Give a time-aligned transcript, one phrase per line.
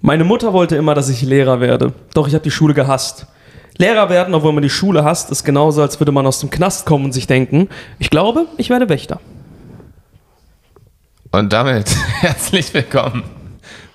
[0.00, 3.26] Meine Mutter wollte immer, dass ich Lehrer werde, doch ich habe die Schule gehasst.
[3.76, 6.86] Lehrer werden, obwohl man die Schule hasst, ist genauso, als würde man aus dem Knast
[6.86, 9.20] kommen und sich denken, ich glaube, ich werde Wächter.
[11.32, 13.22] Und damit herzlich willkommen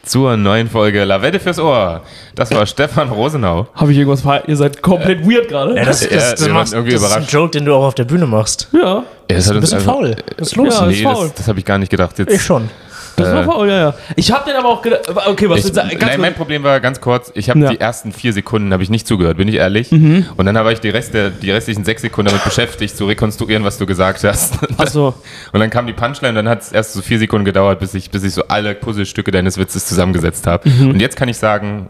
[0.04, 2.04] zur neuen Folge Lavette fürs Ohr.
[2.36, 3.68] Das war Stefan Rosenau.
[3.74, 4.48] Habe ich irgendwas ver...
[4.48, 5.76] Ihr seid komplett weird gerade.
[5.76, 7.26] Ja, das, das, Ja, das, waren machst, irgendwie das ist ein.
[7.26, 8.70] Joke, den du auch auf der Bühne machst.
[8.72, 10.16] Ja, Ja, das hat ein bisschen einfach- faul.
[10.38, 10.68] Was ist los?
[10.80, 11.28] Ja, ist Nee, faul.
[11.30, 12.18] das, das habe ich gar nicht gedacht.
[12.20, 12.70] Jetzt, ich schon.
[13.16, 13.94] Das war faul, ja, ja.
[14.16, 15.02] Ich habe den aber auch gedacht...
[15.28, 15.60] Okay, was...
[15.60, 17.70] Ich, jetzt, ganz nein, mein Problem war ganz kurz, ich habe Ja.
[17.70, 19.92] die ersten vier Sekunden habe ich nicht zugehört, bin ich ehrlich.
[19.92, 23.64] Und dann habe ich die, Rest der, die restlichen sechs Sekunden damit beschäftigt, zu rekonstruieren,
[23.64, 24.56] was du gesagt hast.
[24.78, 25.14] Ach so.
[25.54, 27.94] Und dann kam die Punchline und dann hat es erst so vier Sekunden gedauert, bis
[27.94, 30.70] ich, bis ich so alle Puzzlestücke deines Witzes zusammengesetzt habe.
[30.70, 30.92] Mhm.
[30.92, 31.90] Und jetzt kann ich sagen,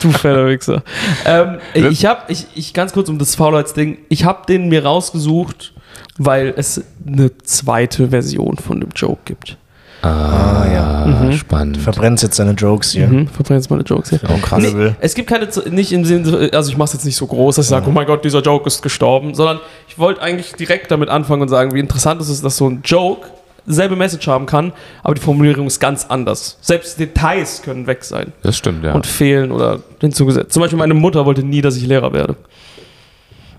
[0.00, 0.82] Du fetter Wichser.
[1.24, 5.72] Ähm, ich habe, ich, ich ganz kurz um das Faulheitsding, ich habe den mir rausgesucht,
[6.18, 9.56] weil es eine zweite Version von dem Joke gibt.
[10.04, 11.04] Ah, ja.
[11.06, 11.78] ah, spannend.
[11.78, 13.06] Verbrennst jetzt deine Jokes hier.
[13.06, 14.20] Mhm, verbrenn jetzt meine Jokes hier.
[14.28, 14.62] Oh, krass.
[14.62, 17.56] Nee, es gibt keine, nicht im Sinne, also ich mache es jetzt nicht so groß,
[17.56, 20.90] dass ich sage, oh mein Gott, dieser Joke ist gestorben, sondern ich wollte eigentlich direkt
[20.90, 23.28] damit anfangen und sagen, wie interessant es ist, dass so ein Joke
[23.66, 26.58] selbe Message haben kann, aber die Formulierung ist ganz anders.
[26.60, 28.92] Selbst Details können weg sein Das stimmt, ja.
[28.92, 30.52] und fehlen oder hinzugesetzt.
[30.52, 32.36] Zum Beispiel meine Mutter wollte nie, dass ich Lehrer werde.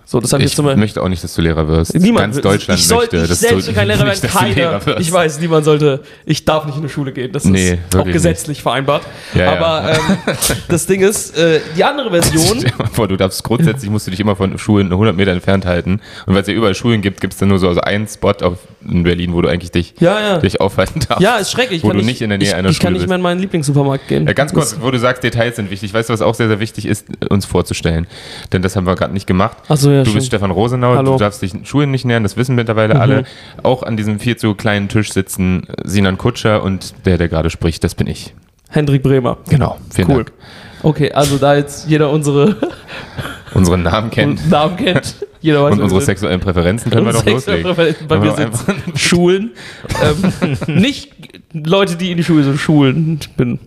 [0.07, 1.95] So, das habe ich ich jetzt möchte auch nicht, dass du Lehrer wirst.
[1.95, 4.33] Niemand Ganz Deutschland ich soll, möchte, ich dass selbst du will kein Lehrer werden, nicht,
[4.33, 4.99] keiner.
[4.99, 7.31] Ich weiß, niemand sollte, ich darf nicht in die Schule gehen.
[7.31, 9.03] Das Nee, ist auch gesetzlich vereinbart.
[9.33, 9.51] Ja, ja.
[9.57, 9.99] Aber Ähm,
[10.67, 14.05] das Ding ist, äh, die andere Version, Stell dir mal vor, du darfst grundsätzlich musst
[14.07, 16.01] du dich immer von Schulen 100 Meter entfernt halten.
[16.27, 18.31] Und weil es ja überall Schulen gibt, gibt es dann nur so also einen Spot
[18.43, 20.37] auf, in Berlin, wo du eigentlich dich, Ja, ja.
[20.37, 21.21] dich aufhalten darfst.
[21.23, 21.77] ja, ist schrecklich.
[21.77, 23.07] Ich Wo kann du nicht in der Nähe ich, einer Ich kann Schule nicht bist.
[23.09, 24.27] mehr in meinen Lieblingssupermarkt gehen.
[24.27, 25.93] Ja, ganz kurz, wo du sagst, Details sind wichtig.
[25.93, 28.05] Weißt du, was auch sehr, sehr wichtig ist, uns vorzustellen?
[28.53, 29.57] Denn das haben wir gerade nicht gemacht.
[29.67, 30.15] Ach so, ja, du stimmt.
[30.15, 31.11] bist Stefan Rosenau, Hallo.
[31.13, 31.17] Mhm.
[31.17, 33.23] du darfst dich Schulen nicht nähern, das wissen mittlerweile alle.
[33.63, 37.83] Auch an diesem viel zu kleinen Tisch sitzen Sinan Kutscher und der, der gerade spricht,
[37.83, 38.33] das bin ich.
[38.69, 39.37] Hendrik Bremer.
[39.49, 40.15] Genau, vielen Cool.
[40.25, 40.33] Dank.
[40.83, 42.57] Okay, also da jetzt jeder unsere
[43.53, 46.05] Unseren Namen kennen Namen kennt, jeder weiß, und unsere sind.
[46.07, 47.73] sexuellen Präferenzen können wir doch loslegen.
[48.07, 49.51] Bei mir wir sind Schulen.
[50.03, 51.11] ähm, nicht
[51.53, 53.17] Leute, die in die Schule sind, Schulen.
[53.21, 53.59] Ich bin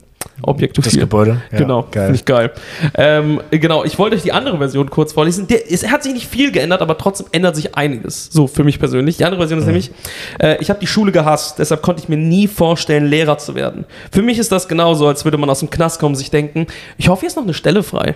[0.43, 0.85] objektiv.
[0.85, 1.43] Das Gebäude.
[1.51, 2.15] Ja, genau, finde Geil.
[2.15, 2.51] ich geil.
[2.95, 5.47] Ähm, genau, ich wollte euch die andere Version kurz vorlesen.
[5.49, 8.29] Der, es hat sich nicht viel geändert, aber trotzdem ändert sich einiges.
[8.31, 9.17] So für mich persönlich.
[9.17, 9.91] Die andere Version ist nämlich,
[10.39, 13.85] äh, ich habe die Schule gehasst, deshalb konnte ich mir nie vorstellen, Lehrer zu werden.
[14.13, 16.67] Für mich ist das genauso, als würde man aus dem Knast kommen und sich denken,
[16.97, 18.15] ich hoffe, hier ist noch eine Stelle frei.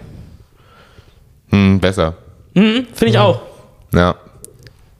[1.50, 2.14] Hm, besser.
[2.54, 3.40] Mhm, Finde ich auch.
[3.94, 4.16] Ja.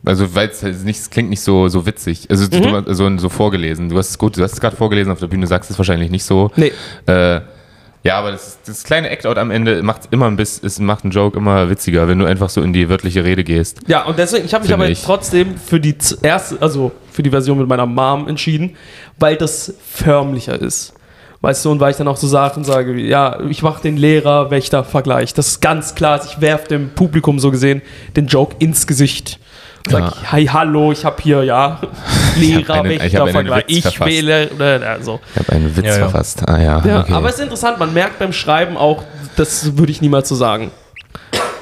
[0.05, 2.27] Also, weil es halt nicht, es klingt nicht so, so witzig.
[2.29, 2.85] Also, Mhm.
[2.85, 3.89] du, so, so vorgelesen.
[3.89, 6.11] Du hast es gut, du hast es gerade vorgelesen auf der Bühne, sagst es wahrscheinlich
[6.11, 6.51] nicht so.
[6.57, 6.73] Nee.
[7.07, 7.41] Äh,
[8.05, 11.13] ja, aber das, das kleine Act-Out am Ende macht immer ein bisschen, es macht einen
[11.13, 13.79] Joke immer witziger, wenn du einfach so in die wörtliche Rede gehst.
[13.87, 15.05] Ja, und deswegen, ich habe mich aber ich.
[15.05, 18.75] trotzdem für die erste, also für die Version mit meiner Mom entschieden,
[19.21, 20.95] weil das förmlicher ist.
[21.43, 23.97] Weißt du, und weil ich dann auch so Sachen sage, wie, ja, ich mache den
[23.97, 25.35] Lehrer-Wächter-Vergleich.
[25.35, 27.83] Das ist ganz klar, ich werfe dem Publikum so gesehen
[28.17, 29.39] den Joke ins Gesicht.
[29.89, 30.33] Sag, Ja.
[30.33, 31.79] hey, hallo, ich habe hier, ja,
[32.37, 33.65] einen- ich hab einen Lehrer-Wächter-Vergleich.
[33.69, 34.11] Witz Ich, verfasst.
[34.11, 35.21] wähle, äh, also.
[35.35, 35.99] Ich habe einen Witz Ja, ja.
[36.09, 36.49] verfasst.
[36.49, 37.13] Ah ja, Ja, okay.
[37.13, 39.03] aber es ist interessant, man merkt beim Schreiben auch,
[39.37, 40.71] das würde ich niemals so sagen.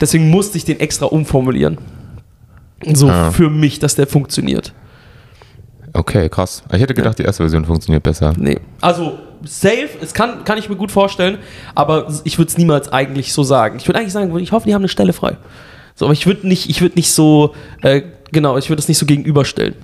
[0.00, 1.78] Deswegen musste ich den extra umformulieren.
[2.94, 3.30] So Ah.
[3.30, 4.72] für mich, dass der funktioniert.
[5.92, 6.62] okay, krass.
[6.72, 8.32] Ich hätte gedacht, die erste Version funktioniert besser.
[8.36, 8.60] Nee.
[8.80, 11.38] Also, safe, es kann, kann ich mir gut vorstellen,
[11.75, 13.76] aber ich würde es niemals eigentlich so sagen.
[13.78, 15.36] Ich würde eigentlich sagen, ich hoffe, die haben eine Stelle frei.
[16.00, 18.00] So, aber ich würde nicht, ich würde nicht so, äh,
[18.33, 19.75] genau, ich würde das nicht so gegenüberstellen.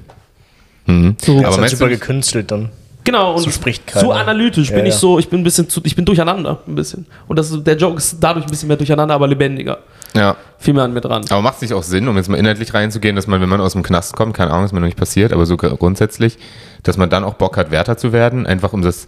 [0.87, 1.15] Mhm.
[1.22, 2.71] So, Aber Das ist halt meinst super du- gekünstelt dann.
[3.04, 4.03] genau, und so spricht keiner.
[4.06, 4.99] so analytisch Ja, bin ich ja.
[4.99, 7.05] so, ich bin ein bisschen zu, ich bin durcheinander, ein bisschen.
[7.28, 9.76] Und das, der Joke ist dadurch ein bisschen mehr durcheinander, aber lebendiger.
[10.15, 10.37] Ja.
[10.59, 11.22] Viel mehr an mir dran.
[11.28, 13.60] Aber macht es nicht auch Sinn, um jetzt mal inhaltlich reinzugehen, dass man, wenn man
[13.60, 16.38] aus dem Knast kommt, keine Ahnung, ist mir noch nicht passiert, aber so grundsätzlich,
[16.82, 19.05] dass man dann auch Bock hat, Wärter zu werden, einfach um das,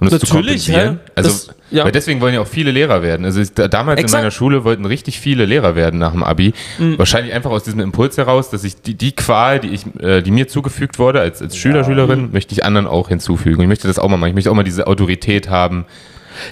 [0.00, 0.94] um das zu Natürlich, kompensieren?
[1.04, 1.10] hä?
[1.14, 1.84] Also, Das- ja.
[1.84, 3.24] weil deswegen wollen ja auch viele Lehrer werden.
[3.24, 4.12] Also ich, da, damals Exakt.
[4.20, 6.52] in meiner Schule wollten richtig viele Lehrer werden nach dem Abi.
[6.78, 6.98] Mhm.
[6.98, 10.30] Wahrscheinlich einfach aus diesem Impuls heraus, dass ich die, die Qual, die ich, äh, die
[10.30, 11.84] mir zugefügt wurde als, als Schüler, Mhm.
[11.86, 13.56] Schülerin, möchte ich anderen auch hinzufügen.
[13.56, 14.30] Und ich möchte das auch mal machen.
[14.30, 15.84] Ich möchte auch mal diese Autorität haben.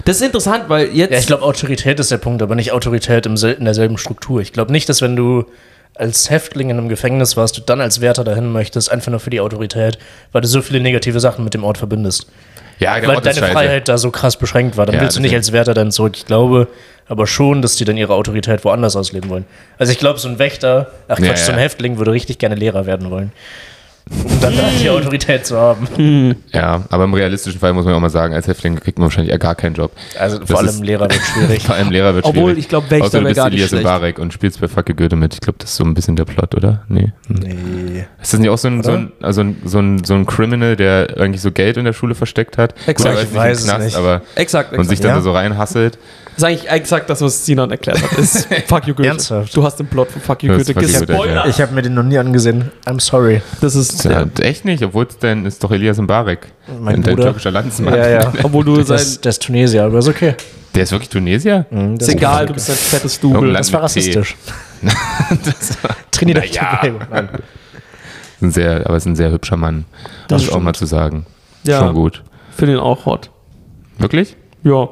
[0.05, 1.11] Das ist interessant, weil jetzt.
[1.11, 4.39] Ja, ich glaube, Autorität ist der Punkt, aber nicht Autorität im in derselben Struktur.
[4.41, 5.45] Ich glaube nicht, dass wenn du
[5.95, 9.29] als Häftling in einem Gefängnis warst, du dann als Wärter dahin möchtest, einfach nur für
[9.29, 9.99] die Autorität,
[10.31, 12.27] weil du so viele negative Sachen mit dem Ort verbindest.
[12.83, 13.41] Ja, der weil Ort deine.
[13.47, 14.85] Freiheit da so krass beschränkt war.
[14.85, 16.13] Dann Ja, willst du nicht als Wärter dann zurück.
[16.15, 16.67] Ich glaube
[17.07, 19.45] aber schon, dass die dann ihre Autorität woanders ausleben wollen.
[19.77, 21.63] Also ich glaube, so ein Wächter, ach Quatsch, Ja, so ein ja.
[21.63, 23.31] Häftling würde richtig gerne Lehrer werden wollen.
[24.09, 26.35] Um dann da die Autorität zu haben.
[26.51, 29.31] Ja, aber im realistischen Fall muss man auch mal sagen, als Häftling kriegt man wahrscheinlich
[29.31, 29.91] eher gar keinen Job.
[30.19, 31.63] Also Das vor allem ist- Lehrer wird schwierig.
[31.65, 32.59] Vor allem Lehrer wird Obwohl, schwierig.
[32.59, 33.83] ich glaub, Wächter Außer du wär bist gar nicht Elias schlecht.
[33.85, 35.33] Mbarek und spielst bei Fuck Goethe mit.
[35.35, 36.83] Ich glaube, das ist so ein bisschen der Plot, oder?
[36.89, 37.13] Nee.
[37.27, 37.35] Hm.
[37.39, 38.05] Nee.
[38.21, 40.75] Ist das nicht auch so ein, so ein, also ein, so ein, so ein Criminal,
[40.75, 42.75] der eigentlich so Geld in der Schule versteckt hat?
[42.87, 43.15] Exakt.
[43.19, 43.95] Ich nicht weiß es Knast, nicht.
[43.97, 45.03] aber Exakt, und sich exakt.
[45.05, 45.15] dann Ja?
[45.15, 45.97] da so reinhasselt.
[46.35, 48.11] Das ist eigentlich exakt das, was Sinan erklärt hat.
[48.17, 49.09] Ist Fuck you Goethe.
[49.09, 49.55] Ernsthaft?
[49.55, 51.45] Du hast den Plot von Fuck you Du hast Goethe gespoilert.
[51.45, 51.45] ja.
[51.47, 52.71] Ich habe mir den noch nie angesehen.
[52.85, 53.41] I'm sorry.
[53.61, 56.47] Das ist, Ja, echt nicht, obwohl es denn ist doch Elias Mbarek.
[56.79, 57.25] Mein dein Bruder.
[57.25, 57.93] türkischer Landsmann.
[57.93, 58.33] Ja, ja.
[58.43, 60.35] obwohl du sein, Das, das ist Tunesier, aber ist okay.
[60.75, 61.67] Der ist wirklich Tunesier?
[61.69, 63.45] Mhm, das ist egal, du bist ein fettes Double.
[63.51, 64.35] Land Das war rassistisch.
[65.45, 65.77] das
[66.11, 66.77] Trinidad Naja.
[66.81, 66.99] Tobago.
[67.11, 67.29] Nein.
[68.41, 69.85] ein sehr, aber ist ein sehr hübscher Mann.
[70.27, 71.25] Das Das ist auch mal zu sagen.
[71.63, 71.79] Ja.
[71.79, 72.23] Schon gut.
[72.57, 73.29] Finde ihn auch hot.
[73.99, 74.35] Wirklich?
[74.63, 74.89] Ja.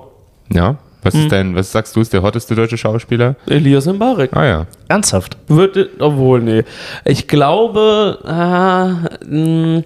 [0.54, 0.78] Ja.
[1.04, 1.22] Was Hm.
[1.22, 3.36] ist denn, was sagst du, ist der hotteste deutsche Schauspieler?
[3.48, 4.36] Elias Mbarek.
[4.36, 4.66] Ah ja.
[4.88, 5.36] Ernsthaft?
[5.48, 6.64] Würde, obwohl, nee.
[7.06, 9.82] Ich glaube, ah, mh,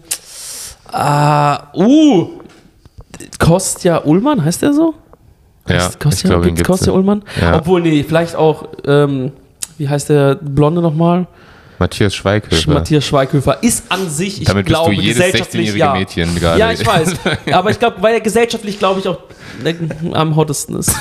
[0.92, 2.28] ah, uh,
[3.40, 4.94] Kostja Ullmann, heißt der so?
[5.68, 6.64] Ja, Kostja, ich glaube, gibt's.
[6.64, 7.24] Kostja Ullmann?
[7.42, 7.56] Ja.
[7.58, 9.32] Obwohl, nee, vielleicht auch, ähm,
[9.78, 11.28] wie heißt der Blonde nochmal?
[11.80, 12.72] Matthias Schweighöfer.
[12.74, 15.94] Matthias Schweighöfer ist an sich, ich Damit bist glaube, du jedes gesellschaftlich 16-jährige ja.
[15.94, 16.60] Mädchen gerade.
[16.60, 17.14] Ja, ich weiß.
[17.52, 19.20] Aber ich glaube, weil er gesellschaftlich, glaube ich, auch
[20.14, 20.94] am hottesten ist.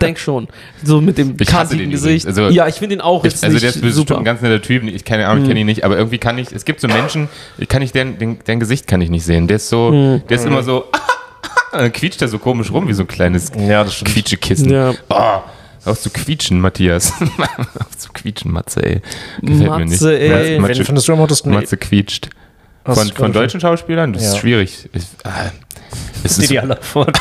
[0.00, 0.48] Denk schon.
[0.84, 2.26] So mit dem kantigen Gesicht.
[2.26, 4.18] Also- ja, ich finde ihn auch Ich, also der ist bestimmt super.
[4.18, 4.84] ein ganz netter Typ.
[4.84, 6.52] Ich keine Ahnung, ich kenne ihn nicht, aber irgendwie kann ich.
[6.52, 7.28] Es gibt so Menschen,
[7.58, 9.46] ich kann nicht deren, den, deren Gesicht kann ich nicht sehen.
[9.48, 10.22] Der ist so, Hm.
[10.28, 10.84] der ist immer so,
[11.72, 14.12] dann quietscht er so komisch rum wie so ein kleines Ja, das stimmt.
[14.12, 14.70] Quietschekissen.
[14.70, 14.92] Ja.
[15.08, 15.40] Oh,
[15.84, 17.12] auf zu quietschen, Matthias.
[17.78, 19.02] auf zu quietschen, Matze, ey.
[19.40, 20.00] Gefällt mir nicht.
[20.00, 20.58] Matze, ey.
[20.58, 21.52] Matze, Wen findest du am hottesten?
[21.52, 22.30] Matze quietscht.
[22.84, 24.12] Von, von deutschen Schauspielern?
[24.12, 24.40] Das ist Ja.
[24.40, 24.88] schwierig.
[24.92, 25.50] Ich, ah,
[26.24, 27.06] es ist, Die vor.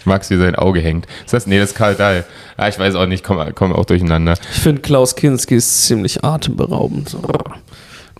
[0.00, 1.06] ich mag es, wie sein Auge hängt.
[1.24, 2.24] Das heißt, nee, das ist Karl Dahl.
[2.56, 4.34] Ah, ich weiß auch nicht, komme komm auch durcheinander.
[4.52, 7.16] Ich finde Klaus Kinski ist ziemlich atemberaubend.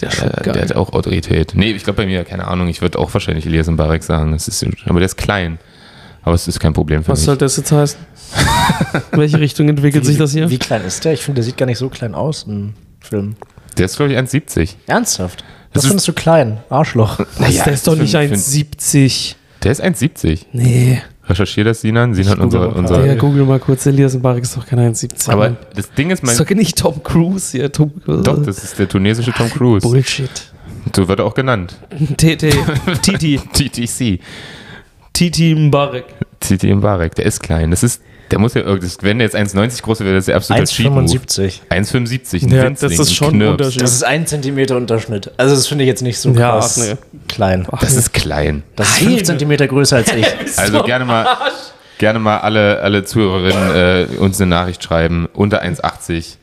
[0.01, 1.53] Der ist schon Der, der hat auch Autorität.
[1.55, 4.33] Nee, ich glaube bei mir, keine Ahnung, ich würde auch wahrscheinlich Elias Mbarek sagen.
[4.33, 5.59] Das ist, aber der ist klein.
[6.29, 7.25] Aber es ist kein Problem für Was mich.
[7.25, 7.99] soll das jetzt heißen?
[9.13, 10.51] In welche Richtung entwickelt sich das hier?
[10.51, 11.15] Wie klein ist der?
[11.15, 13.35] Ich finde, der sieht gar nicht so klein aus im Film.
[13.79, 14.75] Der ist, glaube ich, 1,70.
[14.87, 15.43] Ernsthaft?
[15.73, 16.59] Das Das findest du klein.
[16.69, 17.19] Arschloch.
[17.39, 19.37] Was, der ist doch nicht für- 1,70.
[19.63, 20.41] Der ist 1,70.
[20.53, 21.01] Nee.
[21.27, 22.13] Recherchier das, Sinan.
[22.15, 23.15] Sinan, google unser, mal unser, parallel.
[23.15, 23.87] Ja, google mal kurz.
[23.87, 25.31] Elias Mbarek ist doch kein 1,70.
[25.31, 25.57] Aber Mann.
[25.75, 27.73] das Ding ist, mein, Das ist doch nicht Tom Cruise hier.
[27.73, 29.89] Tom, doch, das ist der tunesische Tom Cruise.
[29.89, 30.31] Bullshit.
[30.95, 31.77] So wird er auch genannt.
[32.19, 32.55] TT.
[33.03, 33.39] Titi.
[33.55, 34.21] TTC.
[35.19, 36.05] Titi Mbarek.
[36.39, 37.15] Titi Mbarek.
[37.17, 37.73] Der ist klein.
[37.73, 38.01] Das ist,
[38.31, 40.65] der muss ja, irg- das- wenn der jetzt 1,90 groß wäre, das ist der absolute
[40.67, 41.01] Cheat Move.
[41.01, 41.61] 1,75.
[41.71, 42.43] 1,75.
[42.45, 43.49] ein Ja, Winzling, das ist ein schon ein.
[43.49, 43.83] Unterschied.
[43.83, 45.33] Das ist ein Zentimeter Unterschnitt.
[45.37, 47.19] Also das finde ich jetzt nicht so Ja, krass ach nee.
[47.27, 47.67] klein.
[47.81, 48.63] Das ist klein.
[48.77, 49.11] Das ist Nein.
[49.15, 50.27] 5 Zentimeter größer als ich.
[50.57, 51.27] Also gerne mal,
[51.99, 55.27] gerne mal alle, alle Zuhörerinnen äh, uns eine Nachricht schreiben.
[55.35, 56.37] Unter 1,80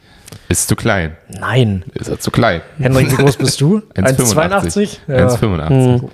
[0.49, 1.15] ist zu klein.
[1.39, 1.85] Nein.
[1.93, 2.59] Ist er zu klein.
[2.77, 3.81] Henrik, wie groß bist du?
[3.95, 4.35] 1,85.
[4.35, 4.97] 1,82?
[5.07, 5.27] Ja.
[5.29, 6.09] 1,85.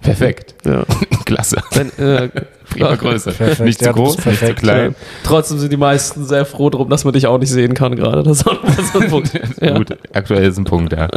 [0.00, 0.54] Perfekt.
[0.64, 0.84] Ja.
[1.24, 1.56] Klasse.
[1.72, 2.28] Wenn, äh,
[2.68, 3.32] Prima Größe.
[3.32, 4.94] Perfekt, Nicht ja, zu groß, bist nicht zu perfekt, klein.
[5.24, 8.22] Trotzdem sind die meisten sehr froh drum, dass man dich auch nicht sehen kann gerade.
[8.22, 9.30] Das ist auch noch so ein Punkt.
[9.60, 9.78] Ja.
[9.78, 11.08] Gut, aktuell ist ein Punkt, ja.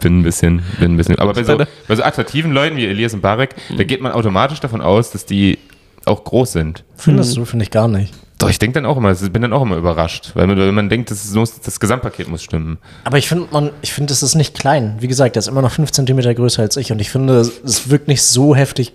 [0.00, 1.18] Bin ein bisschen, bin ein bisschen.
[1.18, 4.60] Aber bei so, bei so attraktiven Leuten wie Elias und Barek, da geht man automatisch
[4.60, 5.58] davon aus, dass die
[6.04, 6.84] auch groß sind.
[6.96, 7.44] Findest du?
[7.44, 8.12] Finde ich gar nicht.
[8.38, 10.88] Doch, ich denke dann auch immer, bin dann auch immer überrascht, weil man, weil man
[10.88, 12.78] denkt, das, muss, das Gesamtpaket muss stimmen.
[13.02, 14.96] Aber ich finde, man, ich finde, es ist nicht klein.
[15.00, 16.92] Wie gesagt, er ist immer noch 5 Zentimeter größer als ich.
[16.92, 18.92] Und ich finde, es wirkt nicht so heftig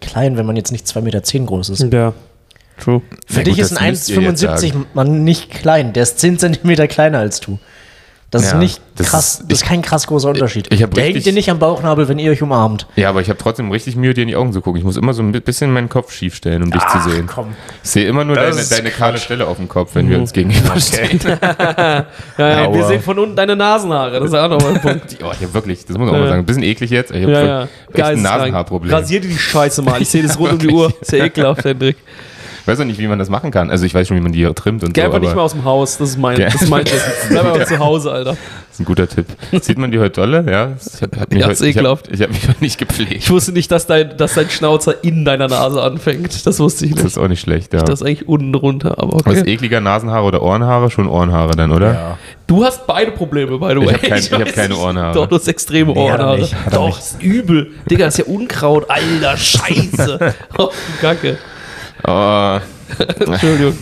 [0.00, 1.92] klein, wenn man jetzt nicht 2,10 Meter groß ist.
[1.92, 2.14] Ja.
[2.80, 3.02] True.
[3.26, 4.86] Für Ja, dich gut, ist ein müsst ihr jetzt 1,75 sagen.
[4.94, 5.92] Mann nicht klein.
[5.92, 7.58] Der ist 10 Zentimeter kleiner als du.
[8.32, 9.32] Das Ja, ist nicht das krass.
[9.40, 10.66] ist- das ist kein krass großer Unterschied.
[10.72, 12.86] ich hab Der richtig- hängt dir nicht am Bauchnabel, wenn ihr euch umarmt.
[12.96, 14.78] Ja, aber ich habe trotzdem richtig Mühe, dir in die Augen zu gucken.
[14.78, 17.26] Ich muss immer so ein bisschen meinen Kopf schief stellen, um dich zu sehen.
[17.26, 17.48] komm.
[17.84, 20.32] Ich sehe immer nur Das deine, deine kahle Stelle auf dem Kopf, wenn wir uns
[20.32, 21.20] gegenüberstehen.
[21.78, 22.06] Ja,
[22.38, 24.18] ja, wir sehen von unten deine Nasenhaare.
[24.18, 25.16] Das ist auch nochmal ein Punkt.
[25.22, 27.10] Oh, ich habe wirklich, das muss man auch mal sagen, ein bisschen eklig jetzt.
[27.12, 27.68] Ich habe Ja, ja, ja.
[27.92, 28.22] echt ein.
[28.22, 28.92] Nasenhaarproblem.
[28.94, 30.00] Rasier dir die Scheiße mal.
[30.00, 30.92] Ich sehe das rund um die Uhr.
[31.00, 31.96] Ist ja ekelhaft, Hendrik.
[32.62, 33.70] Ich weiß auch nicht, wie man das machen kann.
[33.70, 35.44] Also ich weiß schon, wie man die trimmt und Geh so, einfach aber nicht mehr
[35.44, 35.98] aus dem Haus.
[35.98, 36.46] Das ist mein, Ja.
[36.48, 37.00] das ist mein Wissen.
[37.30, 38.30] Bleib einfach zu Hause, Alter.
[38.30, 38.38] das
[38.74, 39.26] ist ein guter Tipp.
[39.60, 40.44] Sieht man die heute dolle?
[40.48, 42.08] Ja, ich habe hab mich, Ja, heute- ich hab, ekelhaft.
[42.12, 43.12] ich hab mich heute nicht gepflegt.
[43.14, 46.46] Ich wusste nicht, dass dein, dass dein Schnauzer in deiner Nase anfängt.
[46.46, 47.16] Das wusste ich Das nicht.
[47.16, 47.82] ist auch nicht schlecht, ja.
[47.82, 49.54] Das ist eigentlich unten drunter, aber Was ist okay.
[49.54, 50.88] ekliger, Nasenhaare oder Ohrenhaare?
[50.90, 51.92] Schon Ohrenhaare dann, oder?
[51.92, 52.18] Ja.
[52.46, 53.94] Du hast beide Probleme, by the way.
[53.94, 54.76] hab kein- ich hab keine.
[54.76, 55.14] Ohrenhaare.
[55.14, 56.38] Doch, du hast extreme Nee, hat er Ohrenhaare.
[56.38, 56.98] nicht, hat er Doch, nicht.
[56.98, 57.70] ist übel.
[57.90, 58.88] Digga, das ist ja Unkraut.
[58.88, 60.34] Alter, Scheiße.
[60.58, 60.68] oh,
[61.00, 61.38] Kacke.
[62.06, 62.58] Oh,
[63.20, 63.78] Entschuldigung.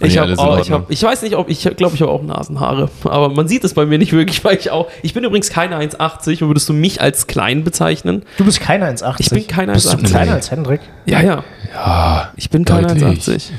[0.00, 2.88] Ich, hab auch, ich, hab, ich weiß nicht, ob ich glaube, ich habe auch Nasenhaare.
[3.02, 4.88] Aber man sieht es bei mir nicht wirklich, weil ich auch.
[5.02, 6.46] Ich bin übrigens keine 1,80.
[6.46, 8.24] Würdest du mich als klein bezeichnen?
[8.36, 9.14] Du bist kein 1,80.
[9.18, 10.06] Ich bin kein Bist du 1,80.
[10.08, 10.80] kleiner als Hendrik?
[11.04, 11.44] Ja, ja.
[11.74, 13.28] Ja, Ich bin kein Deutlich.
[13.28, 13.50] 1,80.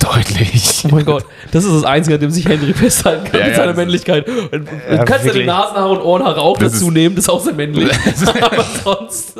[0.00, 0.82] deutlich.
[0.84, 3.56] Oh mein Gott, das ist das Einzige, an dem sich Henry festhalten kann Ja, mit
[3.56, 4.28] ja, seiner Männlichkeit.
[4.28, 4.58] Und, du
[4.90, 5.46] Ja, kannst deine wirklich.
[5.46, 7.88] Nasenhaare und Ohrenhaare auch Das dazu nehmen, das ist auch sehr männlich.
[8.42, 9.34] aber sonst.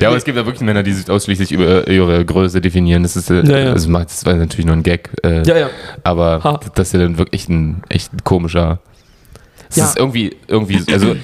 [0.00, 3.02] Ja, aber es gibt ja wirklich Männer, die sich ausschließlich über ihre Größe definieren.
[3.02, 3.88] Das ist, äh, Ja, ja.
[3.88, 5.10] Macht, das war natürlich nur ein Gag.
[5.24, 5.70] Äh, Ja, ja.
[6.02, 6.60] Aber Ha.
[6.74, 8.80] das ist ja dann wirklich ein echt ein komischer.
[9.70, 9.84] Es Ja.
[9.86, 11.16] ist irgendwie, irgendwie, also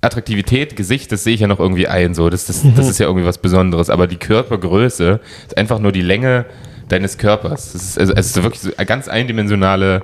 [0.00, 2.14] Attraktivität, Gesicht, das sehe ich ja noch irgendwie ein.
[2.14, 2.30] So.
[2.30, 2.74] Das, das, Mhm.
[2.76, 3.90] das ist ja irgendwie was Besonderes.
[3.90, 6.44] Aber die Körpergröße ist einfach nur die Länge
[6.88, 7.72] deines Körpers.
[7.72, 10.02] Das ist, also, es ist wirklich so eine ganz eindimensionale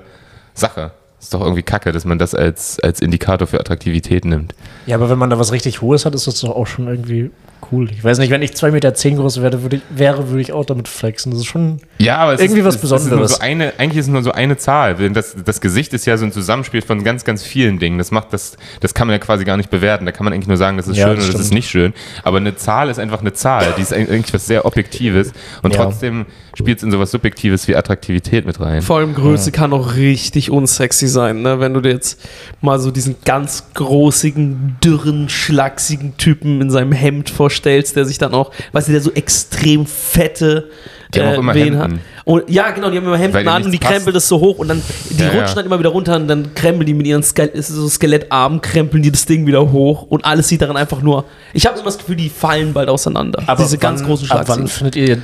[0.55, 0.91] Sache.
[1.25, 4.55] Ist doch irgendwie kacke, dass man das als, als Indikator für Attraktivität nimmt.
[4.85, 7.31] Ja, aber wenn man da was richtig Hohes hat, ist das doch auch schon irgendwie
[7.73, 7.91] cool.
[7.91, 10.65] Ich weiß nicht, wenn ich 2,10 Meter groß werde, würde ich, wäre, würde ich auch
[10.65, 11.31] damit flexen.
[11.33, 11.81] Das ist schon.
[11.99, 13.31] Ja, aber Irgendwie ist, was es ist nur Besonderes.
[13.33, 14.95] so eine, eigentlich ist es nur so eine Zahl.
[14.97, 17.99] Denn Das, das Gesicht ist ja so ein Zusammenspiel von ganz, ganz vielen Dingen.
[17.99, 20.07] Das macht das, das kann man ja quasi gar nicht bewerten.
[20.07, 21.69] Da kann man eigentlich nur sagen, das ist Ja, schön das oder das ist nicht
[21.69, 21.93] schön.
[22.23, 23.75] Aber eine Zahl ist einfach eine Zahl.
[23.77, 25.33] Die ist eigentlich was sehr Objektives.
[25.63, 25.85] Und Ja.
[25.85, 28.83] trotzdem spielt es in sowas Subjektives wie Attraktivität mit rein.
[28.83, 31.61] Vor allem Größe kann auch richtig unsexy sein, ne?
[31.61, 32.21] Wenn du dir jetzt
[32.61, 37.54] mal so diesen ganz großigen, dürren, schlachsigen Typen in seinem Hemd vorstellst,
[37.97, 40.69] der sich dann auch, weißt du, der so extrem fette
[41.15, 42.01] Die immer Venen Hemden.
[42.25, 43.93] Und, ja, genau, die haben immer Hemden an und die passt.
[43.93, 45.41] krempeln das so hoch und dann, die Ja, ja.
[45.41, 49.03] rutschen dann immer wieder runter und dann krempeln die mit ihren Ske so Skelettarmen, krempeln
[49.03, 51.99] die das Ding wieder hoch und alles sieht daran einfach nur, ich habe immer das
[51.99, 53.43] Gefühl, die fallen bald auseinander.
[53.59, 55.19] Diese ganz wann, großen Ab wann findet ihr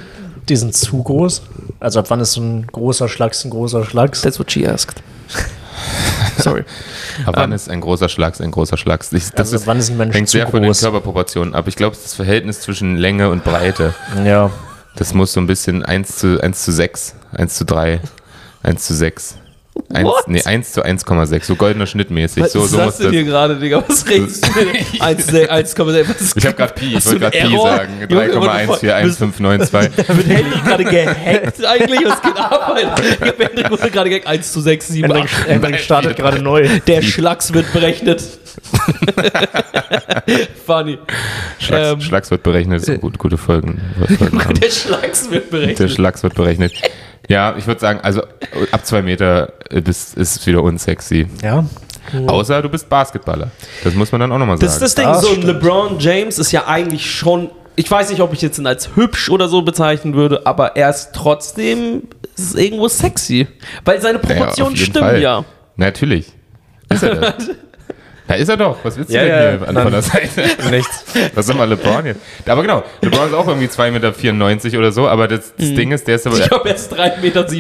[0.49, 1.43] diesen zu groß?
[1.81, 4.21] Also ab wann ist so ein großer Schlags ein großer Schlags?
[4.21, 5.03] That's what she asked.
[6.39, 6.65] Sorry.
[7.27, 9.01] Aber wann ist ein großer Schlag ein großer Schlag?
[9.11, 10.81] Das Also ist, wann ist ein Mensch hängt sehr von den groß?
[10.81, 11.69] Körperproportionen ab.
[11.69, 13.95] Ich glaube, das Verhältnis zwischen Länge und Breite.
[14.25, 14.51] Ja.
[14.97, 18.01] Das muss so ein bisschen 1 zu, 1 zu 6, 1 zu 3,
[18.63, 19.37] 1 zu 6.
[19.93, 20.29] 1, What?
[20.29, 22.43] nee, 1 zu 1,6, so goldener Schnittmäßig.
[22.45, 22.99] Was so, so denn das.
[23.01, 23.83] hier gerade, Digga?
[23.87, 24.69] Was redest du denn?
[25.01, 26.09] 1,6.
[26.09, 27.93] was ist- Ich habe gerade Pi, ich du wollte gerade einen Pi sagen.
[28.09, 28.83] Junge, what the fuck?
[28.83, 30.09] 3,141592.
[30.17, 32.01] Wird Henry gerade gehackt eigentlich?
[32.05, 33.03] Was geht ab, Alter?
[33.03, 34.27] Ich hab Henry wurde gerade gehackt.
[34.27, 35.49] 1 zu 6, 7, Hendrik, 8.
[35.49, 36.69] Hendrik startet gerade neu.
[36.87, 38.23] Der Schlags wird berechnet.
[40.67, 40.99] Funny.
[41.59, 43.81] Schlags, Ähm, Schlags wird berechnet, so gut, gute Folgen.
[44.61, 45.91] Der Schlags wird Der berechnet.
[45.91, 46.73] Schlags wird berechnet.
[47.31, 48.23] Ja, ich würde sagen, also
[48.73, 51.29] ab zwei Meter bist, ist es wieder unsexy.
[51.43, 51.65] Ja.
[52.27, 53.53] Außer du bist Basketballer.
[53.85, 54.67] Das muss man dann auch nochmal sagen.
[54.67, 55.43] Das ist das Ding, Das so ein.
[55.43, 59.31] LeBron James ist ja eigentlich schon, ich weiß nicht, ob ich jetzt ihn als hübsch
[59.31, 62.03] oder so bezeichnen würde, aber er ist trotzdem
[62.37, 63.47] ist irgendwo sexy.
[63.85, 65.23] Weil seine Ja, Proportionen jeden stimmen Fall.
[65.23, 65.45] ja.
[65.77, 66.27] Natürlich.
[66.89, 67.35] Ist er das?
[68.31, 68.77] Da ist er doch.
[68.85, 70.43] Was willst du Ja, denn ja, hier an von der Seite?
[70.71, 71.05] Nichts.
[71.35, 72.21] Was soll mal LeBron jetzt?
[72.47, 73.91] Aber genau, LeBron ist auch irgendwie 2,94
[74.65, 76.39] Meter oder so, aber das, das Ding ist, der ist aber.
[76.39, 77.53] Ich glaube, er ist 3,27 Meter groß.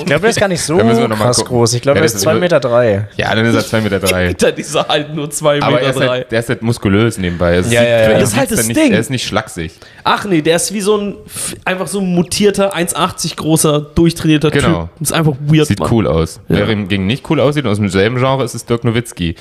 [0.00, 1.74] Ich glaube, er ist gar nicht so krass groß.
[1.74, 2.60] Ich glaube, Ja, er ist ist 2,3 über- Meter.
[2.60, 3.08] Drei.
[3.16, 3.98] Ja, dann ist er 2,3 Meter.
[3.98, 4.26] Drei.
[4.28, 5.90] Hinter dieser halt nur 2,3 Aber er Meter.
[5.90, 6.06] ist, drei.
[6.08, 7.56] halt, der ist halt muskulös nebenbei.
[7.56, 8.18] Es Ja, ja, ja.
[8.20, 8.84] Das ist halt das dann Ding.
[8.84, 9.72] Nicht, er ist nicht schlaksig.
[10.04, 11.16] Ach nee, der ist wie so ein
[11.64, 14.82] einfach so ein mutierter 1,80 großer, durchtrainierter Genau.
[14.82, 15.02] Typ.
[15.02, 15.88] Ist einfach weird, Sieht Mann.
[15.90, 16.40] cool aus.
[16.48, 16.58] Ja.
[16.58, 19.34] Wer ihm gegen nicht cool aussieht und aus demselben Genre ist es Dirk Nowitzki.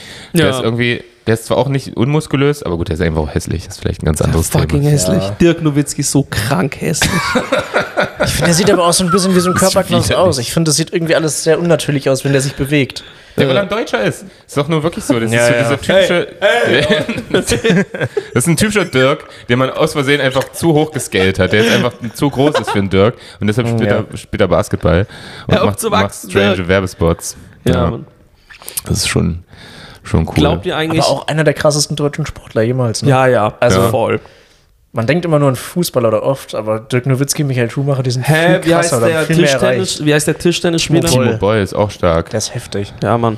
[0.47, 0.57] Der Ja.
[0.59, 3.65] ist irgendwie, der ist zwar auch nicht unmuskulös, aber gut, der ist einfach auch hässlich.
[3.65, 4.91] Das ist vielleicht ein ganz anderes Fucking Thema.
[4.91, 5.23] hässlich.
[5.23, 5.29] Ja.
[5.41, 7.11] Dirk Nowitzki ist so krank hässlich.
[8.25, 10.15] Ich finde, der sieht aber auch so ein bisschen wie so ein widerlich.
[10.15, 10.37] aus.
[10.39, 13.03] Ich finde, das sieht irgendwie alles sehr unnatürlich aus, wenn der sich bewegt.
[13.35, 14.25] Ja, weil er ein Deutscher ist.
[14.47, 15.19] Ist doch nur wirklich so.
[15.19, 15.63] Das Ja, ist so ja.
[15.63, 16.27] dieser typische.
[17.29, 17.51] das
[18.33, 21.51] ist ein typischer Dirk, den man aus Versehen einfach zu hoch gescaled hat.
[21.51, 24.03] Der ist einfach zu groß ist für einen Dirk und deshalb spielt, Ja.
[24.11, 25.05] er, spielt er Basketball
[25.47, 26.67] und macht, zu macht strange Dirk.
[26.67, 27.35] Werbespots.
[27.65, 28.07] ja, Mann.
[28.85, 29.43] Das ist schon,
[30.07, 30.33] schon cool.
[30.35, 31.01] Glaubt ihr eigentlich?
[31.03, 33.01] Aber auch einer der krassesten deutschen Sportler jemals.
[33.03, 33.09] Ne?
[33.09, 33.89] ja, ja, also Ja.
[33.89, 34.19] voll.
[34.93, 38.27] Man denkt immer nur an Fußballer oder oft, aber Dirk Nowitzki, Michael Schumacher, die sind
[38.27, 41.09] Hä, viel wie heißt krasser der viel mehr Tischtennis, wie heißt der Tischtennisspieler?
[41.09, 42.29] Timo Timo Boy ist auch stark.
[42.31, 42.93] Der ist heftig.
[43.03, 43.37] Ja, Mann.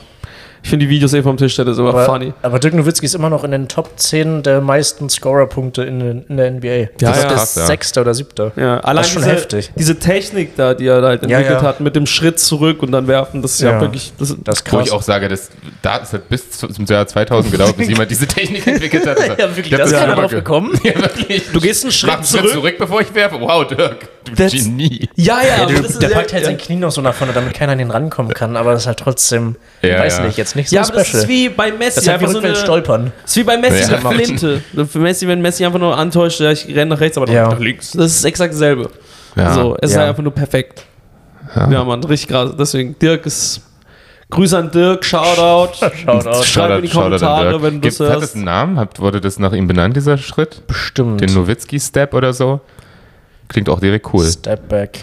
[0.61, 2.33] Ich finde die Videos eh vom Tischtennis immer Aber, funny.
[2.41, 6.37] aber Dirk Nowitzki ist immer noch in den Top 10 der meisten Scorerpunkte in, in
[6.37, 6.67] der NBA.
[6.67, 7.27] Ja, das ist ja.
[7.29, 7.65] der Krass, ja.
[7.65, 8.51] sechste oder siebte.
[8.55, 9.71] Ja, allein das ist schon diese, heftig.
[9.75, 11.67] diese Technik da, die er halt Ja, entwickelt ja.
[11.67, 13.81] hat, mit dem Schritt zurück und dann werfen, das ist ja, Ja.
[13.81, 14.11] wirklich.
[14.19, 14.87] Das, Das ist Wo krass.
[14.87, 15.49] ich auch sage, das,
[15.81, 19.17] da, es hat bis zu- zum Jahr 2000 gedauert, bis jemand diese Technik entwickelt hat.
[19.39, 20.71] ja, wirklich, da ist das keiner drauf ge- gekommen.
[20.83, 21.43] Ja, wirklich.
[21.53, 22.51] du gehst einen Mach Schritt einen Schritt zurück.
[22.53, 23.39] zurück, bevor ich werfe.
[23.39, 25.09] Wow, Dirk, du Das- Genie.
[25.15, 26.49] Ja, ja, aber Der, das ist der ja- packt halt ja.
[26.49, 28.87] sein Knie noch so nach vorne, damit keiner an den rankommen kann, aber das ist
[28.87, 30.25] halt trotzdem, Ja, weiß ja.
[30.25, 31.23] nicht, jetzt nicht so Ja, aber das special.
[31.23, 31.79] ist wie bei Messi.
[31.85, 33.11] das ist wie einfach so eine, stolpern.
[33.21, 33.97] Das ist wie bei Messi Ja.
[34.09, 34.61] mit Flinte.
[34.89, 37.47] Für Messi, wenn Messi einfach nur antäuscht, ja, ich renne nach rechts, aber dann Ja.
[37.49, 37.91] nach links.
[37.91, 38.89] Das ist exakt dasselbe.
[39.35, 39.53] Ja.
[39.53, 40.01] So, es ist Ja.
[40.01, 40.85] halt einfach nur perfekt.
[41.55, 42.51] Ja, Mann, richtig krass.
[42.57, 43.61] Deswegen, Dirk ist.
[44.31, 45.73] Grüße an Dirk, Shoutout.
[46.05, 46.43] Shoutout.
[46.43, 48.23] Schreib in die Kommentare, wenn du das Gibt- Hat hörst.
[48.29, 48.77] das einen Namen?
[48.79, 50.61] Hat, wurde das nach ihm benannt, dieser Schritt?
[50.67, 51.19] Bestimmt.
[51.21, 52.61] Den Nowitzki-Step oder so?
[53.49, 54.25] Klingt auch direkt cool.
[54.25, 54.99] Step back.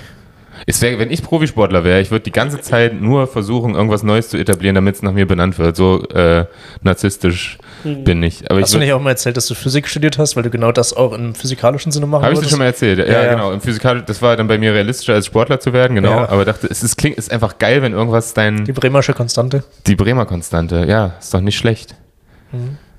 [0.65, 4.31] Es wär, wenn ich Profisportler wäre, ich würde die ganze Zeit nur versuchen, irgendwas Neues
[4.31, 5.77] zu etablieren, damit es nach mir benannt wird.
[5.77, 6.47] So äh,
[6.83, 8.05] narzisstisch Hm.
[8.05, 8.51] bin ich.
[8.51, 10.49] Aber Hast ich du nicht auch mal erzählt, dass du Physik studiert hast, weil du
[10.51, 12.99] genau das auch im physikalischen Sinne machen Habe ich dir schon mal erzählt?
[13.01, 13.31] Ja, Ja, ja.
[13.35, 13.53] genau.
[13.53, 16.11] Im Physikal, das war dann bei mir realistischer als Sportler zu werden, genau.
[16.11, 16.29] Ja.
[16.31, 19.63] Aber dachte, es ist, klingt, ist einfach geil, wenn irgendwas dein, Die Bremersche Konstante.
[19.87, 21.95] die Bremer Konstante, ja, ist doch nicht schlecht.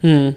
[0.01, 0.35] Hm.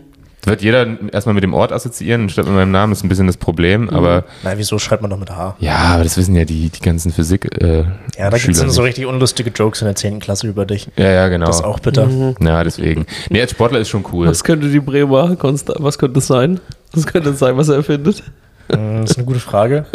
[0.50, 3.36] Wird jeder erstmal mit dem Ort assoziieren, statt mit meinem Namen, ist ein bisschen das
[3.36, 3.90] Problem, Mhm.
[3.90, 5.56] aber Na, wieso schreibt man doch mit H?
[5.60, 7.60] ja, aber das wissen ja die, die ganzen Physik.
[7.62, 7.84] Äh,
[8.18, 10.20] Ja, da gibt es so richtig unlustige Jokes in der 10.
[10.20, 10.88] Klasse über dich.
[10.96, 11.46] Ja, ja, genau.
[11.46, 12.08] Das ist auch bitter.
[12.40, 13.06] Ja, deswegen.
[13.30, 14.26] Nee, als Sportler ist schon cool.
[14.26, 16.60] Was könnte die Bremer Konsta was könnte es sein?
[16.92, 18.22] Was könnte es sein, was er erfindet?
[18.68, 19.86] Das ist eine gute Frage.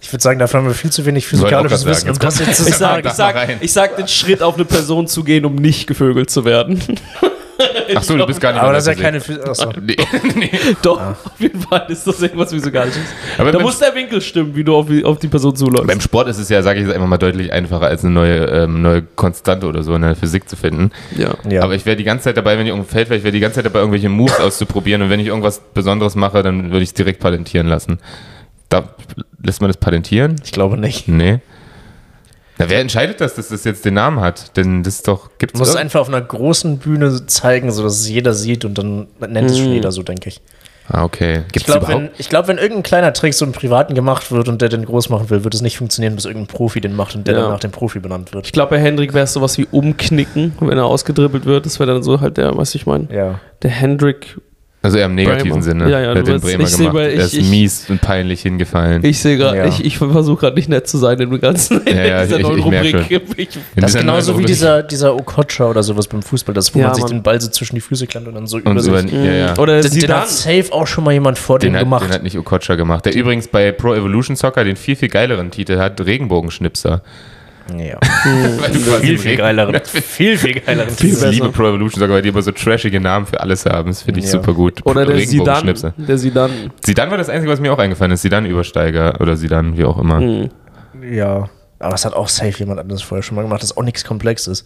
[0.00, 2.62] Ich würde sagen, dafür haben wir viel zu wenig physikalisches Wissen, um das jetzt zu
[2.68, 3.02] Ich sagen.
[3.04, 5.54] sag, ich, Sag mal sag, ich sag den Schritt auf eine Person zu gehen, um
[5.54, 6.82] nicht gevögelt zu werden.
[7.94, 9.46] Ach so, du bist gar nicht Aber das ist ja keine Physik.
[9.48, 9.70] Achso.
[9.82, 9.96] Nee,
[10.36, 10.50] nee.
[10.82, 13.02] Doch, auf jeden Fall ist das irgendwas Physikalisches.
[13.38, 15.86] Aber Da muss der Winkel stimmen, wie du auf, die- auf die Person zuläufst.
[15.88, 18.44] beim Sport ist es ja, sage ich jetzt einfach mal, deutlich einfacher, als eine neue,
[18.46, 20.90] ähm, neue Konstante oder so in der Physik zu finden.
[21.16, 21.34] ja.
[21.48, 21.62] Ja.
[21.62, 23.32] Aber ich wäre die ganze Zeit dabei, wenn ich auf dem Feld wäre, ich wäre
[23.32, 25.02] die ganze Zeit dabei, irgendwelche Moves auszuprobieren.
[25.02, 27.98] Und wenn ich irgendwas Besonderes mache, dann würde ich es direkt patentieren lassen.
[28.68, 28.84] Da
[29.42, 30.36] lässt man das patentieren?
[30.44, 31.08] ich glaube nicht.
[31.08, 31.40] Nee.
[32.62, 34.56] Na, wer entscheidet das, dass das jetzt den Namen hat?
[34.56, 37.98] Denn das doch, gibt Du musst es es einfach auf einer großen Bühne zeigen, sodass
[38.00, 39.74] es jeder sieht und dann nennt es schon Mhm.
[39.74, 40.40] jeder so, denke ich.
[40.88, 41.42] Ah, okay.
[41.46, 42.02] Ich Gibt's glaube, überhaupt?
[42.04, 44.84] wenn, ich glaub, wenn irgendein kleiner Trick so im Privaten gemacht wird und der den
[44.84, 47.40] groß machen will, wird es nicht funktionieren, bis irgendein Profi den macht und der Ja.
[47.42, 48.46] dann nach dem Profi benannt wird.
[48.46, 51.66] Ich glaube, bei Hendrik wäre es sowas wie umknicken, wenn er ausgedribbelt wird.
[51.66, 53.06] Das wäre dann so halt der, was ich meine.
[53.14, 53.40] Ja.
[53.62, 54.38] Der Hendrik.
[54.84, 55.62] Also eher im negativen Bremer.
[55.62, 55.84] Sinne.
[55.88, 56.94] Ja, ja, Der hat den Bremer ich seh gemacht.
[56.94, 59.04] bei- er ist ich- mies und peinlich hingefallen.
[59.04, 59.66] Ich sehe gerade, Ja.
[59.66, 62.38] ich, ich versuche gerade nicht nett zu sein in, dem ganzen, in Ja, ja, dieser
[62.38, 63.10] ich- neuen ich Rubrik.
[63.36, 66.86] Ich, Das ist genauso wie dieser, dieser Okocha oder sowas beim Fußball, das, wo Ja,
[66.86, 68.88] man sich den Ball so zwischen die Füße klemmt und dann so über Und sich.
[68.92, 69.56] über, ja, ja.
[69.58, 72.04] Oder Den, den hat safe auch schon mal jemand vor Den dem hat, gemacht.
[72.04, 73.04] den hat nicht Okocha gemacht.
[73.04, 77.02] Der übrigens bei Pro Evolution Soccer den viel, viel geileren Titel hat, Regenbogenschnipser.
[77.76, 77.98] Ja.
[79.00, 79.80] Viel, viel geileren.
[79.84, 81.26] viel, viel geileren Ich Titel.
[81.28, 81.48] liebe.
[81.50, 83.88] Pro Evolution Soccer, weil die immer so trashige Namen für alles haben.
[83.88, 84.32] Das finde ich Ja.
[84.32, 84.84] super gut.
[84.84, 85.74] Oder der Sidan.
[85.98, 86.50] Der Sidan.
[86.84, 88.22] Sidan war das Einzige, was mir auch eingefallen ist.
[88.22, 90.20] Sidan-Übersteiger oder Sidan, wie auch immer.
[90.20, 90.50] Hm.
[91.10, 91.48] Ja.
[91.78, 94.04] Aber es hat auch safe jemand anderes vorher schon mal gemacht, das ist auch nichts
[94.04, 94.64] Komplexes.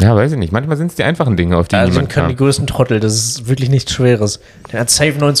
[0.00, 0.52] Ja, weiß ich nicht.
[0.52, 2.44] Manchmal sind es die einfachen Dinge, auf die Also niemand können die kam.
[2.46, 4.40] größten Trottel, das ist wirklich nichts Schweres.
[4.72, 5.32] Den hat safe Den macht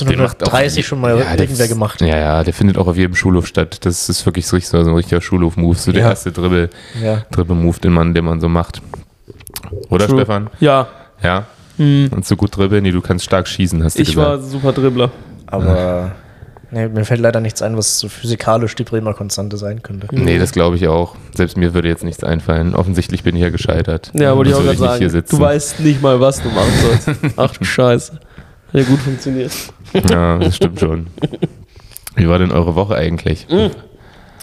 [0.44, 2.00] auch 1930 schon mal ja, der- irgendwer gemacht.
[2.00, 3.84] Ja, ja, der findet auch auf jedem Schulhof statt.
[3.84, 5.76] Das ist wirklich so, so ein richtiger Schulhof-Move.
[5.76, 6.08] So der Ja.
[6.10, 6.70] erste Dribbel,
[7.02, 7.22] Ja.
[7.32, 8.80] Dribbel-Move, den man, den man so macht.
[9.90, 10.18] Oder True.
[10.18, 10.50] Stefan?
[10.60, 10.86] Ja,
[11.22, 11.46] Ja.
[11.76, 12.08] Hm.
[12.12, 14.28] Und so gut dribbeln, nee, du kannst stark schießen, hast du ich gesagt.
[14.28, 15.10] war super Dribbler.
[15.46, 16.12] Aber
[16.74, 20.08] nee, mir fällt leider nichts ein, was so physikalisch die Bremer Konstante sein könnte.
[20.10, 21.14] Nee, das glaube ich auch.
[21.34, 22.74] Selbst mir würde jetzt nichts einfallen.
[22.74, 24.10] Offensichtlich bin ich ja gescheitert.
[24.14, 25.24] Ja, wollte ich auch Sonst gerade sagen.
[25.30, 27.20] Du weißt nicht mal, was du machen sollst.
[27.36, 28.12] Ach du Scheiße.
[28.12, 28.20] Hat
[28.72, 29.52] ja gut funktioniert.
[30.10, 31.06] Ja, das stimmt schon.
[32.16, 33.46] Wie war denn eure Woche eigentlich?
[33.48, 33.70] Hm.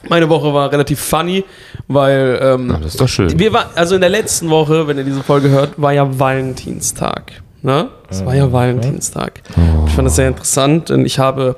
[0.10, 1.44] Meine Woche war relativ funny,
[1.88, 3.38] weil ähm, Na, das ist doch schön.
[3.38, 7.34] wir war, also in der letzten Woche, wenn ihr diese Folge hört, war ja Valentinstag.
[7.62, 7.90] Ne?
[8.10, 9.44] Es war ja Valentinstag.
[9.86, 11.58] Ich fand das sehr interessant, denn ich habe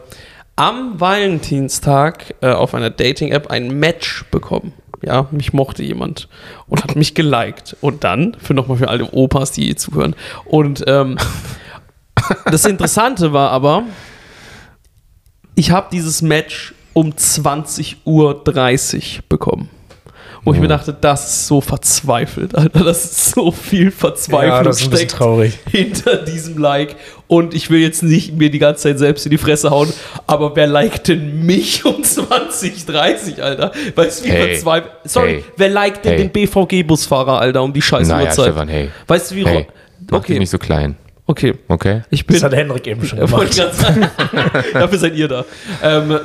[0.56, 4.74] am Valentinstag äh, auf einer Dating-App ein Match bekommen.
[5.02, 6.30] Ja, mich mochte jemand
[6.68, 7.76] und hat mich geliked.
[7.82, 10.16] Und dann, für nochmal für alle Opas, die hier zuhören.
[10.46, 11.18] Und ähm,
[12.46, 13.84] das Interessante war aber,
[15.56, 18.44] ich habe dieses Match um 20.30 Uhr
[19.28, 19.70] bekommen.
[20.46, 22.84] Wo ich mir dachte, das ist so verzweifelt, Alter.
[22.84, 25.58] Das ist so viel Verzweiflung Ja, das ist steckt traurig.
[25.72, 26.98] hinter diesem Like.
[27.28, 29.92] Und ich will jetzt nicht mir die ganze Zeit selbst in die Fresse hauen,
[30.28, 33.72] aber wer liked denn mich um 2030, Alter?
[33.96, 34.50] Weißt du, wie Hey.
[34.56, 34.92] verzweifelt.
[35.06, 35.44] Sorry, Hey.
[35.58, 36.28] wer liked denn Hey.
[36.28, 38.46] den BVG-Busfahrer, Alter, um die scheiß naja, Uhrzeit?
[38.46, 38.90] Stefan, hey.
[39.08, 39.46] Weißt du, wie.
[39.46, 39.68] Hey,
[40.12, 40.96] mach dich okay, nicht so klein.
[41.28, 41.56] Okay.
[41.68, 42.02] Okay?
[42.10, 42.36] Ich bin.
[42.36, 43.58] Das hat Henrik eben schon gemacht.
[44.74, 45.46] Dafür seid ihr da.
[45.82, 46.20] Ähm,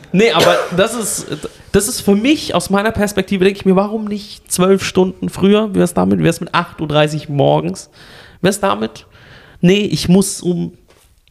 [0.12, 4.04] nee, aber das ist, das ist für mich, aus meiner Perspektive, denke ich mir, warum
[4.04, 5.74] nicht zwölf Stunden früher?
[5.74, 6.18] Wie wär's damit?
[6.18, 7.90] Wie wär's mit 8.30 Uhr morgens?
[8.40, 9.06] Wär's damit?
[9.60, 10.72] Nee, ich muss um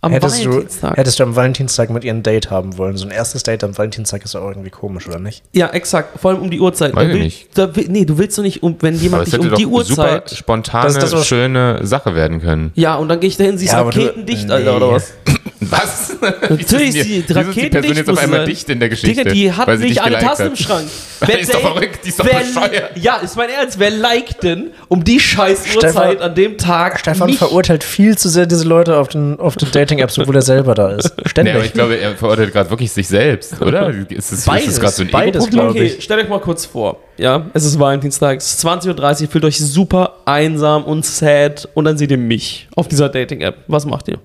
[0.04, 0.98] am Hättest du, Valentinstag.
[0.98, 2.98] hättest du am Valentinstag mit ihr ein Date haben wollen?
[2.98, 5.44] So ein erstes Date am Valentinstag ist auch irgendwie komisch, oder nicht?
[5.54, 6.20] ja, exakt.
[6.20, 6.96] Vor allem um die Uhrzeit.
[6.96, 7.48] Weiß Da ich will- nicht.
[7.58, 10.04] Da will, nee, du willst doch nicht, um, wenn jemand dich um die doch super
[10.04, 10.32] Uhrzeit.
[10.32, 12.72] spontane, Das ist das, schöne Sache werden können.
[12.76, 14.54] Ja, und dann gehe ich dahin, sie ist Ja, du- raketendicht, nee.
[14.54, 15.14] Alter, oder was?
[15.72, 16.16] Was?
[16.22, 18.48] Natürlich, Wieso die ist die Person jetzt auf einmal sein.
[18.50, 19.24] dicht in der Geschichte?
[19.24, 20.60] Digga, die hat weil sie nicht alle Tassen im hat.
[20.60, 20.88] Schrank.
[21.28, 22.92] Die ist doch verrückt, die ist doch wer, bescheuert.
[22.98, 23.80] Ja, ist mein Ernst.
[23.80, 27.38] Wer liked denn um die scheiß Uhrzeit an dem Tag Stefan mich?
[27.38, 30.92] verurteilt viel zu sehr diese Leute auf den, auf den Dating-Apps, obwohl er selber da
[30.92, 31.14] ist.
[31.18, 31.56] Nee, Ständig.
[31.56, 33.90] aber ich glaube, er verurteilt gerade wirklich sich selbst, oder?
[34.10, 35.60] Ist es, Beides, ist gerade so ein beides, Ego-Problem?
[35.60, 36.04] glaub Okay, ich.
[36.04, 37.00] stellt euch mal kurz vor.
[37.18, 41.86] Ja, es ist Valentinstag, es ist 20.30 Uhr, fühlt euch super einsam und sad und
[41.86, 43.56] dann seht ihr mich auf dieser Dating-App.
[43.68, 44.18] Was macht ihr?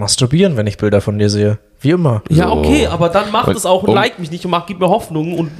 [0.00, 1.58] Masturbieren, wenn ich Bilder von dir sehe.
[1.80, 2.22] Wie immer.
[2.28, 2.54] Ja, So.
[2.54, 4.80] okay, aber dann macht Und- es auch und um- like mich nicht und mach, gib
[4.80, 5.50] mir Hoffnung und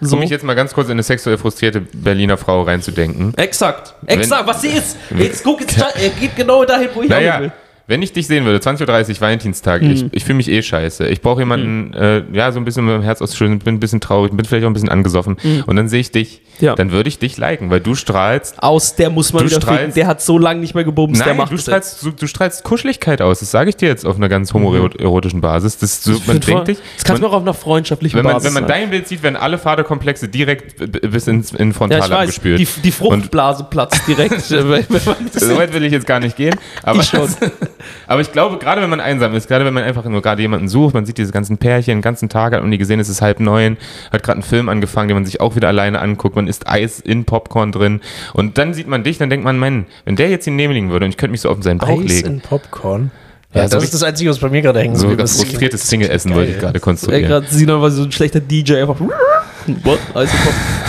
[0.00, 0.14] so.
[0.16, 3.34] Um mich jetzt mal ganz kurz in eine sexuell frustrierte Berliner Frau reinzudenken.
[3.36, 3.94] Exakt.
[4.06, 4.96] Exakt, was sie ist.
[5.18, 7.52] Jetzt guck, jetzt, er geht genau dahin, wo ich auch Naja, will.
[7.88, 9.90] Wenn ich dich sehen würde, 20.30 Uhr Valentinstag, Hm.
[9.90, 11.06] ich, ich fühle mich eh scheiße.
[11.08, 14.00] Ich brauche jemanden, äh, ja, so ein bisschen mit dem Herz ausschütteln, bin ein bisschen
[14.00, 15.36] traurig, bin vielleicht auch ein bisschen angesoffen.
[15.66, 16.66] Und dann sehe ich dich, Hm.
[16.66, 16.74] Ja.
[16.74, 18.62] dann würde ich dich liken, weil du strahlst.
[18.62, 19.94] Aus, der muss man Du wieder strahlst- finden.
[19.94, 22.64] Der hat so lange nicht mehr gebumst, der Nein, macht du strahlst, du, du strahlst
[22.64, 23.40] Kuscheligkeit aus.
[23.40, 25.76] Das sage ich dir jetzt auf einer ganz homoerotischen Basis.
[25.78, 28.24] Das, so, man denkt dich, Das kannst du man, mir auch auf einer freundschaftlichen wenn
[28.24, 30.76] man, Basis wenn man dein Bild sieht, werden alle Vaterkomplexe direkt
[31.10, 32.58] bis ins in Ja, Frontal weiß, abgespült.
[32.58, 34.40] die, die Fruchtblase platzt direkt.
[34.46, 36.54] So weit will ich jetzt gar nicht gehen.
[36.82, 37.28] Aber, Ich schon.
[38.06, 40.68] aber ich glaube, gerade wenn man einsam ist, gerade wenn man einfach nur gerade jemanden
[40.68, 43.22] sucht, man sieht diese ganzen Pärchen den ganzen Tag, hat noch nie gesehen, es ist
[43.22, 43.76] halb neun,
[44.12, 47.00] hat gerade einen Film angefangen, den man sich auch wieder alleine anguckt, man isst Eis
[47.00, 48.00] in Popcorn drin
[48.34, 50.90] und dann sieht man dich, dann denkt man, Mann, wenn der jetzt hier neben liegen
[50.90, 52.28] würde und ich könnte mich so auf seinen Bauch Eis legen.
[52.28, 53.10] in Popcorn.
[53.54, 55.40] Ja, Ja, das ist das Einzige, was bei mir gerade hängen So ist.
[55.40, 57.24] frustriertes Single-Essen wollte ich gerade konstruieren.
[57.26, 58.96] gerade sieht man, was so ein schlechter DJ einfach.
[59.84, 59.98] What?
[60.14, 60.32] Also,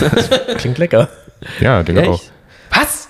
[0.57, 1.07] Klingt lecker.
[1.59, 2.21] Ja, denke auch.
[2.71, 3.07] Was?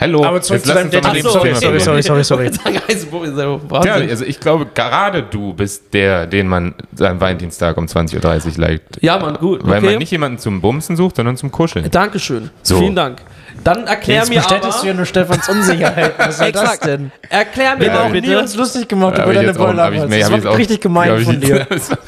[0.00, 2.46] Hallo, Aber zurück jetzt zu deinem Dating- so, sorry, sorry, sorry, sorry.
[2.46, 7.84] Ist einfach Ja, also ich glaube, gerade du bist der, den man am Valentinstag um
[7.84, 9.02] 20.30 Uhr liked.
[9.02, 9.60] Ja, Mann, gut.
[9.62, 9.90] Weil okay.
[9.90, 11.90] man nicht jemanden zum Bumsen sucht, sondern zum Kuscheln.
[11.90, 12.48] Dankeschön.
[12.62, 12.78] So.
[12.78, 13.18] Vielen Dank.
[13.62, 14.86] Dann erklär Jetzt mir bestätigst du aber...
[14.88, 16.14] ja nur Stefans Unsicherheit.
[16.16, 17.12] Was soll das denn?
[17.28, 19.90] Erklär mir Wir doch haben nie uns lustig gemacht über ich deine Boiler.
[20.08, 21.66] Das war auch- richtig gemein von dir.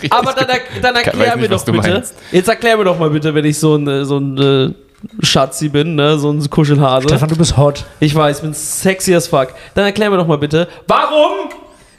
[0.09, 0.47] Aber dann,
[0.81, 2.03] dann erklär nicht, mir doch du bitte...
[2.31, 4.75] Jetzt erklär mir doch mal bitte, wenn ich so ein, äh, so ein äh,
[5.23, 6.19] Schatzi bin, ne?
[6.19, 7.09] so ein Kuschelhase.
[7.09, 7.85] Stefan, du bist hot.
[8.01, 9.49] Ich weiß, ich bin sexy as fuck.
[9.75, 11.51] Dann erklär mir doch mal bitte, warum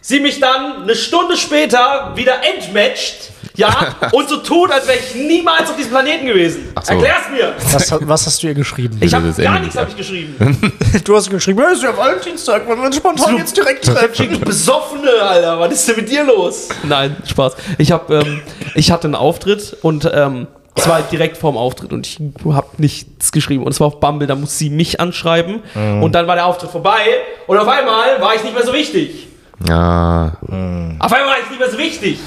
[0.03, 5.15] sie mich dann eine Stunde später wieder entmatcht, ja, und so tut, als wäre ich
[5.15, 6.71] niemals auf diesem Planeten gewesen.
[6.75, 6.93] Ach so.
[6.93, 7.53] Erklär's mir.
[7.71, 8.97] Was, was hast du ihr geschrieben?
[8.99, 10.73] Ich habe gar Ende nichts nicht hab ich geschrieben.
[11.03, 14.31] Du hast geschrieben, ja, ist ja Valentinstag, wollen wir uns spontan jetzt direkt treffen.
[14.31, 16.69] Du Besoffene, Alter, was ist denn mit dir los?
[16.83, 17.55] Nein, Spaß.
[17.77, 18.41] Ich hab, ähm,
[18.75, 22.19] ich hatte einen Auftritt und ähm, es war direkt vorm Auftritt und ich
[22.53, 23.63] habe nichts geschrieben.
[23.63, 25.61] Und es war auf Bumble, da muss sie mich anschreiben
[26.01, 27.01] und dann war der Auftritt vorbei
[27.47, 29.27] und auf einmal war ich nicht mehr so wichtig.
[29.67, 32.19] Ja, Auf einmal war ich nicht mehr so wichtig.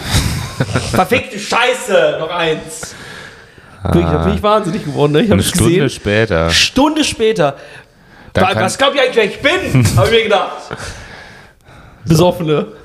[0.92, 2.94] Verfickte Scheiße, noch eins.
[3.82, 5.20] Wirklich, da bin ich wahnsinnig geworden, ne?
[5.20, 5.90] Ich eine Stunde gesehen.
[5.90, 6.50] später.
[6.50, 7.56] Stunde später.
[8.32, 9.40] Dann was glaubt ihr eigentlich, wer ich
[9.72, 9.86] bin?
[9.96, 10.52] Habe ich mir gedacht.
[12.08, 12.66] Besoffene.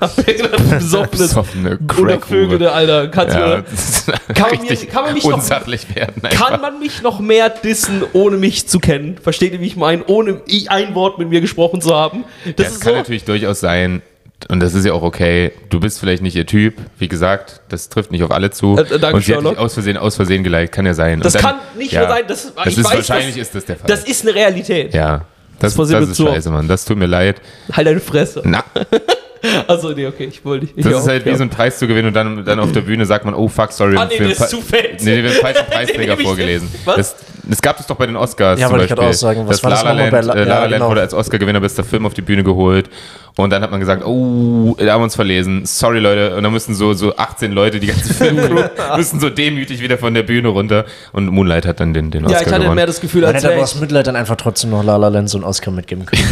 [0.70, 1.06] Besoffene.
[1.10, 2.20] Besoffene Oder.
[2.20, 3.08] Vögel, Alter.
[3.08, 5.50] Kannst Ja, das Kann man mir- kann man mich noch-
[5.94, 6.24] werden.
[6.24, 6.48] einfach.
[6.50, 9.18] kann man mich noch mehr dissen, ohne mich zu kennen?
[9.22, 10.04] Versteht ihr, wie ich meine?
[10.06, 12.24] Ohne ein Wort mit mir gesprochen zu haben.
[12.44, 12.98] Das Das ist kann so.
[12.98, 14.02] natürlich durchaus sein,
[14.48, 15.52] und das ist ja auch okay.
[15.70, 18.76] Du bist vielleicht nicht ihr Typ, wie gesagt, das trifft nicht auf alle zu.
[18.76, 19.58] Äh, danke, und sie hat dich Sherlock.
[19.58, 21.20] aus Versehen, aus Versehen geliked, kann ja sein.
[21.20, 22.22] Das dann, kann nicht ja, nur sein.
[22.26, 23.86] Das, Das ich ist weiß, wahrscheinlich das, ist das der Fall.
[23.86, 24.92] das ist eine Realität.
[24.94, 25.26] ja,
[25.58, 26.32] das, das mir ist oft.
[26.34, 26.68] scheiße, Mann.
[26.68, 27.40] Das tut mir leid.
[27.72, 28.42] Halt deine Fresse.
[28.44, 28.64] Na,
[29.66, 30.86] Also, nee, okay, ich wollte nicht.
[30.86, 33.04] das ist halt wie so ein Preis zu gewinnen und dann, dann auf der Bühne
[33.06, 33.96] sagt man, oh fuck, sorry.
[33.96, 35.02] Ah, nee, fett.
[35.02, 36.68] Nee, wir haben falschen Preisträger ich vorgelesen.
[36.84, 36.96] Was?
[36.96, 39.40] Das, das gab es doch bei den Oscars Ja, wollte ich gerade auch sagen.
[39.46, 40.88] Was das war das La La Land, bei La- äh, La La Land genau.
[40.90, 42.88] wurde als Oscar-Gewinner bester Film auf die Bühne geholt.
[43.34, 45.64] Und dann hat man gesagt, oh, da haben wir uns verlesen.
[45.64, 46.36] Sorry, Leute.
[46.36, 48.62] Und dann müssen so, so 18 Leute, die ganze Filmcrew,
[48.96, 50.84] müssen so demütig wieder von der Bühne runter.
[51.12, 52.74] Und Moonlight hat dann den, den Oscar Ja, ich hatte gewonnen.
[52.76, 55.08] mehr das Gefühl, Man als hätte aber aus Mitleid dann einfach trotzdem noch La La
[55.08, 56.22] Land so einen Oscar mitgeben können.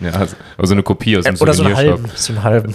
[0.00, 0.04] ich.
[0.06, 2.00] ja, also, also eine Kopie aus dem Oder so einen Souvenirshop.
[2.02, 2.12] halben.
[2.14, 2.72] So einen halben.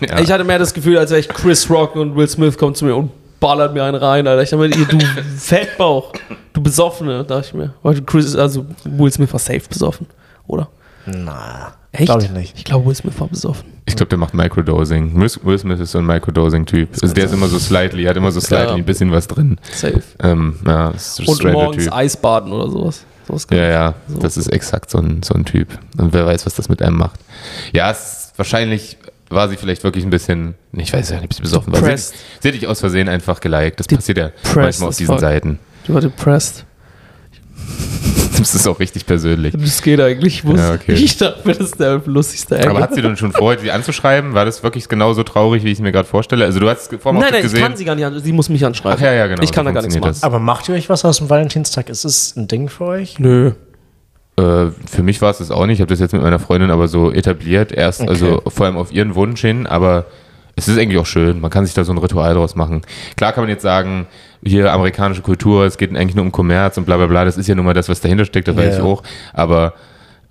[0.08, 0.18] ja.
[0.20, 2.86] ich hatte mehr das Gefühl, als wäre ich Chris Rock und Will Smith kommen zu
[2.86, 4.42] mir und ballert mir einen rein, Alter.
[4.42, 4.98] Ich dachte mir, ihr, du
[5.38, 6.12] Fettbauch,
[6.52, 7.74] du Besoffene, dachte ich mir.
[8.06, 10.06] Chris, also Will Smith war safe besoffen,
[10.46, 10.68] oder?
[11.06, 12.04] Na, Echt?
[12.06, 12.56] glaube ich nicht.
[12.58, 13.64] Ich glaube, Will Smith war besoffen.
[13.86, 15.18] Ich glaube, der macht Microdosing.
[15.18, 16.90] Will Smith ist so ein Microdosing-Typ.
[17.02, 18.74] Also der ist immer so slightly, hat immer so slightly Ja.
[18.76, 19.58] ein bisschen was drin.
[19.72, 20.02] Safe.
[20.22, 21.92] Ähm, ja, ist ein Und morgens Typ.
[21.94, 23.04] Eisbaden oder sowas.
[23.26, 25.68] sowas Ja, ja, das ist exakt so ein, so ein Typ.
[25.98, 27.18] Und wer weiß, was das mit einem macht.
[27.72, 28.96] Ja, es ist, wahrscheinlich
[29.30, 31.96] war sie vielleicht wirklich ein bisschen, ich weiß ja nicht, ob sie besoffen war.
[31.96, 33.78] Sie, sie hat dich aus Versehen einfach geliked.
[33.80, 35.18] Das passiert ja manchmal auf diesen.
[35.18, 35.58] Seiten.
[35.86, 36.64] Du war depressed.
[38.38, 39.54] Das ist auch richtig persönlich.
[39.54, 40.36] Das geht eigentlich.
[40.38, 40.94] Ich, muss, Ja, okay.
[40.94, 42.70] ich dachte mir, das ist der lustigste Ärger.
[42.70, 44.32] Aber hat sie dann schon vor, die anzuschreiben?
[44.32, 46.46] War das wirklich genauso traurig, wie ich es mir gerade vorstelle?
[46.46, 47.60] Also du hast vor dem Nein, nein, ich gesehen.
[47.62, 48.18] kann sie gar nicht an.
[48.18, 48.96] Sie muss mich anschreiben.
[48.98, 50.08] Ach ja, ja, genau, Ich kann so da gar nichts machen.
[50.08, 50.22] das.
[50.22, 51.90] Aber macht ihr euch was aus dem Valentinstag?
[51.90, 53.18] Ist es ein Ding für euch?
[53.18, 53.52] Nö.
[54.40, 55.74] Äh, für mich war es das auch nicht.
[55.78, 57.72] Ich habe das jetzt mit meiner Freundin aber so etabliert.
[57.72, 58.10] Erst, Okay.
[58.10, 60.06] also vor allem auf ihren Wunsch hin, aber
[60.56, 61.40] es ist eigentlich auch schön.
[61.40, 62.82] Man kann sich da so ein Ritual draus machen.
[63.16, 64.06] Klar kann man jetzt sagen,
[64.44, 67.24] hier amerikanische Kultur, es geht eigentlich nur um Kommerz und bla bla bla.
[67.24, 69.02] Das ist ja nun mal das, was dahinter steckt, das Ja, weiß ich auch.
[69.32, 69.74] Aber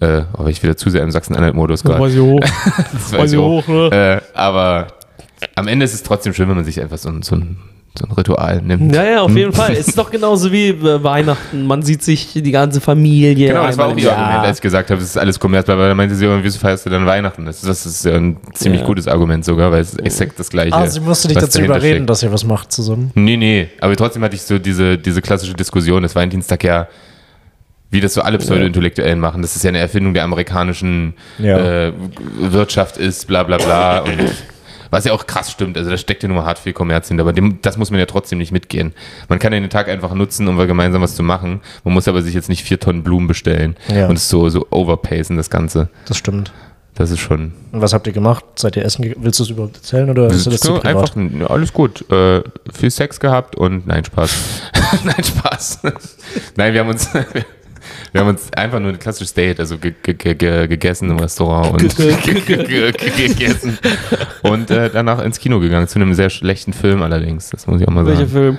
[0.02, 2.00] äh, aber ich wieder zu sehr im Sachsen-Anhalt-Modus gerade.
[2.00, 2.40] weiß ich hoch.
[2.94, 4.22] Das weiß ich hoch, ne?
[4.34, 4.88] Äh, aber
[5.56, 7.58] am Ende ist es trotzdem schön, wenn man sich einfach so, so ein
[7.98, 8.94] so ein Ritual nimmt.
[8.96, 9.74] Ja, ja, auf jeden Fall.
[9.74, 11.66] Es ist doch genauso wie äh, Weihnachten.
[11.66, 13.48] Man sieht sich die ganze Familie.
[13.50, 14.12] Genau, das war auch ihr.
[14.16, 16.60] Argument, als ich gesagt habe, es ist alles Kommerz, weil dann meinte sie, "Oh, wieso
[16.60, 17.46] feierst du dann Weihnachten?
[17.46, 18.88] Das ist, das ist ja ein ziemlich Ja.
[18.88, 20.74] gutes Argument sogar, weil es ist exakt das gleiche.
[20.74, 22.10] Ah, sie musste dich dazu überreden, steckt.
[22.10, 23.12] dass ihr was macht zusammen.
[23.16, 26.88] Nee, nee, aber trotzdem hatte ich so diese, diese klassische Diskussion, das Valentinstag ja,
[27.92, 31.88] wie das so alle Pseudo-Intellektuellen machen, dass es ja eine Erfindung der amerikanischen Ja.
[31.88, 31.94] äh,
[32.40, 34.00] Wirtschaft ist, bla bla bla.
[34.02, 34.12] Und
[34.90, 37.24] was ja auch krass stimmt, also da steckt ja nur mal hart viel Kommerz hinter,
[37.24, 38.94] aber dem, das muss man ja trotzdem nicht mitgehen.
[39.28, 41.62] Man kann ja den Tag einfach nutzen, um gemeinsam was zu machen.
[41.84, 44.08] Man muss aber sich jetzt nicht vier Tonnen Blumen bestellen Ja.
[44.08, 45.90] und es so, so overpacen, das Ganze.
[46.08, 46.52] Das stimmt.
[46.96, 47.54] Das ist schon.
[47.72, 48.44] Und was habt ihr gemacht?
[48.56, 49.14] Seid ihr essen?
[49.20, 51.16] Willst du es überhaupt erzählen oder ist das zu Nur privat?
[51.16, 52.10] einfach, alles gut.
[52.12, 52.42] Äh,
[52.74, 54.32] viel Sex gehabt und nein, Spaß.
[55.06, 55.80] nein, Spaß.
[56.58, 57.10] nein, wir haben uns.
[58.12, 61.20] Wir haben uns einfach nur ein klassisches Date, also ge ge ge ge gegessen im
[61.20, 63.78] Restaurant und ge ge ge ge gegessen
[64.44, 67.88] und äh, danach ins Kino gegangen, zu einem sehr schlechten Film allerdings, das muss ich
[67.88, 68.32] auch mal Welcher sagen.
[68.32, 68.58] Film?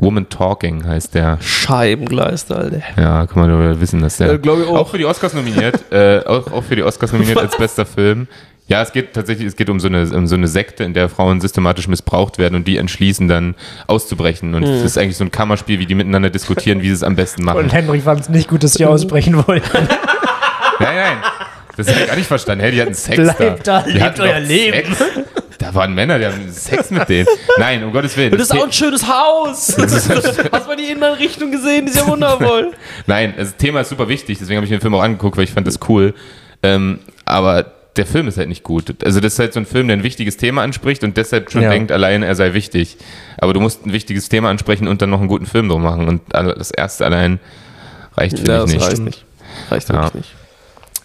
[0.00, 1.38] Woman Talking heißt der.
[1.40, 2.82] Scheibengleist, Alter.
[2.96, 4.76] Ja, kann man aber wissen, dass der Äh, glaub ich auch.
[4.78, 8.28] auch für die Oscars nominiert, äh, auch, auch für die Oscars nominiert als bester Film.
[8.68, 11.08] Ja, es geht tatsächlich, es geht um so, eine, um so eine Sekte, in der
[11.08, 13.54] Frauen systematisch missbraucht werden und die entschließen dann
[13.86, 14.54] auszubrechen.
[14.54, 17.16] Und es ist eigentlich so ein Kammerspiel, wie die miteinander diskutieren, wie sie es am
[17.16, 17.60] besten machen.
[17.60, 19.68] Und Henry fand es nicht gut, dass sie ausbrechen wollten.
[20.80, 21.16] Nein, nein.
[21.76, 22.62] Das habe ich gar nicht verstanden.
[22.62, 24.94] Hey, die hatten Sex Bleibt da, Die lebt euer Leben.
[24.94, 25.10] Sex.
[25.58, 27.26] Da waren Männer, die haben Sex mit denen.
[27.56, 28.30] Nein, um Gottes Willen.
[28.30, 29.76] Das ist auch ein schönes Haus.
[29.78, 31.86] Hast du mal die Innenrichtung gesehen?
[31.86, 32.72] Die ist ja wundervoll.
[33.08, 35.44] Nein, das Thema ist super wichtig, deswegen habe ich mir den Film auch angeguckt, weil
[35.44, 36.14] ich fand das cool.
[36.62, 38.94] Ähm, aber der Film ist halt nicht gut.
[39.04, 41.62] Also das ist halt so ein Film, der ein wichtiges Thema anspricht und deshalb schon
[41.62, 41.70] Ja.
[41.70, 42.96] denkt, allein er sei wichtig.
[43.38, 46.08] Aber du musst ein wichtiges Thema ansprechen und dann noch einen guten Film drum machen.
[46.08, 47.40] Und das erste allein
[48.16, 48.82] reicht für mich nicht.
[48.86, 49.24] reicht nicht.
[49.70, 49.94] Reicht Ja.
[49.96, 50.34] wirklich nicht.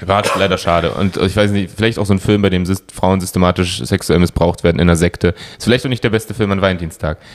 [0.08, 0.92] War leider schade.
[0.92, 4.64] Und ich weiß nicht, vielleicht auch so ein Film, bei dem Frauen systematisch sexuell missbraucht
[4.64, 5.36] werden in einer Sekte.
[5.58, 7.18] Ist vielleicht auch nicht der beste Film an Valentinstag.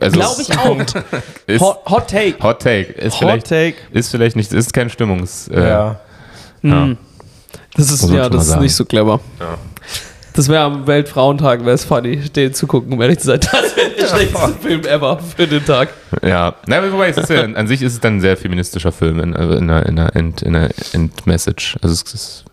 [0.00, 0.76] Also Glaube ich auch.
[1.46, 2.42] Ist, Hot, Hot Take.
[2.42, 2.92] Hot Take.
[2.94, 3.76] Ist Hot vielleicht, Take.
[3.92, 5.46] ist vielleicht nicht, ist kein Stimmungs...
[5.48, 6.00] Äh, Ja.
[6.62, 6.88] ja.
[7.74, 8.62] Das ist, ja, das ist sagen.
[8.62, 9.20] nicht so clever.
[9.40, 9.58] Ja.
[10.34, 13.40] Das wäre am Weltfrauentag, wäre es funny, den zu gucken, um ehrlich zu sein.
[13.40, 15.90] Das wäre der schlechteste Film ever für den Tag.
[16.22, 18.92] Ja, na, aber wobei, es ist ja, an sich ist es dann ein sehr feministischer
[18.92, 21.76] Film in, also in einer, in einer End, in einer Endmessage.
[21.82, 22.44] Also es ist,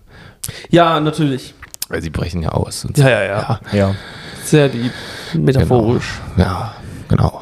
[0.69, 1.53] Ja, natürlich.
[1.87, 2.83] weil sie brechen ja aus.
[2.83, 3.03] Und so.
[3.03, 3.59] Ja, ja, ja.
[3.71, 3.95] Ja.
[4.43, 4.91] Sehr deep.
[5.33, 6.19] Metaphorisch.
[6.37, 6.75] Ja,
[7.07, 7.41] genau.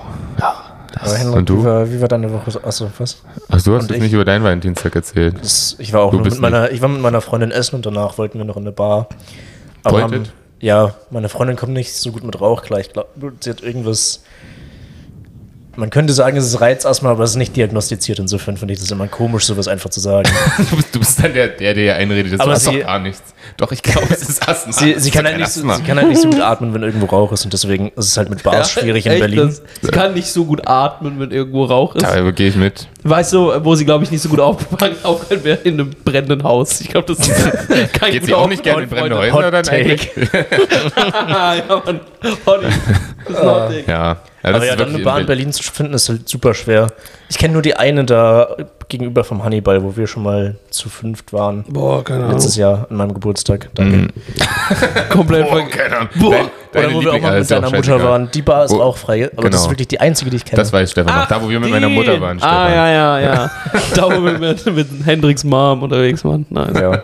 [1.02, 1.60] Aber Henry, Und du?
[1.62, 2.60] Wie, war, wie war deine Woche?
[2.64, 3.22] Achso, was?
[3.50, 5.36] Ach, du hast Und jetzt ich- nicht über deinen Valentinstag erzählt.
[5.42, 7.86] Das, ich war auch Du nur mit meiner, ich war mit meiner Freundin essen und
[7.86, 9.08] danach wollten wir noch in eine Bar.
[9.84, 10.24] Aber haben,
[10.60, 12.80] ja, meine Freundin kommt nicht so gut mit Rauch klar.
[12.80, 14.24] Ich glaube, sie hat irgendwas.
[15.80, 18.18] Man könnte sagen, es ist Reizasthma, aber es ist nicht diagnostiziert.
[18.18, 20.28] Insofern finde ich das immer komisch, sowas einfach zu sagen.
[20.72, 23.22] Du bist, du bist dann der, der dir einredet, das Aber war doch gar nichts.
[23.58, 24.74] Doch, ich glaube, es ist Asthma.
[24.74, 25.76] sie, sie, ist kann halt nicht so, Asthma.
[25.76, 27.46] sie kann halt nicht so gut atmen, wenn irgendwo Rauch ist.
[27.46, 29.38] Und deswegen ist es halt mit Bars schwierig in Echt, Berlin.
[29.48, 32.04] das- Sie kann nicht so gut atmen, wenn irgendwo Rauch ist.
[32.04, 32.88] Da gehe ich mit.
[33.04, 35.58] Weißt du, wo sie, glaube ich, nicht so gut aufgefangen aufgehört wäre?
[35.60, 36.82] In einem brennenden Haus.
[36.82, 39.18] Ich glaube, das ist kein Geht sie auch nicht gerne in brennende.
[39.18, 39.76] Häuser Hot dann Take.
[39.76, 40.10] eigentlich?
[40.16, 42.00] ja, Mann.
[42.48, 42.68] Honey.
[43.26, 43.84] Das ist ein Hot Take.
[43.92, 44.18] Ja.
[44.44, 46.88] Ja das Aber ja, dann eine Bar in Berlin zu finden, ist halt super schwer.
[47.30, 48.56] Ich kenne nur die eine da
[48.88, 51.66] gegenüber vom Hannibal, wo wir schon mal zu fünft waren.
[51.68, 53.70] Boah, keine Letztes Jahr an meinem Geburtstag.
[53.74, 54.08] Danke.
[55.10, 55.72] Komplett Oh, vergessen.
[55.78, 56.10] keine Ahnung.
[56.16, 56.32] Boah.
[56.32, 58.32] Dein- deine Oder wo wir auch Liebling- mal ah, mit deiner Mutter waren.
[58.32, 59.64] Die Bar ist Wo- auch frei, aber das genau.
[59.64, 60.62] ist wirklich die einzige, die ich kenne.
[60.62, 61.28] Das weiß Stefan noch.
[61.28, 61.94] Da, wo wir mit meiner die.
[61.94, 62.56] Mutter waren, Stefan.
[62.56, 63.52] Ah, ja, ja, ja.
[63.96, 66.46] da, wo wir mit, mit Hendricks Mom unterwegs waren.
[66.50, 66.74] Nein.
[66.76, 67.04] ja.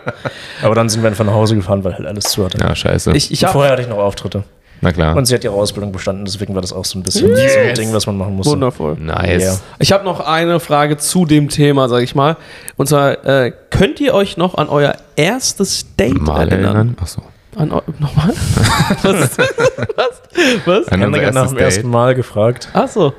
[0.62, 2.58] Aber dann sind wir einfach nach Hause gefahren, weil halt alles zu hatte.
[2.58, 3.12] Ja, scheiße.
[3.16, 4.44] Ich, ich hab, Vorher hatte ich noch Auftritte.
[4.80, 5.16] Na klar.
[5.16, 7.40] Und sie hat ihre Ausbildung bestanden, deswegen war das auch so ein bisschen so ein
[7.40, 7.78] Yes.
[7.78, 8.52] Ding, was man machen musste.
[8.52, 8.96] wundervoll.
[8.98, 9.42] nice.
[9.42, 9.56] Ja.
[9.78, 12.36] Ich habe noch eine Frage zu dem Thema, sage ich mal.
[12.76, 16.76] Und zwar, äh, könnt ihr euch noch an euer erstes Date Mal erinnern?
[16.76, 16.96] erinnern.
[17.00, 17.22] Achso.
[17.56, 18.30] An nochmal?
[19.02, 19.38] Was?
[19.38, 20.22] Was?
[20.66, 20.88] Was?
[20.88, 21.88] An unser Henrik hat nach dem ersten.
[21.88, 22.68] Mal gefragt.
[22.72, 23.12] Achso.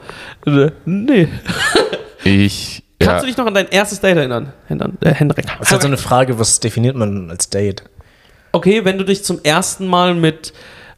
[0.46, 1.30] Äh, Nee.
[2.24, 2.84] Ich.
[3.00, 3.20] Kannst Ja.
[3.22, 5.46] du dich noch an dein erstes Date erinnern, äh, Hendrik?
[5.48, 7.84] Das ist halt so eine Frage, was definiert man als Date?
[8.52, 10.54] Okay, wenn du dich zum ersten Mal mit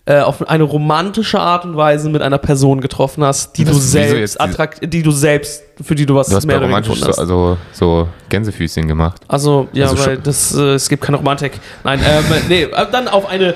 [0.08, 3.80] äh, auf eine romantische Art und Weise mit einer Person getroffen hast, die Das du
[3.82, 7.10] selbst attrakt, die du selbst, für die du was Du hast mehr romantisch gefunden so,
[7.12, 7.20] hast.
[7.20, 9.22] also, so Gänsefüßchen gemacht.
[9.28, 11.60] Also, ja, Also weil das, äh, es gibt keine Romantik.
[11.84, 13.54] Nein, ähm, nee, äh, dann auf eine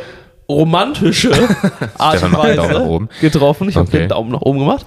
[0.50, 1.32] romantische
[1.98, 3.10] Art und Weise oben.
[3.22, 3.70] getroffen.
[3.70, 4.00] Ich habe Okay.
[4.00, 4.86] den Daumen nach oben gemacht.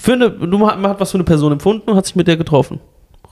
[0.00, 2.36] Für eine, du, man hat was für eine Person empfunden und hat sich mit der
[2.38, 2.80] getroffen.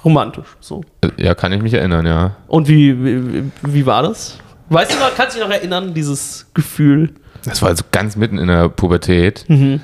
[0.05, 0.83] Romantisch, so.
[1.01, 2.33] Äh, Ja, kann ich mich erinnern, ja.
[2.49, 4.39] Und wie, wie, wie war das?
[4.69, 7.11] Weißt du noch, kannst du dich noch erinnern, dieses Gefühl?
[7.45, 9.81] Das war also ganz mitten in der Pubertät, Mhm.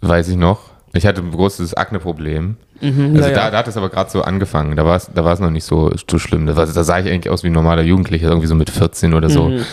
[0.00, 0.60] weiß ich noch.
[0.94, 2.56] Ich hatte ein großes Akne-Problem.
[2.80, 4.76] also Mhm, ja, da, da hat es aber gerade so angefangen.
[4.76, 6.46] Da war es da war's noch nicht so, so schlimm.
[6.46, 9.14] Da, war, da sah ich eigentlich aus wie ein normaler Jugendlicher, irgendwie so mit 14
[9.14, 9.48] oder so.
[9.50, 9.64] Mhm.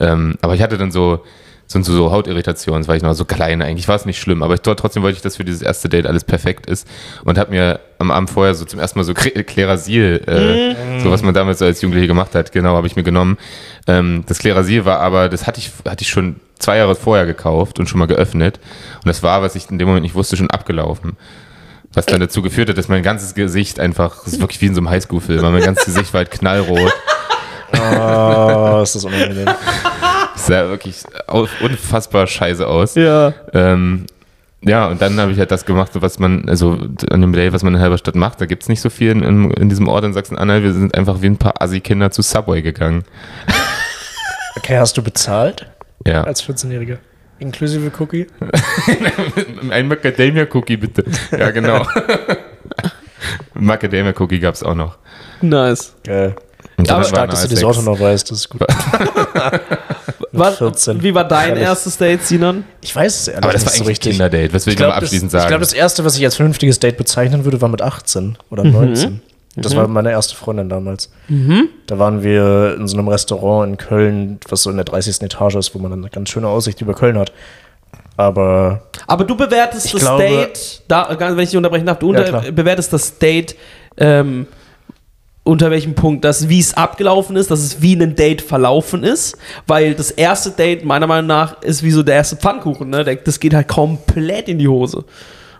[0.00, 1.24] Ähm, aber ich hatte dann so
[1.70, 4.42] sind so, so Hautirritationen, das war ich noch so klein, eigentlich war es nicht schlimm,
[4.42, 6.88] aber ich, trotzdem wollte ich, dass für dieses erste Date alles perfekt ist
[7.24, 11.00] und habe mir am Abend vorher so zum ersten Mal so Klerasil, äh, Mhm.
[11.00, 13.36] so was man damals so als Jugendliche gemacht hat, genau, habe ich mir genommen.
[13.86, 17.78] Ähm, das Klerasil war aber, das hatte ich, hatte ich schon zwei Jahre vorher gekauft
[17.78, 18.58] und schon mal geöffnet
[18.96, 21.16] und das war, was ich in dem Moment nicht wusste, schon abgelaufen.
[21.92, 24.74] Was dann dazu geführt hat, dass mein ganzes Gesicht einfach, das ist wirklich wie in
[24.74, 26.92] so einem Highschool-Film, mein ganzes Gesicht war halt knallrot.
[27.74, 29.46] Oh, ist das unangenehm.
[30.48, 31.02] Das sah wirklich
[31.60, 32.94] unfassbar scheiße aus.
[32.94, 33.32] Ja.
[33.52, 34.06] Ähm,
[34.62, 36.72] ja, und dann habe ich halt das gemacht, so was man, also
[37.10, 38.40] an dem Day, was man in Halberstadt macht.
[38.40, 40.64] Da gibt es nicht so viel in, in, in diesem Ort in Sachsen-Anhalt.
[40.64, 43.04] Wir sind einfach wie ein paar Assi-Kinder zu Subway gegangen.
[44.56, 45.66] Okay, hast du bezahlt
[46.06, 46.24] Ja.
[46.24, 46.98] als 14-Jähriger?
[47.38, 48.26] Inklusive Cookie?
[49.70, 51.04] Ein Macadamia-Cookie, bitte.
[51.30, 51.86] Ja, genau.
[53.54, 54.98] Macadamia-Cookie gab es auch noch.
[55.40, 55.94] Nice.
[56.04, 56.34] Geil.
[56.78, 57.60] Und Aber das Stark, dass du eine die A6.
[57.60, 58.60] Sorte noch weißt, das ist gut.
[60.32, 61.02] Was, 14.
[61.02, 61.64] Wie war dein Ehrlich.
[61.64, 62.64] erstes Date, Sinan?
[62.80, 64.12] Ich weiß es ehrlich Aber das war nicht so eigentlich richtig.
[64.12, 64.54] Kinderdate.
[64.54, 65.48] Was will ich, Ich glaube, nochmal das, abschließend ich sagen?
[65.48, 68.72] glaub, das erste, was ich als vernünftiges Date bezeichnen würde, war mit 18 oder Mhm.
[68.72, 69.22] 19.
[69.56, 71.10] Das war meine erste Freundin damals.
[71.88, 75.20] Da waren wir in so einem Restaurant in Köln, was so in der 30.
[75.22, 77.32] Etage ist, wo man eine ganz schöne Aussicht über Köln hat.
[78.16, 82.40] Aber Aber du bewertest das glaube- Date, da, wenn ich dich unterbrechen darf, du Ja,
[82.52, 83.56] bewertest das Date
[83.96, 84.46] ähm,
[85.48, 89.38] unter welchem Punkt, dass wie es abgelaufen ist, dass es wie ein Date verlaufen ist,
[89.66, 93.18] weil das erste Date meiner Meinung nach ist wie so der erste Pfannkuchen, ne?
[93.24, 95.04] Das geht halt komplett in die Hose.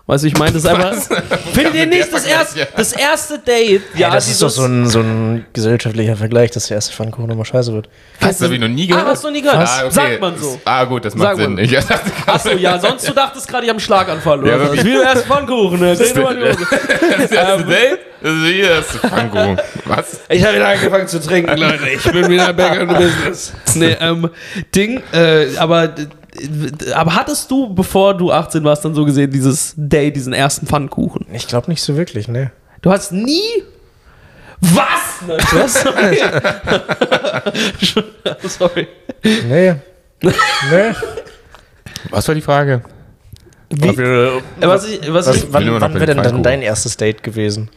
[0.09, 0.93] Weißt du, ich meine, das ist einfach.
[1.53, 2.65] Findet ihr der nicht das erste, ja.
[2.75, 3.83] das erste Date?
[3.95, 7.45] ja, das ist doch so ein, so ein gesellschaftlicher Vergleich, dass der erste Pfannkuchen immer
[7.45, 7.89] scheiße wird.
[8.19, 9.05] Das habe ich noch nie gehört.
[9.05, 9.67] Ah, hast du nie gehört?
[9.69, 9.91] Ah, okay.
[9.93, 10.59] Sagt man so.
[10.65, 11.59] Ah, gut, das macht Sagt Sinn.
[11.59, 11.77] Ich
[12.25, 14.39] Achso, ja, sonst du dachtest gerade, ich habe einen Schlaganfall.
[14.39, 14.63] Oder Ja, was?
[14.69, 14.85] wirklich.
[14.85, 15.95] Wie der erste Pfannkuchen, ne?
[15.95, 16.57] Die Hose.
[17.19, 17.99] das erste Date?
[18.21, 19.61] Das ist wie das erste Pfannkuchen.
[19.85, 20.21] Was?
[20.27, 21.87] Ich habe wieder angefangen zu trinken, Leute.
[21.87, 23.53] Ich bin wieder back in the business.
[23.75, 24.27] Nee, ähm,
[24.73, 25.93] Ding, äh, aber,
[26.93, 31.25] aber hattest du, bevor du 18 warst, dann so gesehen, dieses Day, diesen ersten Pfannkuchen?
[31.33, 32.51] Ich glaube nicht so wirklich, ne.
[32.81, 33.63] Du hast nie.
[34.61, 35.21] Was?
[35.27, 35.83] Nein, was?
[38.57, 38.87] Sorry.
[39.23, 39.75] Nee.
[40.21, 40.93] nee.
[42.09, 42.81] Was war die Frage?
[43.71, 46.97] Wie, Wir, was ich, was was, ich, wann wann wäre den denn dann dein erstes
[46.97, 47.69] Date gewesen?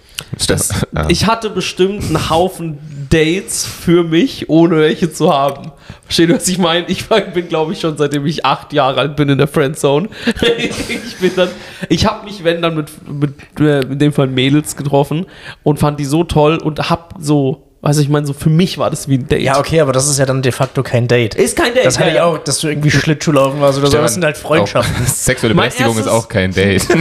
[0.46, 1.06] Das, ah.
[1.08, 2.78] ich hatte bestimmt einen Haufen
[3.10, 5.72] Dates für mich, ohne welche zu haben.
[6.04, 6.86] Verstehst du, was ich meine?
[6.88, 10.08] Ich war- bin, glaube ich, schon seitdem ich acht Jahre alt bin in der Friendzone.
[10.58, 11.48] ich bin dann,
[11.90, 15.26] ich habe mich, wenn dann mit, mit äh, in dem Fall Mädels getroffen
[15.62, 18.90] und fand die so toll und hab so, weiß ich meine, so für mich war
[18.90, 19.42] das wie ein Date.
[19.42, 21.34] Ja, okay, aber das ist ja dann de facto kein Date.
[21.34, 21.84] Ist kein Date.
[21.84, 22.24] Das hatte ja, ich ja.
[22.24, 23.98] auch, dass du irgendwie Schlittschuhlaufen warst oder so.
[23.98, 25.04] Das sind halt Freundschaften.
[25.04, 26.86] Auch, sexuelle Mein Belästigung ist erstes- auch kein Date.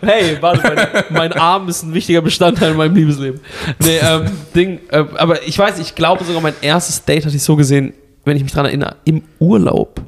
[0.00, 3.40] Hey, warte, mein, mein Arm ist ein wichtiger Bestandteil in meinem Liebesleben.
[3.80, 7.42] Nee, ähm, Ding, äh, aber ich weiß, ich glaube sogar mein erstes Date hatte ich
[7.42, 7.92] so gesehen,
[8.24, 10.00] wenn ich mich dran erinnere, im Urlaub.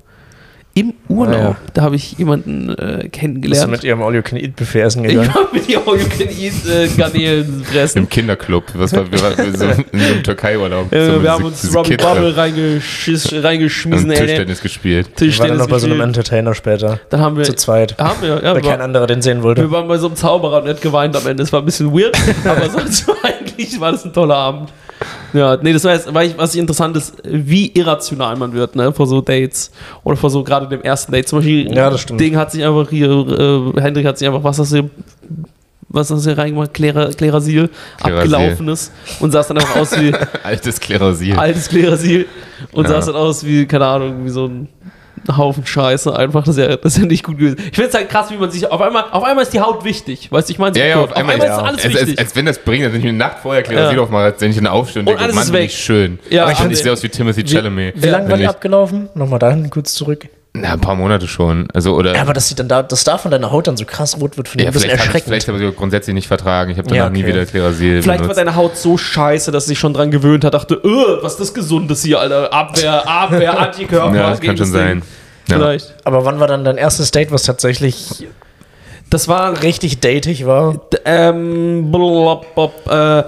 [0.72, 1.56] Im Urlaub, Ah, ja.
[1.74, 3.70] da habe ich jemanden äh, Bist du kennengelernt.
[3.72, 5.34] mit ihrem All-You-Can-Eat-Buffet essen Ich gegangen?
[5.34, 7.98] war mit ihr all you can eat äh, Garnelen fressen.
[7.98, 8.64] Im Kinderclub.
[8.74, 10.92] Was war, wir waren so in so einem Türkei-Urlaub.
[10.92, 14.18] Äh, so wir haben uns Robbie Bubble reingeschiss, und reingeschmissen, ey.
[14.26, 15.06] Tischtennis gespielt.
[15.08, 16.00] Ich war dann Tischtennis noch bei so einem.
[16.00, 17.00] Entertainer später.
[17.10, 17.96] Dann haben wir, Zu zweit.
[17.98, 19.62] haben wir, ja, Weil war, kein anderer den sehen wollte.
[19.62, 21.42] wir waren bei so einem Zauberer und er hat geweint am Ende.
[21.42, 24.70] Es war ein bisschen weird, aber sonst war eigentlich war das ein toller Abend.
[25.32, 28.74] Ja, nee, das war jetzt, weil ich, was ich interessant ist, wie irrational man wird,
[28.76, 29.70] ne, vor so Dates.
[30.04, 31.28] Oder vor so gerade dem ersten Date.
[31.28, 32.20] Zum Beispiel, Ja, das stimmt.
[32.20, 34.90] Ding hat sich einfach hier, äh, Hendrik hat sich einfach, was hast du,
[35.88, 36.72] was hast du hier reingemacht?
[36.74, 38.34] Klera, Klerasil, Klerasil.
[38.34, 40.12] abgelaufenes und sah dann einfach aus wie
[40.44, 41.34] Altes Klerasil.
[41.36, 42.26] altes Klerasil
[42.72, 43.00] und Ja.
[43.00, 44.68] sah dann aus wie, keine Ahnung, wie so ein
[45.36, 46.44] Haufen Scheiße einfach.
[46.44, 47.56] Das ist ja, das ist ja nicht gut gewesen.
[47.58, 49.84] Ich finde es halt krass, wie man sich auf einmal, auf einmal ist die Haut
[49.84, 50.30] wichtig.
[50.32, 51.10] Weißt du, ich meine, Ja, ja, kurz.
[51.12, 51.58] auf einmal, ist ja.
[51.58, 52.18] alles als, als, wichtig.
[52.18, 54.02] als wenn das bringt, als ich eine Nacht vorher Klerasil Ja.
[54.02, 56.18] aufmache, als wenn ich dann aufstehe und Und denke, Mann, ist bin ich schön.
[56.30, 57.94] Ja, aber ich sehe aus wie Timothy Chalamet.
[58.02, 58.48] Wie lange war die ich.
[58.48, 59.08] abgelaufen?
[59.14, 60.28] Nochmal dahin kurz zurück.
[60.52, 61.68] Na, ein paar Monate schon.
[61.72, 62.14] Also, oder.
[62.14, 64.36] Ja, aber dass, die dann da, dass da von deiner Haut dann so krass rot
[64.36, 65.28] wird, finde ich ja, ein bisschen vielleicht, hab ich, erschreckend.
[65.28, 66.70] vielleicht habe ich sie grundsätzlich nicht vertragen.
[66.72, 67.28] Ich habe danach Ja, nie okay.
[67.28, 68.38] wieder Klerasil Vielleicht war benutzt.
[68.38, 71.40] deine Haut so scheiße, dass sie sich schon dran gewöhnt hat, dachte, öh, was ist
[71.40, 72.52] das Gesundes hier, Alter?
[72.52, 74.16] Abwehr, Abwehr, Antikörper.
[74.16, 74.72] Ja, das kann schon Ding.
[74.74, 75.02] sein.
[75.48, 75.56] Ja.
[75.56, 75.94] Vielleicht.
[76.04, 78.26] aber wann war dann dein erstes Date, was tatsächlich
[79.08, 80.80] Das war richtig datig war?
[81.04, 83.24] Ähm, blablabla, äh,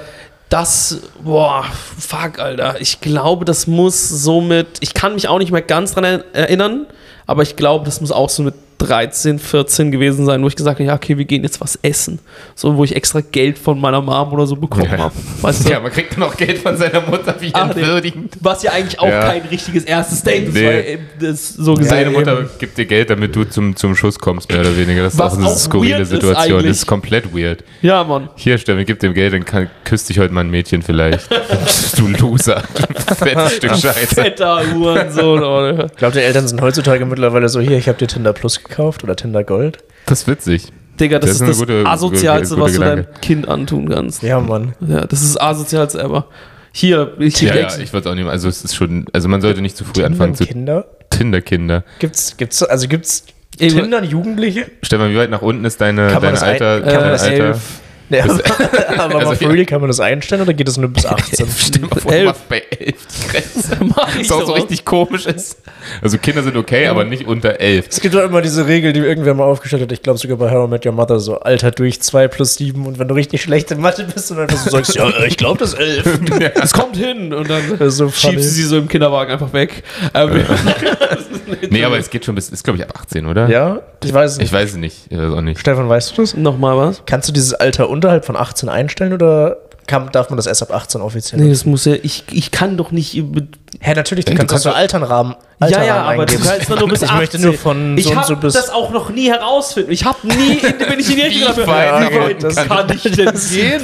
[0.53, 1.65] das, boah,
[1.99, 2.81] fuck, Alter.
[2.81, 6.87] Ich glaube, das muss somit, ich kann mich auch nicht mehr ganz dran er- erinnern,
[7.27, 8.55] aber ich glaube, das muss auch so mit
[8.87, 12.19] 13, 14 gewesen sein, wo ich gesagt habe, ja, okay, wir gehen jetzt was essen.
[12.55, 14.99] So, wo ich extra Geld von meiner Mom oder so bekommen Ja.
[14.99, 15.15] habe.
[15.41, 15.71] Weißt du?
[15.71, 17.81] Ja, man kriegt dann auch Geld von seiner Mutter, wie Ach, nee.
[17.81, 18.35] entwürdigend.
[18.41, 19.29] Was ja eigentlich auch Ja.
[19.31, 20.67] kein richtiges erstes Date ist, Nee.
[20.67, 24.19] weil äh, das so gesagt Seine Mutter gibt dir Geld, damit du zum, zum Schuss
[24.19, 25.03] kommst, mehr oder weniger.
[25.05, 26.57] Das ist Was auch eine auch skurrile weird ist Situation.
[26.59, 26.71] eigentlich.
[26.71, 27.65] das ist komplett weird.
[27.83, 28.29] Ja, Mann.
[28.37, 31.29] Hier, Stefan, gib dem Geld, dann kann, küsst dich heute mal ein Mädchen vielleicht.
[31.97, 32.63] du Loser.
[33.17, 34.15] Fettes Stück Scheiße.
[34.15, 35.43] Fetter Hurensohn.
[35.43, 35.87] Alter.
[35.87, 38.72] Ich glaube, die Eltern sind heutzutage mittlerweile so, hier, ich habe dir Tinder Plus gekauft
[38.79, 39.79] oder Tinder Gold.
[40.07, 40.73] Das ist witzig.
[41.01, 44.23] Digga, das, Das ist ist das gute- Asozialste, gute was du deinem Kind antun kannst.
[44.23, 44.75] Ja, Mann.
[44.81, 46.27] Ja, das ist das Asozialste ever.
[46.73, 49.41] Hier, ich Ja, ja, ich würde es auch nicht Also es ist schon, also man
[49.41, 50.87] sollte nicht zu früh anfangen zu Kinder?
[51.11, 51.85] Tinder-Kinder.
[51.99, 53.25] Gibt's, gibt's, also gibt's
[53.59, 54.67] Ey, Tinder an Jugendliche?
[54.83, 56.81] Stefan, wie weit nach unten ist deine, Kann man deine das ein- Alter?
[56.81, 57.45] kann man dein das Alter?
[57.49, 57.81] elf.
[58.13, 58.25] Ja,
[58.99, 61.47] aber Also, for real, kann man das einstellen oder geht es nur bis 18?
[61.57, 62.27] Stell dir mal vor, du Elf.
[62.27, 63.77] machst bei elf die Grenze.
[63.97, 65.57] Mach ich Das auch so richtig komisch ist.
[66.03, 67.87] Also Kinder sind okay, aber nicht unter elf.
[67.89, 70.51] Es gibt doch immer diese Regel, die irgendwer mal aufgestellt hat, ich glaube sogar bei
[70.51, 73.43] How I Met Your Mother, so Alter durch 2 plus 7 und wenn du richtig
[73.43, 76.53] schlecht in Mathe bist und einfach so sagst, ja, äh, ich glaube das ist 11.
[76.63, 79.83] Es kommt hin und dann Das so schiebst du sie so im Kinderwagen einfach weg.
[80.15, 80.45] Ähm,
[81.71, 83.49] Nee, aber es geht schon bis, ist glaube ich ab 18, oder?
[83.49, 84.47] Ja, ich weiß es nicht.
[84.47, 85.07] Ich weiß es nicht.
[85.11, 85.61] Ich weiß auch nicht.
[85.61, 86.37] Stefan, weißt du das?
[86.37, 87.03] Nochmal was?
[87.07, 90.73] Kannst du dieses Alter unterhalb von 18 einstellen oder kann, darf man das erst ab
[90.73, 91.41] 18 offiziell?
[91.41, 93.23] Nee, das muss ja, ich, ich kann doch nicht.
[93.81, 95.35] Hä, natürlich, du Du kannst, kannst so doch- Alternrahmen.
[95.61, 96.43] Ja, ja, Alterrahmen aber du eingeben.
[96.51, 97.19] kannst doch nur bis Ich 18.
[97.21, 98.55] möchte nur von Ich so und habe so bis.
[98.55, 99.93] das auch noch nie herausfinden.
[99.93, 101.67] Ich habe nie, bin ich in die Richtung dafür.
[101.67, 103.29] Wie weit das das kann ich denn gehen?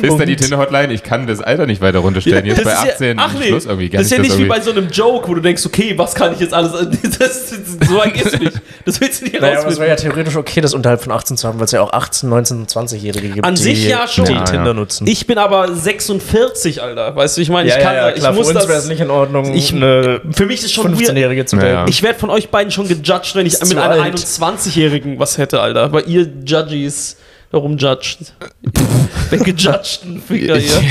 [0.04, 0.92] Ist da die Tinder-Hotline?
[0.92, 2.44] Ich kann das Alter nicht weiter runterstellen.
[2.46, 3.88] Jetzt Das bei ist ja- 18 ach nee, Schluss irgendwie.
[3.90, 5.94] Kann das ist ja ich nicht wie bei so einem Joke, wo du denkst, okay,
[5.96, 6.72] was kann ich jetzt alles.
[7.18, 7.18] Das,
[7.50, 8.60] das, so weit ist nicht.
[8.84, 9.80] Das willst du nicht Naja, aber es herausfinden.
[9.80, 12.28] wäre ja theoretisch okay, das unterhalb von 18 zu haben, weil es ja auch 18,
[12.28, 14.24] 19, 20-Jährige gibt, An die, sich ja schon.
[14.26, 14.74] die Ja, Tinder ja.
[14.74, 15.06] nutzen.
[15.06, 17.14] Ich bin aber 46, Alter.
[17.14, 18.86] Weißt du, ich meine, ich kann ich muss das.
[18.88, 21.10] nicht in Ordnung, Ich- eine Für mich ist es schon weird.
[21.10, 21.68] 15-Jährige zu daten.
[21.68, 21.86] ja.
[21.88, 24.14] Ich werde von euch beiden schon gejudged, wenn ich mit einer alt.
[24.16, 25.92] 21-Jährigen was hätte, Alter.
[25.92, 27.16] Weil ihr Judgies
[27.50, 28.34] darum judgt.
[29.30, 30.82] Wer gejudgten Finger, ihr.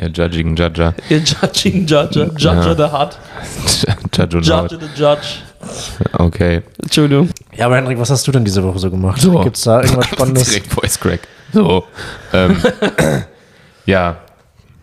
[0.00, 0.94] ja, Judging, Judger.
[1.08, 2.30] Ihr Judging Judger.
[2.36, 3.18] Judger the Hut.
[4.16, 5.42] Judge Judge the Judge.
[6.12, 6.62] Okay.
[6.82, 7.30] Entschuldigung.
[7.56, 9.20] Ja, aber Henrik, was hast du denn diese Woche so gemacht?
[9.20, 9.40] So.
[9.40, 10.48] Gibt's da irgendwas Spannendes?
[10.48, 11.20] Direkt Voice Crack.
[11.52, 11.84] So.
[12.32, 12.56] ähm,
[13.86, 14.16] ja.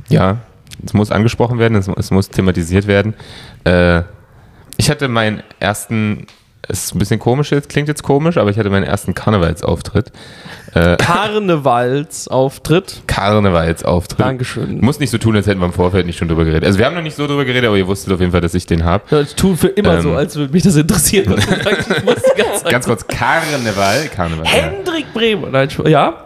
[0.10, 0.38] Ja.
[0.84, 3.14] Es muss angesprochen werden, es, es muss thematisiert werden.
[3.64, 4.02] Äh,
[4.78, 6.28] ich hatte meinen ersten,
[6.68, 10.12] es ist ein bisschen komisch jetzt, klingt jetzt komisch, aber ich hatte meinen ersten Karnevalsauftritt.
[10.74, 13.04] Äh, Karnevalsauftritt.
[13.08, 14.20] Karnevalsauftritt.
[14.20, 14.80] Dankeschön.
[14.82, 16.66] Muss nicht so tun, als hätten wir im Vorfeld nicht schon drüber geredet.
[16.66, 18.54] Also wir haben noch nicht so drüber geredet, aber ihr wusstet auf jeden Fall, dass
[18.54, 19.04] ich den habe.
[19.12, 20.02] Ja, Ich tue für immer Ähm.
[20.02, 21.36] so, als würde mich das interessieren.
[22.70, 24.08] Ganz kurz, Karneval.
[24.14, 24.46] Karneval.
[24.46, 24.52] Ja.
[24.52, 25.50] Hendrik Bremer.
[25.52, 26.25] Nein, ja?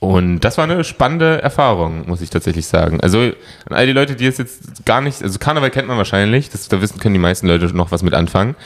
[0.00, 3.00] Und das war eine spannende Erfahrung, muss ich tatsächlich sagen.
[3.02, 6.48] Also an all die Leute, die es jetzt gar nicht, also Karneval kennt man wahrscheinlich,
[6.48, 8.56] das, da wissen können die meisten Leute noch was mit anfangen.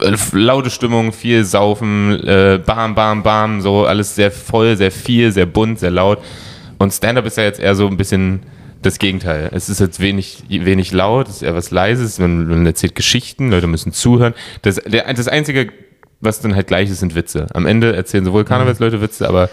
[0.00, 4.90] Äh, f- laute Stimmung, viel Saufen, äh, bam, bam, bam, so alles sehr voll, sehr
[4.90, 6.20] viel, sehr bunt, sehr laut.
[6.78, 8.40] Und Stand-up ist ja jetzt eher so ein bisschen
[8.80, 9.50] das Gegenteil.
[9.52, 13.50] Es ist jetzt wenig, wenig laut, es ist eher was Leises, man, man erzählt Geschichten,
[13.50, 14.32] Leute müssen zuhören.
[14.62, 15.68] Das, der, das Einzige,
[16.22, 17.46] was dann halt gleich ist, sind Witze.
[17.52, 19.50] Am Ende erzählen sowohl Karnevalsleute Witze, aber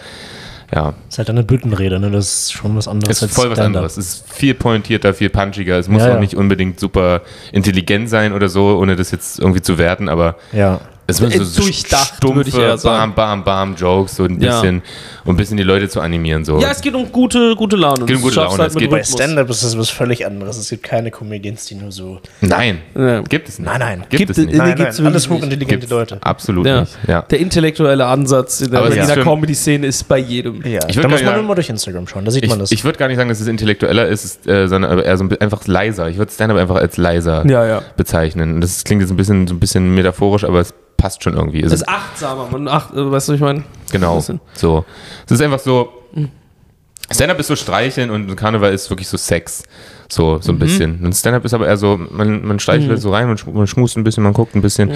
[0.74, 2.12] ja, ist halt eine Büttenrede, ne?
[2.12, 3.98] Das ist schon was anderes es ist voll was anderes.
[3.98, 5.78] Es ist viel pointierter, viel punchiger.
[5.80, 6.20] Es muss Ja, auch ja.
[6.20, 10.80] nicht unbedingt super intelligent sein oder so, ohne das jetzt irgendwie zu werten, aber Ja.
[11.06, 13.14] Es sind Äh, so durchdacht, stumpfe, würde ich eher sagen.
[13.16, 14.62] bam, bam, bam Jokes, so ein Ja.
[14.62, 14.82] bisschen,
[15.26, 16.46] um ein bisschen die Leute zu animieren.
[16.46, 16.60] So.
[16.60, 18.06] Ja, es geht um gute, gute Laune.
[18.06, 18.58] geht um Das gute Laune.
[18.58, 19.04] halt Es mit geht- Bei.
[19.04, 20.58] Stand-up ist das was völlig anderes.
[20.58, 22.20] Es gibt keine Comedians, die nur so.
[22.42, 23.22] Nein, Ja.
[23.22, 23.68] gibt es nicht.
[23.70, 24.00] Nein, nein.
[24.10, 24.54] Gibt, Gibt es es- nicht.
[24.54, 26.18] Nee, Nein, gibt's nein, alles hochintelligente Gibt's Leute.
[26.22, 26.82] absolut Ja.
[26.82, 26.98] nicht.
[27.08, 27.22] Ja.
[27.24, 30.62] Der intellektuelle Ansatz in der es schon- Comedy-Szene ist bei jedem.
[30.66, 32.72] Ja, Ich da muss man nur mal durch Instagram schauen, da sieht Ich, man das.
[32.72, 35.26] ich würde gar nicht sagen, dass es intellektueller ist, es ist, äh, sondern eher so
[35.40, 36.08] einfach leiser.
[36.10, 37.82] Ich würde Stand-up einfach als leiser Ja, ja.
[37.98, 38.56] bezeichnen.
[38.56, 40.74] Und Das klingt jetzt ein bisschen, so ein bisschen metaphorisch, aber es
[41.04, 41.62] passt schon irgendwie.
[41.62, 42.48] Es Das ist achtsamer.
[42.50, 43.64] Man acht, äh, weißt du, was ich meine?
[43.92, 44.20] Genau.
[44.54, 44.86] So.
[45.26, 45.90] Es ist einfach so.
[47.12, 49.64] Stand-up ist so streicheln und Karneval ist wirklich so Sex.
[50.10, 50.42] So, Mhm.
[50.42, 51.00] so ein bisschen.
[51.06, 53.98] Und Stand-up ist aber eher so, man, man streichelt so rein, man, sch- man schmust
[53.98, 54.90] ein bisschen, man guckt ein bisschen.
[54.90, 54.96] Mhm.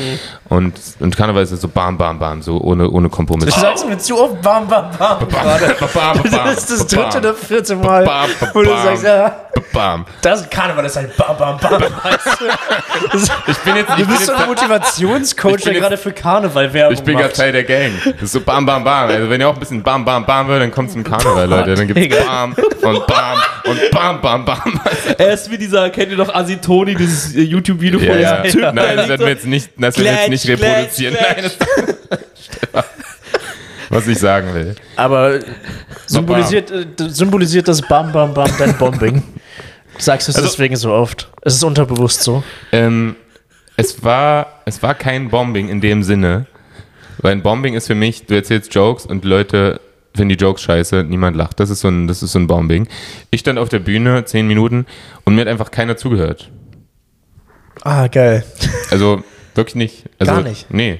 [0.49, 3.53] Und, und Karneval ist so bam, bam, bam, so ohne, ohne Kompromiss.
[3.53, 5.27] Du sagst mir zu oft bam, bam, bam.
[5.27, 5.75] gerade.
[6.31, 8.83] Das ist das dritte oder vierte Mal, Bam, bam, wo du bam.
[8.85, 9.35] sagst, ja,
[9.73, 10.05] Bam.
[10.21, 11.81] das Karneval ist halt bam, bam, bam.
[13.47, 16.93] Ich bin jetzt, ich Du bin bist so ein Motivationscoach, der gerade für Karneval Werbung
[16.93, 17.33] ich bin gerade.
[17.33, 17.91] Teil der Gang.
[18.05, 19.09] Das ist so bam, bam, bam.
[19.09, 21.75] Also wenn ihr auch ein bisschen bam, bam, bam wird, dann kommt zum Karneval, Leute.
[21.75, 24.81] Dann gibt's bam und bam und bam, bam, bam.
[25.17, 28.41] Er ist wie dieser, kennt ihr noch Asitoni, dieses äh, YouTube-Video von ja.
[28.41, 28.75] diesem Typen?
[28.75, 31.17] Nein, das werden wir jetzt nicht, das werden wir jetzt nicht reproduzieren.
[31.19, 31.57] Nein, das
[33.89, 34.75] was ich sagen will.
[34.95, 35.39] Aber
[36.05, 39.23] symbolisiert, äh, symbolisiert das Bam, Bam, Bam dein Bombing?
[39.97, 41.29] Sagst du es Also- deswegen so oft?
[41.41, 42.43] Es ist unterbewusst so.
[42.71, 43.15] Ähm,
[43.75, 46.47] es, war, es war kein Bombing in dem Sinne,
[47.19, 49.81] Weil ein Bombing ist für mich, du erzählst Jokes und Leute
[50.15, 51.59] finden die Jokes scheiße, niemand lacht.
[51.59, 52.87] Das ist so ein, das ist so ein Bombing.
[53.31, 54.85] Ich stand auf der Bühne zehn Minuten
[55.25, 56.51] und mir hat einfach keiner zugehört.
[57.83, 58.43] Ah, geil.
[58.91, 59.23] Also
[59.55, 60.03] wirklich nicht.
[60.19, 60.71] Also, Gar nicht?
[60.71, 60.99] Nee.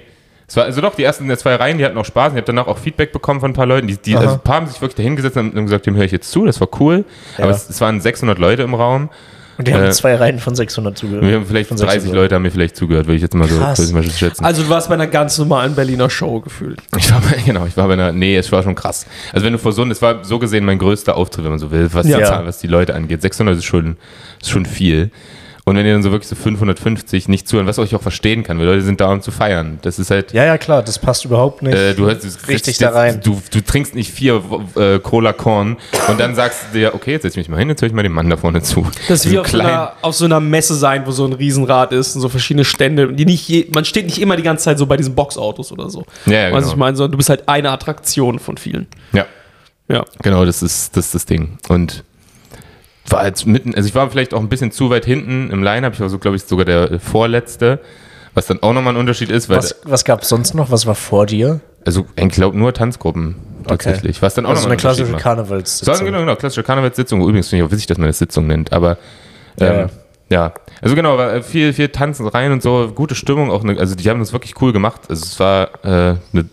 [0.50, 2.32] Es war, also doch, die ersten zwei Reihen, die hatten auch Spaß.
[2.32, 3.88] Ich habe danach auch Feedback bekommen von ein paar Leuten.
[3.88, 6.12] Die, die, also ein paar haben sich wirklich dahingesetzt und haben gesagt, dem höre ich
[6.14, 7.04] jetzt zu, das war cool.
[7.38, 7.52] Aber Ja.
[7.54, 9.10] es, es waren 600 Leute im Raum.
[9.58, 11.26] Und die haben Äh, zwei Reihen von 600 zugehört.
[11.26, 13.58] Wir haben vielleicht Von 30 Leute haben mir vielleicht zugehört, würde ich jetzt mal so,
[13.58, 13.80] Krass.
[13.80, 14.46] ich mal so schätzen.
[14.46, 16.80] Also du warst bei einer ganz normalen Berliner Show gefühlt.
[16.98, 19.06] Ich war bei, genau, ich war bei einer, nee, es war schon krass.
[19.34, 21.72] Also wenn du vor so, das war so gesehen mein größter Auftritt, wenn man so
[21.72, 22.20] will, was, Ja.
[22.20, 23.22] die, Zahl, was die Leute angeht.
[23.24, 23.98] 600 ist schon,
[24.40, 25.10] ist schon viel.
[25.68, 28.58] Und wenn ihr dann so wirklich so 550 nicht zuhören, was ich auch verstehen kann,
[28.58, 29.80] weil Leute sind da, um zu feiern.
[29.82, 31.76] Das ist halt, Ja, ja, klar, das passt überhaupt nicht.
[31.76, 33.20] äh, du hörst, du Richtig da rein.
[33.22, 34.42] Du, du trinkst nicht vier
[34.78, 35.76] äh, Cola Korn
[36.08, 37.94] und dann sagst du dir, okay, jetzt setz ich mich mal hin, jetzt höre ich
[37.94, 38.88] mal dem Mann da vorne zu.
[39.10, 41.34] Das ist wie So auf so, einer, auf so einer Messe sein, wo so ein
[41.34, 43.12] Riesenrad ist und so verschiedene Stände.
[43.12, 45.90] Die nicht je, man steht nicht immer die ganze Zeit so bei diesen Boxautos oder
[45.90, 46.06] so.
[46.28, 46.72] Ja, ja, Was genau.
[46.72, 48.88] ich meine, sondern du bist halt eine Attraktion von vielen.
[49.12, 49.26] Ja.
[49.90, 50.06] Ja.
[50.22, 51.58] Genau, das ist das, ist das Ding.
[51.68, 52.06] Und
[53.10, 55.94] war jetzt mitten, also ich war vielleicht auch ein bisschen zu weit hinten im Line-Up.
[55.94, 57.80] Ich war so, glaube ich, sogar der vorletzte,
[58.34, 60.72] was dann auch nochmal ein Unterschied ist, was was gab es sonst noch?
[60.72, 61.60] Was war vor dir?
[61.86, 63.36] also ich glaube nur Tanzgruppen
[63.66, 66.06] tatsächlich, was dann auch Also nochmal eine klassische So, Karnevalssitzung.
[66.06, 67.22] genau, genau, klassische Karnevalssitzung.
[67.22, 68.98] Übrigens finde ich auch witzig, dass man das Sitzung nennt, aber
[69.60, 69.90] ähm,
[70.30, 70.48] Ja.
[70.48, 70.54] ja.
[70.82, 74.10] Also genau, war viel, viel Tanzen rein und so, gute Stimmung, auch eine, also die
[74.10, 75.02] haben das wirklich cool gemacht.
[75.10, 76.46] Also es war äh, eine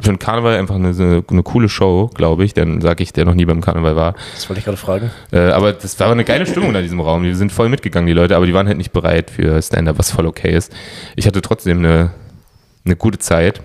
[0.00, 2.54] für den Karneval einfach eine, eine, eine coole Show, glaube ich.
[2.54, 4.14] Dann sage ich, der noch nie beim Karneval war.
[4.34, 5.10] Das wollte ich gerade fragen.
[5.32, 7.24] Äh, aber das war eine geile Stimmung in diesem Raum.
[7.24, 10.10] Die sind voll mitgegangen, die Leute, aber die waren halt nicht bereit für Stand-up, was
[10.10, 10.72] voll okay ist.
[11.16, 12.10] Ich hatte trotzdem eine,
[12.84, 13.60] eine gute Zeit.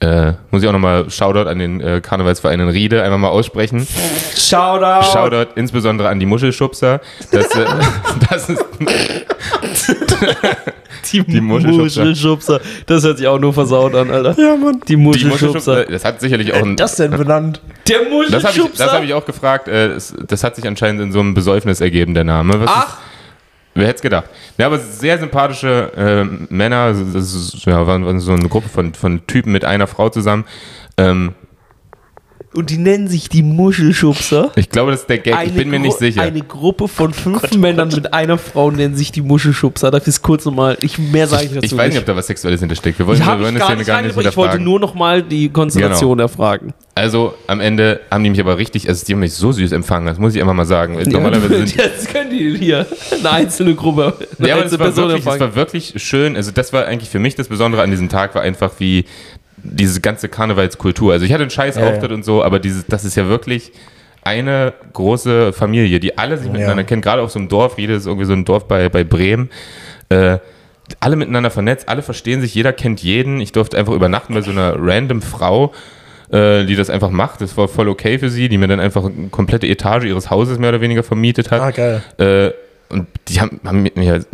[0.00, 3.86] Äh, muss ich auch nochmal Shoutout an den äh, Karnevalsverein in Riede einfach mal aussprechen.
[4.34, 5.12] Shoutout!
[5.12, 7.00] Shoutout insbesondere an die Muschelschubser.
[7.30, 7.66] Das, äh,
[8.30, 8.64] das ist,
[11.12, 12.00] Die, Die Muschelschubser.
[12.00, 12.60] Muschelschubser.
[12.86, 14.34] Das hört sich auch nur versaut an, Alter.
[14.40, 14.80] Ja, Mann.
[14.86, 15.46] Die Muschelschubser.
[15.46, 17.60] Muschelschubser, das hat sicherlich auch ein, Das denn benannt?
[17.88, 18.84] Der das habe ich, Muschelschubser?
[18.84, 19.68] das hab ich auch gefragt.
[19.68, 19.96] Äh,
[20.26, 22.60] das hat sich anscheinend in so einem Besäufnis ergeben, der Name.
[22.60, 22.98] Was ist, Ach,
[23.74, 24.24] Wer hätte es gedacht?
[24.58, 26.92] Ja, aber sehr sympathische äh, Männer.
[26.92, 30.44] Das ist, ja, waren, waren so eine Gruppe von, von Typen mit einer Frau zusammen.
[30.96, 31.34] Ähm,
[32.52, 34.50] und die nennen sich die Muschelschubser.
[34.56, 35.36] ich glaube, das ist der Gag.
[35.46, 36.22] ich bin mir Gru- nicht sicher.
[36.22, 39.90] Eine Gruppe von fünf Männern mit einer Frau nennen sich die Muschelschubser.
[39.90, 40.76] Dafür ist kurz nochmal.
[40.80, 42.98] Ich, mehr sage ich dazu ich weiß nicht, ob da was Sexuelles hintersteckt.
[42.98, 44.26] Wir wollen, Ich, wir wollen das gar nicht gar nicht reingebracht.
[44.32, 46.74] ich wollte nur nochmal die Konstellation erfragen.
[46.96, 50.06] Also am Ende haben die mich aber richtig, also die haben mich so süß empfangen,
[50.06, 50.98] das muss ich einfach mal sagen.
[51.08, 52.84] Normalerweise sind, Jetzt können die hier
[53.18, 56.36] eine einzelne Gruppe, eine Ja, aber das einzelne war, Person wirklich, das war wirklich schön.
[56.36, 59.04] Also das war eigentlich für mich das Besondere an diesem Tag, war einfach wie
[59.70, 61.12] diese ganze Karnevalskultur.
[61.12, 61.90] Also ich hatte einen scheiß Ja, ja.
[61.90, 63.72] Auftritt und so, aber dieses, das ist ja wirklich
[64.22, 68.06] eine große Familie, die alle sich miteinander kennen, gerade auf so einem Dorf, Riede ist
[68.06, 69.50] irgendwie so ein Dorf bei, bei Bremen.
[70.10, 70.38] Äh,
[70.98, 73.40] alle miteinander vernetzt, alle verstehen sich, jeder kennt jeden.
[73.40, 75.72] Ich durfte einfach übernachten bei so einer random Frau,
[76.32, 77.40] äh, die das einfach macht.
[77.40, 80.58] Das war voll okay für sie, die mir dann einfach eine komplette Etage ihres Hauses
[80.58, 81.60] mehr oder weniger vermietet hat.
[81.60, 82.02] Ah, geil.
[82.18, 82.50] Äh,
[82.90, 84.24] und die haben, haben mir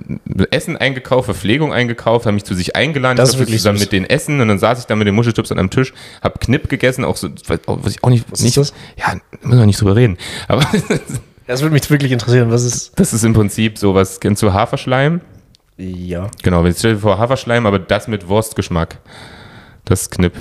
[0.50, 3.16] Essen eingekauft, Verpflegung eingekauft, haben mich zu sich eingeladen.
[3.16, 3.86] Das ich ist wirklich zusammen süß.
[3.86, 5.92] mit denen essen und dann saß ich da mit den Muschelstupsern am Tisch,
[6.22, 7.28] hab Knipp gegessen, auch so,
[7.66, 8.78] was ich auch nicht, Was nicht ist das?
[8.98, 10.16] ja, müssen wir nicht drüber reden.
[10.48, 10.66] Aber
[11.46, 12.50] Das würde mich wirklich interessieren.
[12.50, 12.98] Was ist.
[12.98, 15.20] das ist im Prinzip sowas, kennst du Haferschleim?
[15.76, 16.28] Ja.
[16.42, 18.98] Genau, ich stell dir vor Haferschleim, aber das mit Wurstgeschmack.
[19.84, 20.32] Das ist Knipp.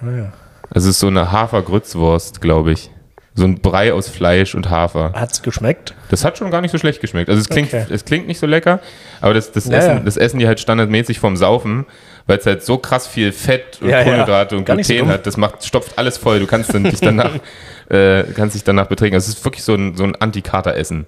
[0.00, 0.32] Ah, ja.
[0.70, 2.90] Also es ist so eine Hafergrützwurst, glaube ich.
[3.36, 5.12] So ein Brei aus Fleisch und Hafer.
[5.12, 5.94] Hat's geschmeckt?
[6.08, 7.28] Das hat schon gar nicht so schlecht geschmeckt.
[7.28, 7.84] Also es klingt, Okay.
[7.90, 8.78] es klingt nicht so lecker,
[9.20, 10.00] aber das, das, Ja, Essen, ja.
[10.00, 11.84] das essen die halt standardmäßig vom Saufen,
[12.28, 14.04] weil es halt so krass viel Fett und Ja, ja.
[14.04, 15.08] Kohlenhydrate und so Gluten dumm.
[15.08, 15.26] hat.
[15.26, 16.38] Das macht, stopft alles voll.
[16.38, 17.32] Du kannst dann dich danach,
[17.90, 19.16] äh, kannst dich danach betrinken.
[19.16, 21.06] Also es ist wirklich so ein, so ein Antikater-Essen.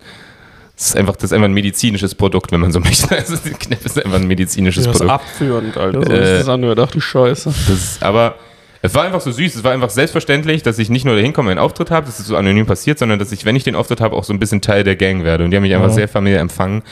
[0.77, 3.09] Das ist, einfach, das ist einfach ein medizinisches Produkt, wenn man so möchte.
[3.16, 5.20] Also die Knepp ist einfach ein medizinisches Das ist Produkt.
[5.20, 6.03] abführend, Alter.
[6.05, 6.81] So Äh, ist das anhört.
[6.81, 7.51] Ach du Scheiße.
[7.51, 8.35] Das ist, aber
[8.83, 11.51] es war einfach so süß, es war einfach selbstverständlich, dass ich nicht nur dahin komme,
[11.51, 14.01] einen Auftritt habe, dass es so anonym passiert, sondern dass ich, wenn ich den Auftritt
[14.01, 15.45] habe, auch so ein bisschen Teil der Gang werde.
[15.45, 15.95] Und die haben mich einfach Mhm.
[15.95, 16.83] sehr familiär empfangen.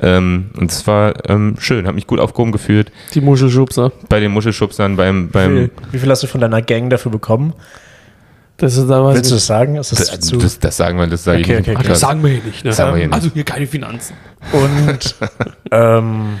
[0.00, 2.90] Ähm, und es war ähm, schön, habe mich gut aufgehoben gefühlt.
[3.14, 3.92] Die Muschelschubser.
[4.08, 7.54] Bei den Muschelschubsern, beim, beim Wie, wie viel hast du von deiner Gang dafür bekommen?
[8.56, 9.16] Das ist da was.
[9.16, 9.76] Willst du das sagen?
[9.76, 10.36] Ist das, das, zu.
[10.36, 11.68] das, das sagen wir, das sage Okay, ich nicht.
[11.68, 11.88] im okay, okay.
[11.88, 12.72] das sagen wir hier nicht, ne?
[12.72, 13.14] sagen wir hier nicht.
[13.14, 14.14] Also hier keine Finanzen.
[14.52, 15.16] Und.
[15.72, 16.38] ähm.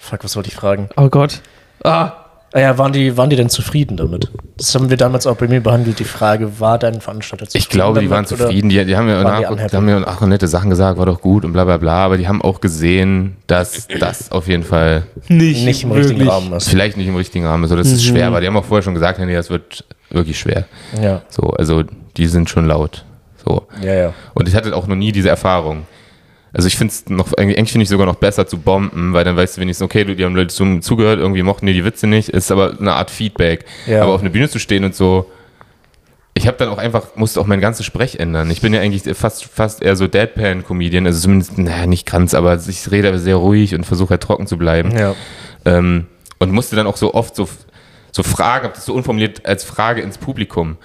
[0.00, 0.88] Fuck, was wollte ich fragen?
[0.96, 1.40] Oh Gott.
[1.84, 4.30] Ah ja, waren die, waren die denn zufrieden damit?
[4.56, 7.68] Das haben wir damals auch bei mir behandelt, die Frage, war dein Veranstalter zufrieden Ich
[7.68, 8.70] glaube, die waren zufrieden.
[8.70, 11.44] Die, die haben mir nach, die haben mir auch nette Sachen gesagt, war doch gut
[11.44, 12.04] und bla bla bla.
[12.06, 16.32] Aber die haben auch gesehen, dass das auf jeden Fall nicht, Nicht im richtigen wirklich.
[16.32, 16.68] Rahmen ist.
[16.68, 18.40] vielleicht nicht im richtigen Rahmen ist oder dass es schwer war.
[18.40, 20.64] Die haben auch vorher schon gesagt, nee, das wird wirklich schwer.
[21.00, 21.82] Ja, So, also
[22.16, 23.04] die sind schon laut.
[23.44, 23.66] So.
[23.82, 24.14] ja, ja.
[24.34, 25.86] Und ich hatte auch noch nie diese Erfahrung.
[26.52, 29.36] Also ich finde es noch, eigentlich finde ich sogar noch besser zu bomben, weil dann
[29.36, 32.50] weißt du wenigstens, okay, die haben Leute zugehört, irgendwie mochten die die Witze nicht, ist
[32.50, 33.66] aber eine Art Feedback.
[33.86, 34.02] Ja.
[34.02, 35.30] Aber auf eine Bühne zu stehen und so,
[36.38, 38.50] ich habe dann auch einfach, musste auch mein ganzes Sprech ändern.
[38.50, 42.58] Ich bin ja eigentlich fast, fast eher so Deadpan-Comedian, also zumindest, naja, nicht ganz, aber
[42.66, 44.96] ich rede aber sehr ruhig und versuche halt trocken zu bleiben.
[44.96, 45.14] Ja.
[45.64, 46.06] Ähm,
[46.38, 47.48] und musste dann auch so oft so,
[48.12, 50.76] so Fragen, hab das so unformuliert als Frage ins Publikum.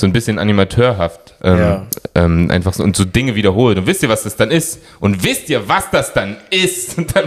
[0.00, 1.34] So ein bisschen animateurhaft.
[1.42, 1.86] Ähm, Ja.
[2.14, 3.78] ähm, einfach so und so Dinge wiederholt.
[3.78, 4.78] Und wisst ihr, was das dann ist?
[5.00, 6.96] Und wisst ihr, was das dann ist?
[7.14, 7.24] Dann,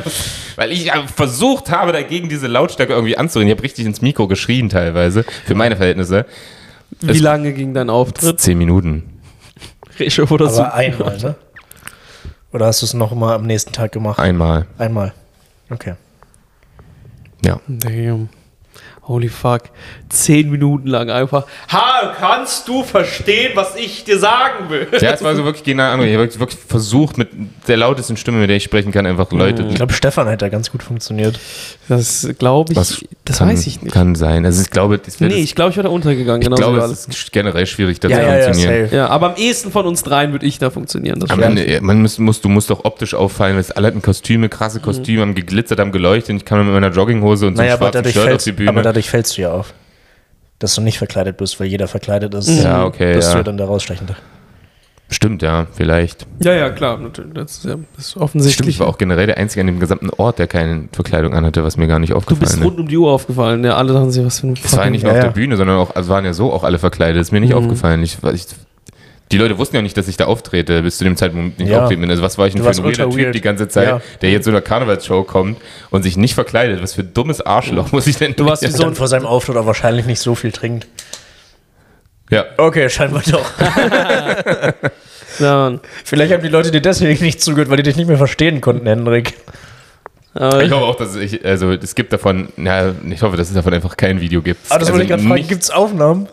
[0.55, 3.49] weil ich äh, versucht habe, dagegen diese Lautstärke irgendwie anzureden.
[3.49, 6.25] Ich habe richtig ins Mikro geschrien teilweise, für meine Verhältnisse.
[7.01, 8.39] Wie lange ging dein Auftritt?
[8.39, 9.19] Zehn Minuten.
[9.99, 10.61] Resche oder so?
[10.61, 11.35] Aber einmal, ne?
[12.53, 14.17] Oder hast du es noch mal am nächsten Tag gemacht?
[14.17, 14.65] Einmal.
[14.77, 15.11] Einmal.
[15.69, 15.95] Okay.
[17.43, 17.59] Ja.
[17.67, 18.29] Damn.
[19.11, 19.63] Holy fuck.
[20.09, 21.45] Zehn Minuten lang einfach.
[21.71, 24.87] Ha, kannst du verstehen, was ich dir sagen will?
[24.99, 25.93] Ja, es war so wirklich genial.
[25.99, 27.29] Ich habe wirklich, wirklich versucht, mit
[27.67, 29.65] der lautesten Stimme, mit der ich sprechen kann, einfach Leute.
[29.69, 31.39] Ich glaube, Stefan hat da ganz gut funktioniert.
[31.87, 32.77] Das glaube ich.
[32.77, 33.93] Was das kann, weiß ich nicht.
[33.93, 34.45] Kann sein.
[34.45, 36.41] Also ich glaube, das Nee, das- ich glaube, ich wäre da untergegangen.
[36.41, 38.83] Ich genauso glaube, es ist generell schwierig, da Ja, zu ja, ja, funktionieren.
[38.85, 38.95] safe.
[38.95, 41.19] Ja, aber am ehesten von uns dreien würde ich da funktionieren.
[41.19, 41.41] Das Am.
[41.41, 44.79] Ende, man muss, muss, du musst doch optisch auffallen, weil es alle hatten Kostüme, krasse
[44.79, 44.83] Mhm.
[44.83, 46.35] Kostüme, haben geglitzert, haben geleuchtet.
[46.37, 48.69] Ich kam mit meiner Jogginghose und so Naja, einem schwarzen Shirt auf fällst, die Bühne.
[48.69, 49.73] aber dadurch fällst du ja auf.
[50.59, 52.47] Dass du nicht verkleidet bist, weil jeder verkleidet ist.
[52.63, 53.33] Ja, okay, Bist ja.
[53.33, 54.15] du ja dann der Rausstechende.
[55.09, 56.25] Stimmt, ja, vielleicht.
[56.41, 56.97] Ja, ja, klar.
[56.97, 57.33] Natürlich.
[57.33, 58.69] Das ist, ja, das ist Stimmt, offensichtlich.
[58.69, 61.75] ich war auch generell der Einzige an dem gesamten Ort, der keine Verkleidung anhatte, was
[61.75, 62.63] mir gar nicht du aufgefallen bist ist.
[62.63, 63.63] rund um die Uhr aufgefallen.
[63.65, 65.29] Ja, alle dachten sich, was für ein Es war ja nicht nur Ja, auf ja.
[65.29, 67.19] der Bühne, sondern auch, also waren ja so auch alle verkleidet.
[67.19, 67.57] Das ist mir nicht Mhm.
[67.57, 68.01] aufgefallen.
[68.03, 68.45] Ich, ich,
[69.31, 71.81] die Leute wussten ja nicht, dass ich da auftrete, bis zu dem Zeitpunkt nicht Ja.
[71.83, 72.09] auftreten bin.
[72.09, 73.35] Also was war ich denn für ein weirder Typ weird.
[73.35, 74.01] die ganze Zeit, Ja.
[74.21, 75.57] der jetzt zu einer Karnevalsshow kommt
[75.89, 76.81] und sich nicht verkleidet.
[76.81, 79.25] Was für ein dummes Arschloch muss ich denn Du warst wie so ein vor seinem
[79.25, 80.87] Auftritt auch wahrscheinlich nicht so viel trinkt.
[82.29, 82.45] Ja.
[82.57, 83.51] Okay, scheinbar doch.
[85.39, 85.79] Ja.
[86.03, 88.85] Vielleicht haben die Leute dir deswegen nicht zugehört, weil die dich nicht mehr verstehen konnten,
[88.85, 89.33] Hendrik.
[90.33, 93.53] Aber Ich hoffe auch, dass ich, also es gibt davon, ja, ich hoffe, dass es
[93.53, 94.59] davon einfach kein Video gibt.
[94.69, 95.35] Ah, das also wollte ich gerade fragen.
[95.35, 96.27] nicht- Gibt es Aufnahmen?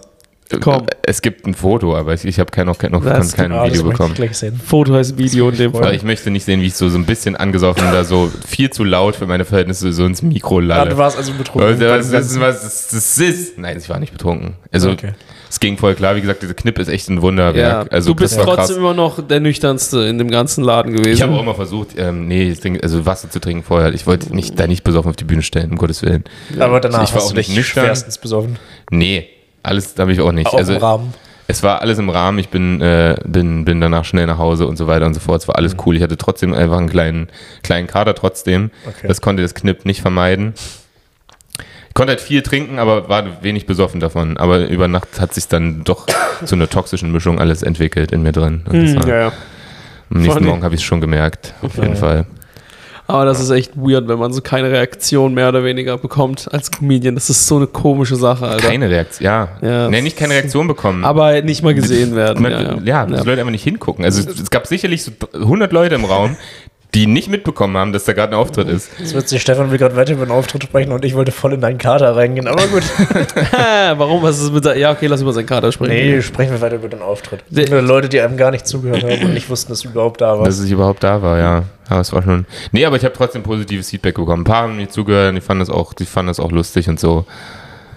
[0.60, 0.86] Komm.
[1.02, 3.64] Es gibt ein Foto, aber ich, ich habe kein, noch, kein, noch Das kein Ah,
[3.64, 4.14] das Video bekommen.
[4.18, 4.52] ich.
[4.66, 5.94] Foto heißt Video in dem Aber Fall.
[5.94, 8.82] ich möchte nicht sehen, wie ich so, so ein bisschen angesoffen da so viel zu
[8.84, 10.90] laut für meine Verhältnisse so ins Mikro lalle.
[10.90, 11.78] du warst also betrunken.
[11.80, 13.58] was, was, beim was, das, das ist?
[13.58, 14.54] Nein, ich war nicht betrunken.
[14.72, 15.12] Also Okay.
[15.50, 16.16] es ging voll klar.
[16.16, 17.86] Wie gesagt, dieser Knipp ist echt ein Wunderwerk.
[17.86, 20.92] Ja, also du bist das war trotzdem immer noch der nüchternste in dem ganzen Laden
[20.92, 21.12] gewesen.
[21.12, 23.92] Ich habe auch mal versucht, ähm, nee, ich trinke- also Wasser zu trinken vorher.
[23.92, 26.24] Ich wollte mich da nicht besoffen auf die Bühne stellen, um Gottes Willen.
[26.58, 27.84] Aber danach Ich war hast auch du nicht nüchtern.
[27.84, 28.56] schwerstens besoffen.
[28.90, 29.28] Nee,
[29.68, 30.46] alles habe ich auch nicht.
[30.48, 31.14] Auch also im Rahmen.
[31.46, 32.38] es war alles im Rahmen.
[32.38, 35.42] Ich bin, äh, bin, bin danach schnell nach Hause und so weiter und so fort.
[35.42, 35.96] Es war alles cool.
[35.96, 37.28] Ich hatte trotzdem einfach einen kleinen,
[37.62, 38.70] kleinen Kader trotzdem.
[38.86, 39.06] Okay.
[39.08, 40.54] Das konnte das Knipp nicht vermeiden.
[41.88, 44.36] Ich konnte halt viel trinken, aber war wenig besoffen davon.
[44.36, 46.06] Aber über Nacht hat sich dann doch
[46.44, 48.62] zu einer toxischen Mischung alles entwickelt in mir drin.
[48.68, 49.32] Und das Hm, war, ja, ja.
[50.10, 50.44] Am nächsten.
[50.44, 51.54] Morgen habe ich es schon gemerkt.
[51.62, 51.94] Auf jeden Ja.
[51.96, 52.26] Fall.
[53.10, 56.70] Aber das ist echt weird, wenn man so keine Reaktion mehr oder weniger bekommt als
[56.70, 57.14] Comedian.
[57.14, 58.68] Das ist so eine komische Sache, Alter.
[58.68, 59.48] Keine Reaktion, ja.
[59.62, 61.06] Ja, nee, nicht keine Reaktion bekommen.
[61.06, 62.42] Aber nicht mal gesehen werden.
[62.42, 63.06] Man, ja, ja, ja.
[63.06, 63.24] dass Ja.
[63.24, 64.04] Leute einfach nicht hingucken.
[64.04, 66.36] Also es, es gab sicherlich so 100 Leute im Raum,
[66.94, 68.90] die nicht mitbekommen haben, dass da gerade ein Auftritt ist.
[68.98, 71.52] Jetzt wird sich Stefan will gerade weiter über den Auftritt sprechen und ich wollte voll
[71.52, 72.48] in deinen Kater reingehen.
[72.48, 72.82] Aber gut.
[73.96, 74.22] Warum?
[74.22, 75.92] Was ist mit der, Ja, okay, lass über seinen Kater sprechen.
[75.92, 77.44] nee, sprechen wir weiter über den Auftritt.
[77.50, 80.38] Über Leute, die einem gar nicht zugehört haben und nicht wussten, dass du überhaupt da
[80.38, 80.48] warst.
[80.48, 81.64] Dass ich überhaupt da war, ja.
[81.90, 82.46] Ja, es war schon.
[82.72, 84.42] Nee, aber ich habe trotzdem positives Feedback bekommen.
[84.42, 86.98] Ein paar haben mir zugehört, die fanden das auch, die fanden das auch lustig und
[86.98, 87.26] so.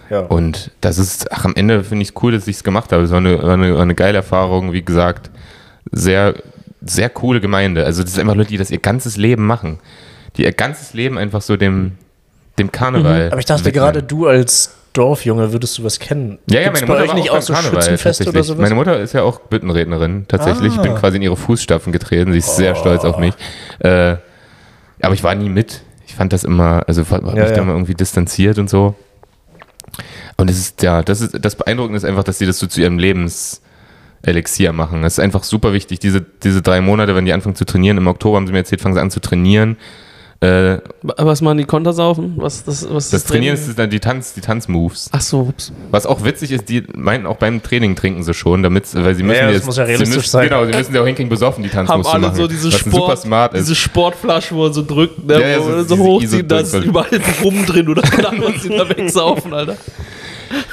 [0.09, 0.19] Ja.
[0.19, 3.03] Und das ist, ach, am Ende finde ich es cool, dass ich es gemacht habe.
[3.03, 5.29] Es war eine, eine, war eine geile Erfahrung, wie gesagt.
[5.91, 6.35] Sehr,
[6.81, 7.85] sehr coole Gemeinde.
[7.85, 9.79] Also, das ist einfach Leute, die das ihr ganzes Leben machen.
[10.37, 11.93] Die ihr ganzes Leben einfach so dem,
[12.59, 13.29] dem Karneval.
[13.31, 13.73] Aber ich dachte widmen.
[13.83, 16.37] gerade, du als Dorfjunge würdest du was kennen.
[16.49, 18.61] Ja, ja, meine Mutter war nicht auch so Karneval, Schützenfeste oder sowas?
[18.61, 20.75] Meine Mutter ist ja auch Büttenrednerin, tatsächlich.
[20.75, 20.99] Ich bin Ah.
[20.99, 22.31] quasi in ihre Fußstapfen getreten.
[22.33, 23.33] Sie ist sehr stolz auf mich.
[23.79, 24.17] Äh,
[25.01, 25.81] aber ich war nie mit.
[26.07, 27.61] Ich fand das immer, also habe Ja, mich da ja.
[27.61, 28.95] immer irgendwie distanziert und so.
[30.37, 32.81] Und es ist, ja, das ist, das Beeindruckende ist einfach, dass sie das so zu
[32.81, 32.99] ihrem
[34.25, 35.01] Lebenselixier machen.
[35.01, 35.99] Das ist einfach super wichtig.
[35.99, 38.81] Diese, diese drei Monate, wenn die anfangen zu trainieren, im Oktober haben sie mir erzählt,
[38.81, 39.77] fangen sie an zu trainieren.
[40.43, 42.33] Äh, Was machen die Kontersaufen?
[42.37, 43.69] Was, das, was das Trainieren Training?
[43.69, 45.09] ist dann die Tanz, die Tanzmoves.
[45.11, 45.71] Ach so, ups.
[45.91, 49.21] Was auch witzig ist, die meinten auch beim Training trinken sie schon, damit, weil sie
[49.21, 50.49] müssen Ja, das jetzt, muss ja sie realistisch müssen, sein.
[50.49, 52.35] Genau, sie müssen ja auch hinkriegen, besoffen die Haben Tanzmoves zu alle machen.
[52.37, 55.87] so diese Sport, diese Sportflasche, wo man so drückt, ne, Ja, ja, wo so man
[55.87, 59.77] so hochziehen, da ist überall rum drin oder keine Ahnung, was die da wegsaufen, Alter.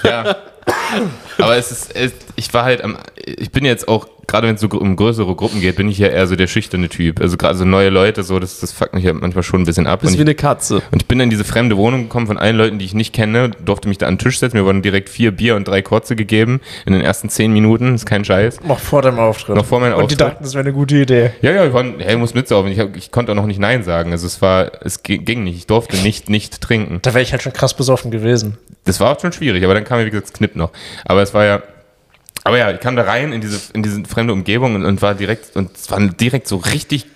[0.03, 0.37] ja.
[1.39, 4.61] Aber es ist, es, ich war halt am, ich bin jetzt auch, gerade wenn es
[4.61, 7.21] so um größere Gruppen geht, bin ich ja eher so der schüchterne Typ.
[7.21, 9.87] Also gerade so neue Leute, so, das, das fuckt mich ja manchmal schon ein bisschen
[9.87, 10.01] ab.
[10.01, 10.83] Bist Und wie ich, eine Katze.
[10.91, 13.51] und ich bin in diese fremde Wohnung gekommen von allen Leuten, die ich nicht kenne,
[13.65, 14.57] durfte mich da an den Tisch setzen.
[14.59, 17.95] Mir wurden direkt vier Bier und drei Kurze gegeben in den ersten zehn Minuten.
[17.95, 18.61] ist kein Scheiß.
[18.65, 19.55] Noch vor deinem Auftritt.
[19.57, 20.21] Noch vor meinem Und die Auftritt.
[20.21, 21.31] dachten, das wäre eine gute Idee.
[21.41, 22.73] Ja, ja, ich, war, hey, ich muss mitsaufen.
[22.73, 24.11] Ich, hab, ich konnte auch noch nicht Nein sagen.
[24.13, 25.57] Also es war, es gi- ging nicht.
[25.57, 26.99] Ich durfte nicht, nicht trinken.
[27.03, 28.59] Da wäre ich halt schon krass besoffen gewesen.
[28.85, 30.71] Das war auch schon schwierig, aber dann kam ja, wie gesagt, das Knipp noch.
[31.05, 31.63] Aber es war ja,
[32.45, 35.15] aber ja, ich kam da rein in diese, in diese fremde Umgebung und, und war
[35.15, 37.07] direkt, und es war direkt so richtig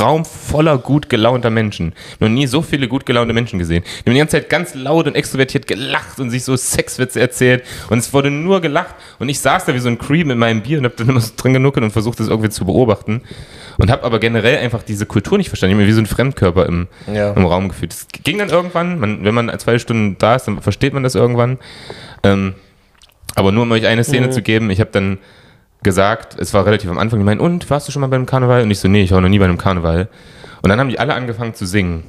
[0.00, 1.94] Raum voller gut gelaunter Menschen.
[2.20, 3.82] Noch nie so viele gut gelaunte Menschen gesehen.
[3.82, 7.64] Die haben die ganze Zeit ganz laut und extrovertiert gelacht und sich so Sexwitze erzählt.
[7.90, 8.94] Und es wurde nur gelacht.
[9.18, 11.20] Und ich saß da wie so ein Creep mit meinem Bier und hab dann immer
[11.20, 13.22] so drin genuckelt und versucht, das irgendwie zu beobachten.
[13.78, 15.72] Und hab aber generell einfach diese Kultur nicht verstanden.
[15.72, 17.32] Ich hab mich wie so ein Fremdkörper im, Ja.
[17.32, 17.92] im Raum gefühlt.
[17.92, 21.16] Das ging dann irgendwann, man, wenn man zwei Stunden da ist, dann versteht man das
[21.16, 21.58] irgendwann.
[22.22, 22.54] Ähm,
[23.34, 25.18] aber nur um euch eine Szene zu geben, ich habe dann
[25.82, 28.62] gesagt, es war relativ am Anfang, die meinen, und warst du schon mal beim Karneval?
[28.62, 30.08] Und ich so, nee, ich war noch nie bei einem Karneval.
[30.62, 32.04] Und dann haben die alle angefangen zu singen.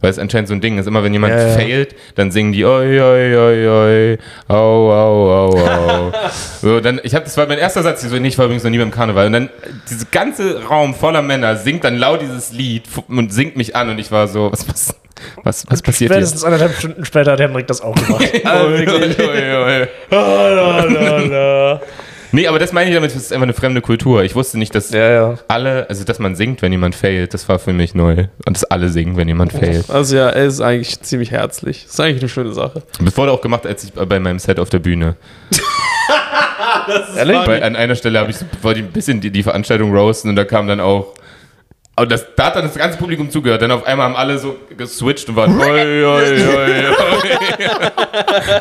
[0.00, 1.54] Weil es anscheinend so ein Ding ist, immer wenn jemand Ja, ja.
[1.54, 4.18] failt, dann singen die oi, oi, oi, oi,
[4.48, 6.12] au, au, au, au.
[6.60, 8.64] so, dann, ich hab, das war mein erster Satz, ich so, nee, ich war übrigens
[8.64, 9.26] noch nie beim Karneval.
[9.26, 9.50] Und dann,
[9.90, 13.98] dieser ganze Raum voller Männer singt dann laut dieses Lied und singt mich an und
[13.98, 14.94] ich war so, was, was,
[15.42, 16.16] was, was passiert hier?
[16.16, 18.24] Spätestens anderthalb Stunden später hat Henrik das auch gemacht.
[18.44, 19.82] Oi, oi, oi,
[21.72, 21.78] oi.
[22.34, 24.24] Nee, aber das meine ich damit, das ist einfach eine fremde Kultur.
[24.24, 25.34] Ich wusste nicht, dass ja, ja.
[25.46, 28.26] alle, also dass man singt, wenn jemand failt, das war für mich neu.
[28.44, 29.88] Und dass alle singen, wenn jemand failt.
[29.88, 31.84] Also ja, er ist eigentlich ziemlich herzlich.
[31.84, 32.82] Das ist eigentlich eine schöne Sache.
[33.00, 35.14] Das wurde auch gemacht, als ich bei meinem Set auf der Bühne.
[37.16, 37.36] Ehrlich?
[37.46, 40.34] Weil an einer Stelle habe ich wollte ich ein bisschen die, die Veranstaltung roasten und
[40.34, 41.14] da kam dann auch.
[41.96, 43.62] Aber das, da hat dann das ganze Publikum zugehört.
[43.62, 45.56] Dann auf einmal haben alle so geswitcht und waren.
[45.60, 46.86] Oi, oi, oi,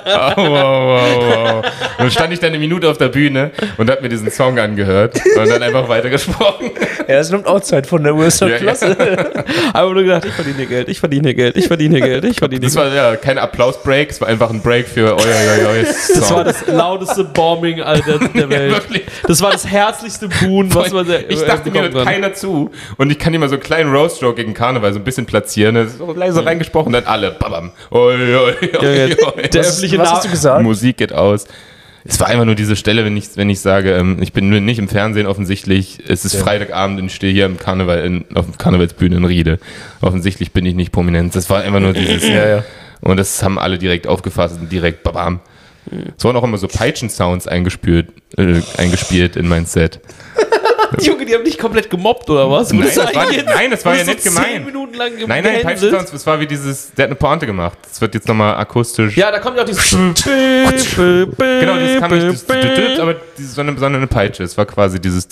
[0.05, 1.57] au, au, au, au.
[1.57, 1.63] Und
[1.99, 5.15] dann stand ich dann eine Minute auf der Bühne und habe mir diesen Song angehört
[5.37, 6.71] und dann einfach weitergesprochen.
[7.07, 8.95] Er ist nimmt Outside von der USA Ja, Klasse.
[9.73, 12.25] Aber nur gedacht, ich verdiene hier Geld, ich verdiene hier Geld, ich verdiene hier Geld,
[12.25, 12.95] ich verdiene hier Das Geld.
[12.95, 16.31] war ja kein Applaus-Break, es war einfach ein Break für oi, oi, oi, oi, Das
[16.31, 18.73] war das lauteste Bombing Alter, der Welt.
[18.73, 19.03] wirklich.
[19.27, 22.71] Das war das herzlichste Boon, was man ich dachte, mir hört keiner zu.
[22.97, 25.75] Und ich kann immer so einen kleinen Roast-Joke gegen Karneval so ein bisschen platzieren.
[25.75, 27.31] Das ist so leise reingesprochen, dann alle.
[27.31, 27.71] Babam.
[27.89, 29.47] Oi, oi, oi, oi.
[29.49, 30.61] der öffentliche Was Na- hast du gesagt?
[30.63, 31.45] Musik geht aus.
[32.05, 34.77] Es war einfach nur diese Stelle, wenn ich, wenn ich sage, ähm, ich bin nicht
[34.77, 35.99] im Fernsehen offensichtlich.
[36.05, 39.57] Es ist Freitagabend und ich stehe hier im Karneval in, auf der Karnevalsbühne in Riede.
[40.01, 41.33] Offensichtlich bin ich nicht prominent.
[41.33, 42.23] Das war einfach nur dieses.
[42.27, 42.63] Ja, ja.
[42.99, 45.39] Und das haben alle direkt aufgefasst und direkt babam.
[46.17, 48.07] Es wurden auch immer so Peitschen-Sounds eingespielt,
[48.37, 49.99] äh, eingespielt in mein Set.
[51.01, 52.71] Junge, die haben dich komplett gemobbt, oder was?
[52.71, 54.47] Nein, du das war nein, das war ja wurdest nett gemeint.
[54.53, 55.63] Zehn Minuten lang ge- Nein, nein, gehänselt?
[55.91, 57.77] Peitschen-Sounds, das war wie dieses, der hat eine Pointe gemacht.
[57.89, 59.17] Das wird jetzt nochmal akustisch.
[59.17, 59.89] Ja, da kommt ja auch dieses.
[59.89, 60.13] Genau,
[61.37, 64.43] genau, dieses kam nicht das aber dieses, sondern, sondern eine Peitsche.
[64.43, 65.27] Es war quasi dieses.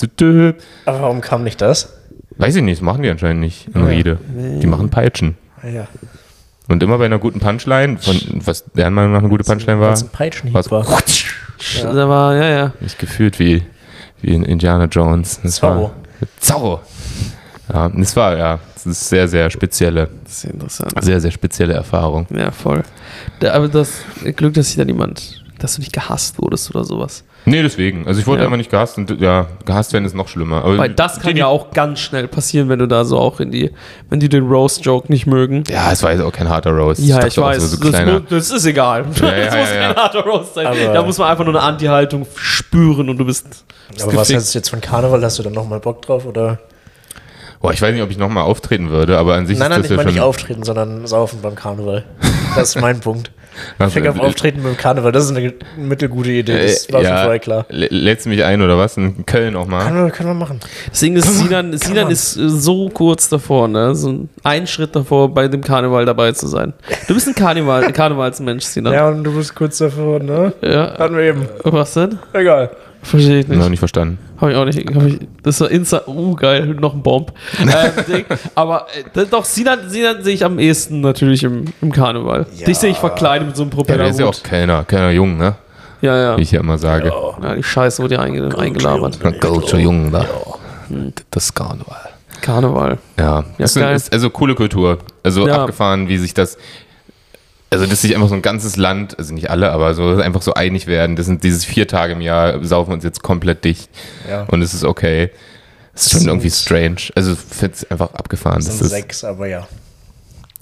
[0.86, 1.94] Aber warum kam nicht das?
[2.38, 4.18] Weiß ich nicht, das machen die anscheinend nicht in Riede.
[4.62, 5.38] Die machen Peitschen.
[5.62, 5.88] Ah, ja.
[6.68, 9.94] Und immer bei einer guten Punchline, von was der Meinung nach eine gute Punchline war,
[9.94, 10.86] es ein Peitschenhieb war war.
[11.84, 12.74] Da war, ja, ja.
[12.80, 13.64] nicht gefühlt wie,
[14.22, 15.40] wie in Indiana Jones.
[15.44, 15.84] Das Zorro.
[15.84, 15.92] War,
[16.40, 16.82] Zorro.
[17.74, 20.94] Ja, das war, ja, das ist sehr, sehr spezielle, Das ist interessant.
[21.04, 22.28] sehr, sehr spezielle Erfahrung.
[22.30, 22.84] Ja, voll.
[23.40, 24.02] Da, aber das
[24.36, 27.24] Glück, dass sich da niemand, dass du nicht gehasst wurdest oder sowas.
[27.46, 28.06] Nee, deswegen.
[28.08, 28.46] Also ich wurde Ja.
[28.46, 30.64] einfach nicht gehasst und ja, gehasst werden ist noch schlimmer.
[30.64, 33.50] Aber Weil das kann ja auch ganz schnell passieren, wenn du da so auch in
[33.52, 33.72] die,
[34.10, 35.64] wenn die den Roast-Joke nicht mögen.
[35.68, 37.02] Ja, es war jetzt auch kein harter Roast.
[37.02, 37.72] Ja, ich auch weiß.
[37.72, 39.06] So, das, das ist egal.
[39.20, 40.68] Ja, ja, das muss kein harter Roast sein.
[40.68, 43.48] Aber- da muss man einfach nur eine Anti-Haltung spüren und du bist.
[43.90, 44.38] bist Aber was gefickt.
[44.40, 45.24] heißt jetzt von Karneval?
[45.24, 46.26] Hast du dann nochmal Bock drauf?
[46.28, 46.60] Oder?
[47.60, 49.86] Boah, ich weiß nicht, ob ich nochmal auftreten würde, aber an sich Nein, nein, ist
[49.86, 50.28] ich das meine ja nicht schon.
[50.30, 52.06] auftreten, sondern saufen beim Karneval.
[52.56, 53.32] Das ist mein Punkt.
[53.78, 56.64] Also, Fick auf Auftreten beim Karneval, das ist eine mittelgute Idee.
[56.68, 57.66] Das äh, war schon ja, vorher klar.
[57.70, 58.96] lä- Lädst du mich ein oder was?
[58.96, 59.84] In Köln auch mal?
[59.86, 60.60] Können wir, können wir machen.
[60.90, 63.94] Deswegen ist Sinan, Sinan ist äh, so kurz davor, ne?
[63.94, 66.74] So ein Schritt davor, bei dem Karneval dabei zu sein.
[67.10, 68.94] Du bist ein Karneval, Karnevalsmensch, Sinan.
[68.94, 70.54] Ja, und du bist kurz davor, ne?
[70.62, 70.98] ja.
[70.98, 71.46] Hatten wir eben.
[71.64, 72.20] Was denn?
[72.34, 72.72] Egal.
[73.04, 73.70] Verstehe ich Noch nicht.
[73.72, 74.20] nicht verstanden.
[74.40, 74.96] Habe ich auch nicht.
[74.96, 76.04] Hab ich, das war Insta.
[76.08, 77.34] Uh, geil, noch ein Bomb.
[77.60, 77.68] ähm,
[78.08, 78.26] Ding.
[78.56, 82.46] Aber äh, doch, Sinan, Sinan sehe ich am ehesten natürlich im, im Karneval.
[82.58, 82.66] Ja.
[82.66, 84.44] Dich sehe ich verkleidet mit so einem Ja, der ist ja auch.
[84.44, 85.56] Kölner, Kölner Jung, ne?
[86.02, 86.38] Ja, ja.
[86.38, 87.12] Wie ich ja immer sage.
[87.42, 87.56] ja.
[87.56, 89.20] Die Scheiße wurde ja einge eingelabert.
[89.42, 90.26] Culture Jung, da.
[91.32, 92.10] Das ist Karneval.
[92.42, 92.98] Karneval.
[93.20, 93.96] Ja, das geil.
[93.96, 94.98] ist also coole Kultur.
[95.24, 95.62] Also Ja.
[95.62, 96.58] abgefahren, wie sich das.
[97.74, 100.54] Also, dass sich einfach so ein ganzes Land, also nicht alle, aber so einfach so
[100.54, 101.16] einig werden.
[101.16, 103.90] Das sind dieses vier Tage im Jahr, saufen wir uns jetzt komplett dicht.
[104.30, 104.44] Ja.
[104.44, 105.32] Und es ist okay.
[105.96, 106.98] Es ist schon sind- irgendwie strange.
[107.16, 108.58] Also, ich finde es einfach abgefahren.
[108.58, 109.68] Das Das sind ist, sechs, aber ja.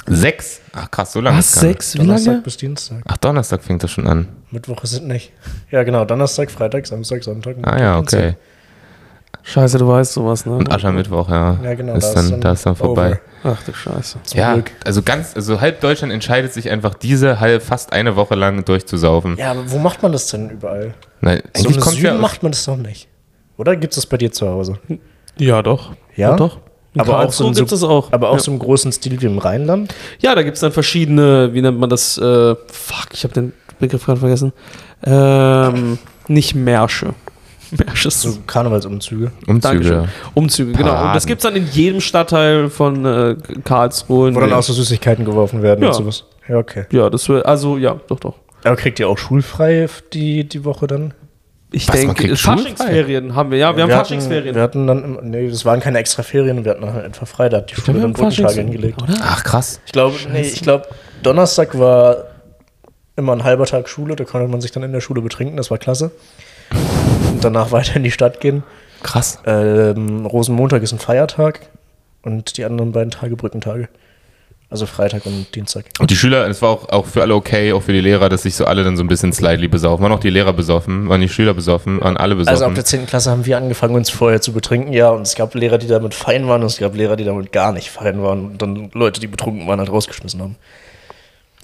[0.06, 0.62] Sechs?
[0.74, 1.48] Ach krass, so lange Was?
[1.48, 1.74] ist gar nicht.
[1.82, 1.94] Sechs?
[1.96, 2.42] Wie Donnerstag lange?
[2.44, 2.98] bis Dienstag.
[3.08, 4.28] Ach, Donnerstag fängt das schon an.
[4.52, 5.32] Mittwoch ist es nicht.
[5.72, 6.06] Ja, genau.
[6.06, 7.58] Donnerstag, Freitag, Samstag, Sonntag.
[7.64, 8.36] Ah ja, Dienstag.
[9.44, 10.54] Scheiße, du weißt sowas, ne?
[10.54, 11.58] Und Aschermittwoch, ja.
[11.64, 11.96] Ja, genau.
[11.96, 13.20] Ist dann, da ist dann vorbei.
[13.44, 13.56] over.
[13.56, 14.20] Ach du Scheiße.
[14.24, 14.72] Zum Ja, Glück.
[14.86, 19.38] also ganz, also halb Deutschland entscheidet sich einfach, diese halb fast eine Woche lang durchzusaufen.
[19.38, 20.94] Ja, aber wo macht man das denn überall?
[21.22, 23.08] Nein, So eigentlich im kommt Süden ja macht man das doch nicht.
[23.58, 24.78] Oder gibt es das bei dir zu Hause?
[25.38, 25.92] Ja, doch.
[26.16, 26.36] Ja?
[26.36, 26.58] doch.
[26.94, 28.12] In Aber auch so gibt es auch.
[28.12, 28.40] Aber auch ja.
[28.40, 29.94] so im großen Stil wie im Rheinland?
[30.20, 32.18] Ja, da gibt es dann verschiedene, wie nennt man das?
[32.18, 34.54] Äh, fuck, ich habe den Begriff gerade vergessen.
[35.04, 37.14] Ähm, nicht Märsche.
[37.72, 39.32] Märsche ist So Karnevalsumzüge.
[39.48, 39.60] Umzüge.
[39.62, 40.08] Dankeschön.
[40.34, 41.08] Umzüge, genau.
[41.08, 44.34] Und das gibt es dann in jedem Stadtteil von äh, Karlsruhe.
[44.34, 45.90] Wo dann auch so Süßigkeiten geworfen werden Ja.
[45.90, 46.26] und sowas.
[46.48, 46.86] Ja, okay.
[46.92, 48.36] ja, das wird, also ja, doch, doch.
[48.64, 51.14] Aber kriegt ihr auch schulfrei die, die Woche dann?
[51.72, 52.36] Ich Was, denke?
[52.36, 54.56] Faschingsferien haben wir, ja, wir haben hatten, Faschingsferien.
[54.56, 57.58] wir hatten dann, nee, das waren keine extra Ferien, wir hatten halt einfach frei, da
[57.58, 59.00] hat die Schule wir dann haben Brückentage hingelegt.
[59.04, 59.14] oder?
[59.22, 59.80] Ach krass.
[59.86, 60.88] Ich glaube, nee, ich glaube,
[61.22, 62.24] Donnerstag war
[63.16, 65.70] immer ein halber Tag Schule, da konnte man sich dann in der Schule betrinken, das
[65.70, 66.10] war klasse.
[67.30, 68.64] Und danach weiter in die Stadt gehen.
[69.04, 69.40] Krass.
[69.46, 71.62] Ähm, Rosenmontag ist ein Feiertag
[72.24, 73.88] und die anderen beiden Tage Brückentage.
[74.72, 75.86] Also Freitag und Dienstag.
[76.00, 78.44] Und die Schüler, es war auch, auch für alle okay, auch für die Lehrer, dass
[78.44, 80.04] sich so alle dann so ein bisschen slightly besaufen.
[80.04, 82.54] Waren auch die Lehrer besoffen, waren die Schüler besoffen, waren alle besoffen.
[82.54, 83.08] Also ab der 10.
[83.08, 85.10] Klasse haben wir angefangen, uns vorher zu betrinken, ja.
[85.10, 87.72] Und es gab Lehrer, die damit fein waren und es gab Lehrer, die damit gar
[87.72, 90.56] nicht fein waren und dann Leute, die betrunken waren, halt rausgeschmissen haben.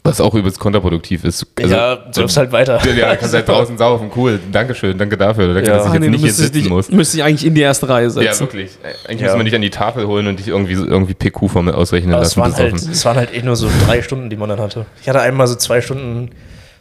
[0.05, 1.45] Was auch übelst kontraproduktiv ist.
[1.59, 2.79] Also, ja, du darfst halt weiter.
[2.95, 4.11] Ja, kannst halt draußen saufen.
[4.15, 4.39] Cool.
[4.51, 4.97] Dankeschön.
[4.97, 5.53] Danke dafür.
[5.53, 5.77] Danke, Ja.
[5.77, 6.89] dass ich Ah, jetzt nee, du nicht hier müsstest sitzen dich, muss.
[6.89, 8.41] müsstest dich eigentlich in die erste Reihe Ja, setzen.
[8.41, 8.71] wirklich.
[9.07, 9.27] Eigentlich Ja.
[9.27, 12.35] muss man dich an die Tafel holen und dich irgendwie, irgendwie PQ-Formel ausrechnen Aber es
[12.35, 12.41] lassen.
[12.53, 14.85] waren, halt, es waren halt eh nur so drei Stunden, die man dann hatte.
[15.01, 16.29] Ich hatte einmal so zwei Stunden,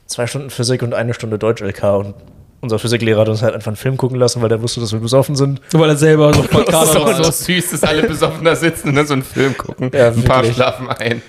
[0.07, 2.15] zwei Stunden Physik und eine Stunde Deutsch-LK und
[2.61, 4.99] unser Physiklehrer hat uns halt einfach einen Film gucken lassen, weil der wusste, dass wir
[5.01, 5.61] besoffen sind.
[5.73, 8.89] Weil er selber so voll Das ist auch so süß, dass alle besoffen da sitzen
[8.89, 9.91] und dann so einen Film gucken.
[9.93, 11.21] Ja, ein paar schlafen ein.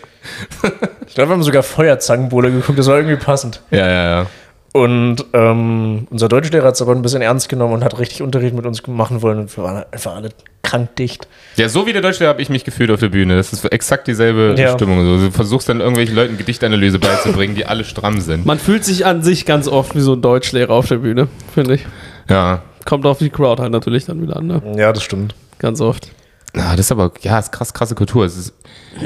[1.07, 3.61] Ich glaube, wir haben sogar Feuerzangenbowle geguckt, das war irgendwie passend.
[3.71, 4.25] Ja, ja, ja.
[4.73, 8.53] Und ähm, unser Deutschlehrer hat es aber ein bisschen ernst genommen und hat richtig Unterricht
[8.53, 10.29] mit uns machen wollen und wir waren halt einfach alle
[10.63, 11.29] krank dicht.
[11.55, 13.37] Ja, so wie der Deutschlehrer habe ich mich gefühlt auf der Bühne.
[13.37, 14.73] Das ist exakt dieselbe Ja.
[14.73, 15.05] Stimmung.
[15.05, 18.45] So, du versuchst dann irgendwelchen Leuten Gedichtanalyse beizubringen, die alle stramm sind.
[18.45, 21.75] Man fühlt sich an sich ganz oft wie so ein Deutschlehrer auf der Bühne, finde
[21.75, 21.85] ich.
[22.29, 22.61] Ja.
[22.83, 24.61] Kommt auf die Crowd halt natürlich dann wieder an, ne?
[24.75, 25.35] Ja, das stimmt.
[25.57, 26.09] Ganz oft.
[26.55, 28.25] Ja, das ist aber, ja, ist krass, krasse Kultur.
[28.25, 28.53] Ist,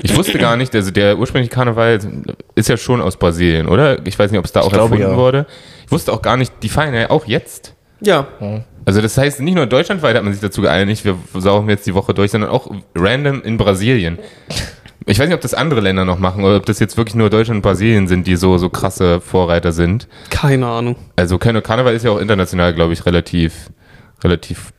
[0.03, 1.99] ich wusste gar nicht, also der ursprüngliche Karneval
[2.55, 4.05] ist ja schon aus Brasilien, oder?
[4.05, 5.17] Ich weiß nicht, ob es da auch glaube, erfunden ja.
[5.17, 5.47] wurde.
[5.85, 7.73] Ich wusste auch gar nicht, die feiern ja auch jetzt.
[8.01, 8.27] Ja.
[8.85, 11.95] Also das heißt, nicht nur deutschlandweit hat man sich dazu geeinigt, wir saugen jetzt die
[11.95, 14.19] Woche durch, sondern auch random in Brasilien.
[15.05, 17.31] Ich weiß nicht, ob das andere Länder noch machen oder ob das jetzt wirklich nur
[17.31, 20.07] Deutschland und Brasilien sind, die so, so krasse Vorreiter sind.
[20.29, 20.97] Keine Ahnung.
[21.15, 23.71] Also Karne- Karneval ist ja auch international, glaube ich, relativ,
[24.23, 24.71] relativ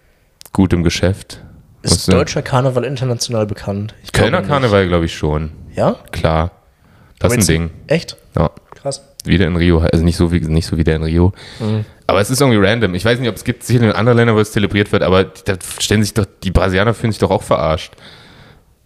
[0.52, 1.42] gut im Geschäft.
[1.82, 2.14] Was Ist denn?
[2.16, 3.94] deutscher Karneval international bekannt?
[4.02, 4.46] Ich glaube Kölner.
[4.46, 5.52] Karneval, glaube ich, schon.
[5.74, 5.96] Ja?
[6.12, 6.50] Klar.
[7.18, 7.70] Das ist ein Ding.
[7.86, 8.16] Echt?
[8.36, 8.50] Ja.
[8.74, 9.02] Krass.
[9.24, 11.32] Wieder in Rio, also nicht so wie, nicht so wie der in Rio.
[11.58, 11.84] Mhm.
[12.06, 12.94] Aber es ist irgendwie random.
[12.94, 15.24] Ich weiß nicht, ob es gibt sicher in anderen Ländern, wo es zelebriert wird, aber
[15.24, 17.92] da stellen sich doch, die Brasilianer fühlen sich doch auch verarscht.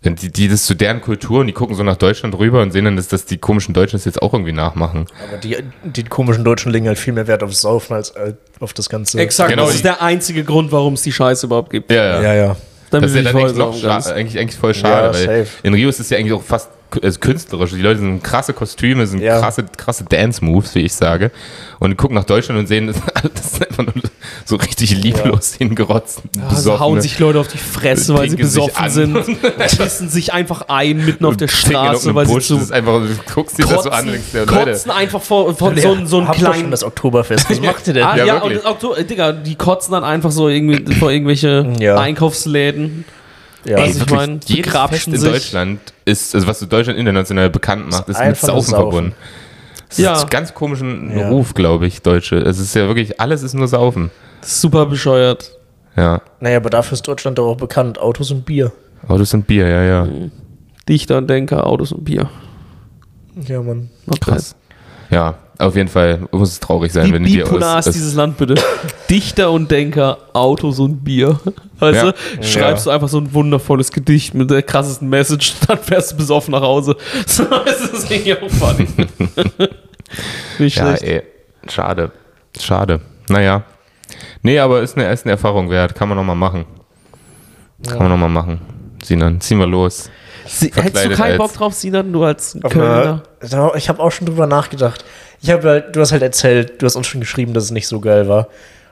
[0.04, 2.60] Denn Die, die, das ist zu deren Kultur und die gucken so nach Deutschland rüber
[2.60, 5.06] und sehen dann, dass, dass die komischen Deutschen das jetzt auch irgendwie nachmachen.
[5.28, 8.74] Aber die, die komischen Deutschen legen halt viel mehr Wert aufs Saufen als äh, auf
[8.74, 9.18] das Ganze.
[9.18, 9.48] Exakt.
[9.50, 11.90] Genau, das ist der einzige Grund, warum es die Scheiße überhaupt gibt.
[11.90, 12.56] Ja, Ja, ja.
[12.90, 15.58] Damit Das ist ja dann eigentlich, noch eigentlich, eigentlich voll schade, Ja, weil safe.
[15.62, 16.70] in Rio ist es ja eigentlich auch fast
[17.02, 17.70] also künstlerisch.
[17.70, 19.40] Die Leute sind krasse Kostüme, sind Ja.
[19.40, 21.30] krasse, krasse Dance-Moves, wie ich sage.
[21.80, 22.96] Und die gucken nach Deutschland und sehen, das
[23.34, 24.04] das ist einfach nur
[24.44, 26.22] so richtig lieblos hingerotzt.
[26.48, 31.04] Also hauen sich Leute auf die Fresse, weil sie besoffen sind, pissen sich einfach ein
[31.04, 33.84] mitten auf der Straße, weil sie Busch, zu das ist einfach, du guckst dir das
[33.84, 36.70] so an denkst Leute, kotzen einfach vor, vor so, so schon kleinen...
[36.70, 37.48] das Oktoberfest.
[37.50, 38.04] Was macht ihr denn?
[38.04, 41.72] Ah, Ja, ja, und das Oktober, Digga, die kotzen dann einfach so irgendwie vor irgendwelche
[41.78, 41.96] Ja.
[41.98, 43.04] Einkaufsläden.
[43.64, 45.32] Ja, Ey, Ey, ich wirklich, mein, die jedes grapschen Fest in.
[45.32, 48.74] Deutschland ist, also was so Deutschland international bekannt macht, ist mit Saufen Saufen.
[48.74, 49.14] verbunden.
[49.88, 50.12] Das Ja.
[50.14, 51.28] ist einen ganz komischen Ja.
[51.28, 52.36] Ruf, glaube ich, Deutsche.
[52.36, 54.10] Es ist ja wirklich, alles ist nur Saufen.
[54.40, 55.50] Das ist super bescheuert.
[55.96, 56.20] Ja.
[56.40, 57.98] naja, aber dafür ist Deutschland doch auch bekannt.
[58.00, 58.72] Autos und Bier.
[59.06, 60.08] Autos und Bier, ja, ja.
[60.88, 62.28] Dichter und Denker, Autos und Bier.
[63.46, 63.90] Ja, Mann.
[64.20, 64.56] Krass.
[65.10, 68.36] Ja, auf jeden Fall muss es traurig sein, Wie wenn die bipolar ist dieses Land
[68.38, 68.54] bitte?
[69.10, 71.38] Dichter und Denker, Autos und Bier.
[71.78, 72.12] Weißt Ja.
[72.12, 72.42] du?
[72.42, 76.52] Schreibst du einfach so ein wundervolles Gedicht mit der krassesten Message, dann fährst du besoffen
[76.52, 76.96] nach Hause.
[77.26, 78.88] So ist das irgendwie auch funny.
[80.58, 81.02] Nicht Ja, schlecht.
[81.02, 81.22] ey,
[81.68, 82.10] schade.
[82.58, 83.00] Schade.
[83.28, 83.62] Naja.
[84.42, 85.94] Nee, aber ist eine, ist eine Erfahrung wert.
[85.94, 86.64] Kann man nochmal machen.
[87.88, 88.60] Kann man nochmal machen.
[89.02, 90.10] Sinan, ziehen wir los.
[90.46, 93.22] Sie, hättest du keinen als- Bock drauf, Sinan, du als Auf Kölner?
[93.40, 95.04] einer- Ich habe auch schon drüber nachgedacht.
[95.40, 97.86] Ich habe halt, du hast halt erzählt, du hast uns schon geschrieben, dass es nicht
[97.88, 98.48] so geil war.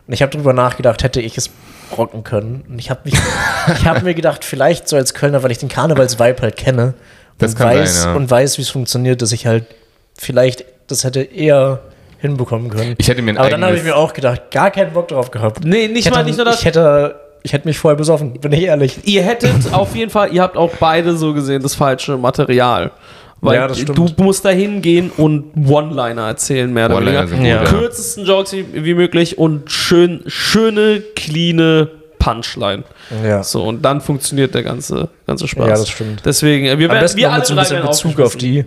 [0.06, 1.50] Und ich habe drüber nachgedacht, hätte ich es
[1.96, 2.64] rocken können.
[2.68, 3.14] Und ich habe mich,
[3.76, 6.94] ich habe mir gedacht, vielleicht so als Kölner, weil ich den Karnevalsvibe halt kenne
[7.38, 8.16] Das und weiß, sein, ja.
[8.16, 9.64] Und weiß, wie es funktioniert, dass ich halt
[10.18, 11.80] vielleicht das hätte eher
[12.18, 12.94] hinbekommen können.
[12.98, 15.30] Ich hätte mir ein Aber dann habe ich mir auch gedacht, gar keinen Bock drauf
[15.30, 15.64] gehabt.
[15.64, 16.58] Nee, nicht ich hätte, mal nicht nur das.
[16.60, 18.98] Ich hätte, ich hätte mich vorher besoffen, bin ich ehrlich.
[19.04, 22.90] Ihr hättet auf jeden Fall, ihr habt auch beide so gesehen das falsche Material.
[23.40, 23.98] Weil Ja, das stimmt.
[23.98, 27.26] du musst da hingehen und One-Liner erzählen, mehr oder weniger.
[27.26, 27.64] gut, Ja.
[27.64, 31.88] Kürzesten Jokes wie, wie möglich und schön, schöne, cleane
[32.20, 32.84] Punchline.
[33.24, 33.42] Ja.
[33.42, 35.66] So, und dann funktioniert der ganze, ganze Spaß.
[35.68, 36.22] Ja, das stimmt.
[36.24, 38.64] Deswegen, äh, wir Am werden, besten wir alle so ein drei bisschen Bezug auf die.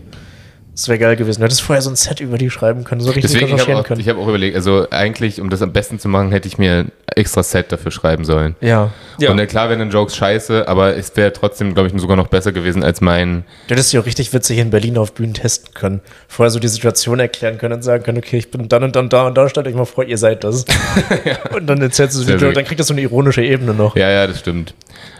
[0.76, 1.39] Das wäre geil gewesen.
[1.39, 3.53] Du hättest vorher so ein Set über die schreiben können, so richtig Deswegen, ich habe
[3.61, 4.01] recherchieren auch, können.
[4.01, 6.80] ich hab auch überlegt, also eigentlich, um das am besten zu machen, hätte ich mir
[6.80, 8.55] ein extra Set dafür schreiben sollen.
[8.59, 8.91] ja.
[9.17, 9.32] Ja.
[9.32, 12.28] Und dann klar wären dann Jokes scheiße, aber es wäre trotzdem, glaube ich, sogar noch
[12.28, 13.45] besser gewesen als mein.
[13.67, 16.01] Du hättest dich auch richtig witzig in Berlin auf Bühnen testen können.
[16.28, 19.07] Vorher so die Situation erklären können und sagen können, okay, ich bin dann und dann
[19.07, 20.65] da und da, stellt euch mal vor, ihr seid das.
[21.55, 22.57] Und dann erzählst du so Joke, gut.
[22.57, 23.95] dann kriegt das so eine ironische Ebene noch.
[23.95, 24.73] Ja, ja, das stimmt.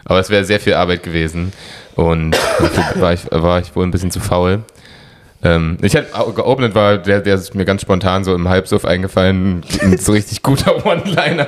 [0.04, 1.54] Aber es wäre sehr viel Arbeit gewesen.
[1.96, 4.64] Und dafür war ich, war ich wohl ein bisschen zu faul.
[5.46, 9.64] Ähm, ich auch geopnet, war der, der ist mir ganz spontan so im Halbsuff eingefallen,
[9.82, 11.48] ein so richtig guter One-Liner.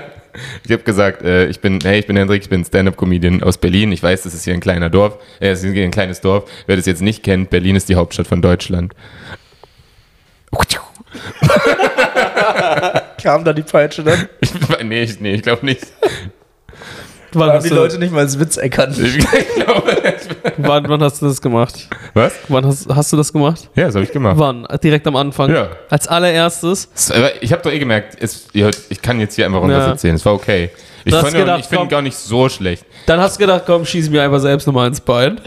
[0.63, 3.91] Ich habe gesagt, äh, ich bin, hey, ich bin Hendrik, ich bin Stand-Up-Comedian aus Berlin.
[3.91, 6.47] Ich weiß, das ist hier ein kleiner Dorf, äh, es ist hier ein kleines Dorf.
[6.67, 8.93] Wer das jetzt nicht kennt, Berlin ist die Hauptstadt von Deutschland.
[13.21, 14.29] Kam da die Peitsche dann?
[14.41, 14.51] Ich,
[14.83, 15.87] nee, ich, nee, ich glaube nicht.
[17.33, 18.97] Wann Haben hast, die du, Leute nicht mal als Witz erkannt.
[19.03, 19.17] Ich
[19.63, 19.93] glaube,
[20.57, 21.87] wann, wann hast du das gemacht?
[22.13, 22.33] was?
[22.47, 23.69] Wann hast, hast du das gemacht?
[23.75, 24.37] Ja, das habe ich gemacht.
[24.39, 24.65] Wann?
[24.83, 25.49] Direkt am Anfang?
[25.53, 25.69] Ja.
[25.89, 26.89] Als allererstes?
[27.41, 29.91] Ich habe doch eh gemerkt, es, ich kann jetzt hier einfach irgendwas Ja.
[29.91, 30.15] erzählen.
[30.15, 30.69] Es war okay.
[31.07, 31.89] Ich ich finde komm.
[31.89, 32.85] gar nicht so schlecht.
[33.05, 35.39] Dann hast du gedacht, komm, schieß mir einfach selbst nochmal ins Bein.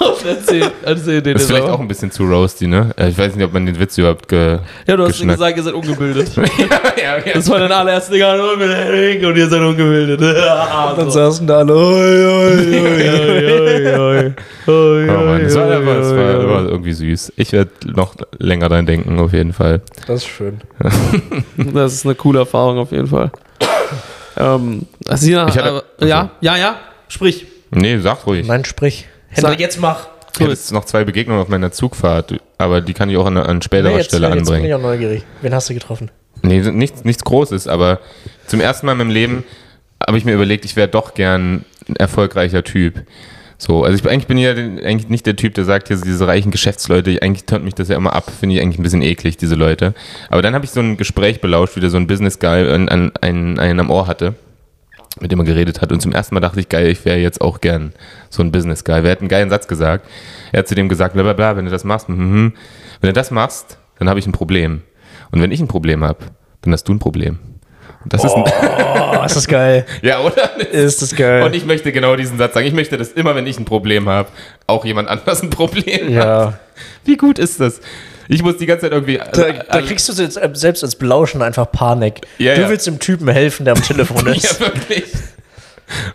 [0.00, 2.90] Und erzähl, erzähl den Das ist vielleicht auch ein bisschen zu roasty, ne?
[2.96, 5.36] Äh, Ich weiß nicht, ob man den Witz überhaupt ge Ja, du hast dir geschnackt-
[5.38, 6.30] gesagt, ihr seid ungebildet.
[6.36, 10.20] ja, ja, Das war dein allererster Ding, Henrik und ihr seid ungebildet.
[10.96, 14.32] Dann saßen da alle, oi, oi, oi.
[14.66, 17.34] Oh Mann, das war, aber, das war aber irgendwie süß.
[17.36, 19.82] Ich werde noch länger dran denken, auf jeden Fall.
[20.06, 20.60] Das ist schön.
[21.56, 23.30] Das ist eine coole Erfahrung auf jeden Fall.
[24.36, 26.76] Ähm, Sina, Ich hatte- äh, ja, ja, ja,
[27.08, 27.46] sprich.
[27.70, 28.46] Nee, sag ruhig.
[28.46, 29.06] Mein Sprich.
[29.30, 30.08] Sag- Hendrik, jetzt mach.
[30.34, 33.36] Ich hatte jetzt noch zwei Begegnungen auf meiner Zugfahrt, aber die kann ich auch an,
[33.36, 34.64] an späterer Nee, jetzt, Stelle jetzt bin anbringen.
[34.66, 35.24] ich auch neugierig.
[35.42, 36.10] Wen hast du getroffen?
[36.42, 38.00] Nee, nichts, nichts Großes, aber
[38.48, 39.44] zum ersten Mal in meinem Leben
[40.04, 43.02] habe ich mir überlegt, ich wäre doch gern ein erfolgreicher Typ.
[43.56, 46.26] So, also ich bin, eigentlich bin ja eigentlich nicht der Typ, der sagt, hier diese
[46.26, 49.36] reichen Geschäftsleute, eigentlich tönt mich das ja immer ab, finde ich eigentlich ein bisschen eklig,
[49.36, 49.94] diese Leute.
[50.28, 52.88] Aber dann habe ich so ein Gespräch belauscht, wie der so ein Business Guy an,
[52.88, 54.34] einen, einen am Ohr hatte,
[55.20, 55.92] mit dem er geredet hat.
[55.92, 57.92] Und zum ersten Mal dachte ich, geil, ich wäre jetzt auch gern
[58.28, 59.02] so ein Business Guy.
[59.04, 60.06] Wer hat einen geilen Satz gesagt?
[60.52, 62.54] Er hat zu dem gesagt, bla bla bla, wenn du das machst, mhm,
[63.00, 64.82] wenn du das machst, dann habe ich ein Problem.
[65.30, 66.18] Und wenn ich ein Problem habe,
[66.62, 67.38] dann hast du ein Problem.
[68.06, 69.86] Das ist ein, Oh, ist das geil.
[70.02, 70.58] ja, oder?
[70.60, 71.42] Ist das geil.
[71.42, 72.66] Und ich möchte genau diesen Satz sagen.
[72.66, 74.28] Ich möchte, dass immer, wenn ich ein Problem habe,
[74.66, 76.10] auch jemand anders ein Problem hat.
[76.10, 76.58] ja.
[77.04, 77.80] Wie gut ist das?
[78.28, 79.18] Ich muss die ganze Zeit irgendwie.
[79.18, 82.22] Da, da kriegst du jetzt äh, selbst als Belauschen einfach Panik.
[82.38, 82.68] Ja, du ja.
[82.68, 84.60] willst dem Typen helfen, der am Telefon ist.
[84.60, 85.04] ja, wirklich.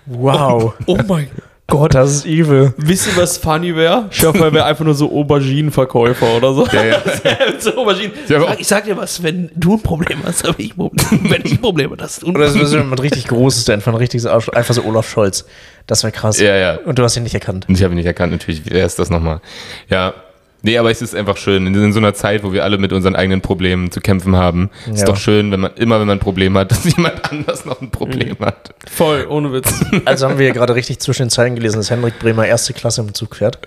[0.05, 0.73] Wow.
[0.87, 1.43] Oh mein Gott,
[1.89, 2.73] das ist evil.
[2.77, 4.05] Wisst ihr, was funny wäre?
[4.11, 6.65] Ich hoffe, er wäre einfach nur so Auberginenverkäufer oder so.
[6.67, 6.97] Ja, ja.
[7.59, 8.11] so Auberginen.
[8.27, 11.31] Ja, Sag- ich sag dir was, wenn du ein Problem hast, habe ich ein Problem.
[11.31, 13.75] Wenn ich ein Problem habe, hast du ein Oder das ist jemand richtig Großes, der
[13.75, 15.45] einfach ein richtiges Arsch, einfach so Olaf Scholz.
[15.87, 16.39] Das wäre krass.
[16.39, 16.75] Ja, ja.
[16.85, 17.65] Und du hast ihn nicht erkannt.
[17.67, 18.61] Ich habe ihn nicht erkannt, natürlich.
[18.65, 19.41] Wer ist das nochmal?
[19.89, 20.13] Ja.
[20.61, 21.67] Nee, aber es ist einfach schön.
[21.67, 24.69] In, in so einer Zeit, wo wir alle mit unseren eigenen Problemen zu kämpfen haben,
[24.91, 25.05] ist Ja.
[25.05, 27.91] doch schön, wenn man immer, wenn man ein Problem hat, dass jemand anders noch ein
[27.91, 28.73] Problem hat.
[28.89, 29.73] Voll, ohne Witz.
[30.05, 33.01] Also haben wir hier gerade richtig zwischen den Zeilen gelesen, dass Henrik Bremer erste Klasse
[33.01, 33.59] im Zug fährt.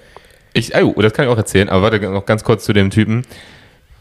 [0.55, 3.23] Ich, oh, das kann ich auch erzählen, aber warte noch ganz kurz zu dem Typen.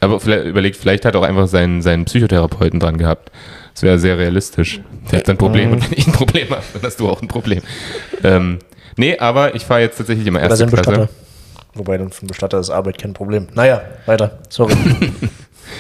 [0.02, 3.32] Aber vielleicht, überlegt, vielleicht hat er auch einfach seinen, seinen Psychotherapeuten dran gehabt.
[3.74, 4.82] Das wäre sehr realistisch.
[5.12, 7.28] Der hat sein Problem und wenn ich ein Problem habe, dann hast du auch ein
[7.30, 7.62] Problem.
[8.24, 8.60] Ähm,
[8.98, 11.08] nee, aber ich fahre jetzt tatsächlich immer erste sein Bestatter.
[11.74, 13.48] Wobei dann für einen Bestatter ist Arbeit kein Problem.
[13.54, 14.40] Naja, weiter.
[14.50, 14.76] Sorry.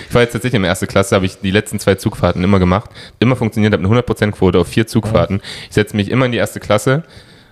[0.05, 2.89] Ich fahre jetzt tatsächlich immer erste Klasse, habe ich die letzten zwei Zugfahrten immer gemacht.
[3.19, 5.41] Immer funktioniert, habe eine 100% Quote auf vier Zugfahrten.
[5.67, 7.03] Ich setze mich immer in die erste Klasse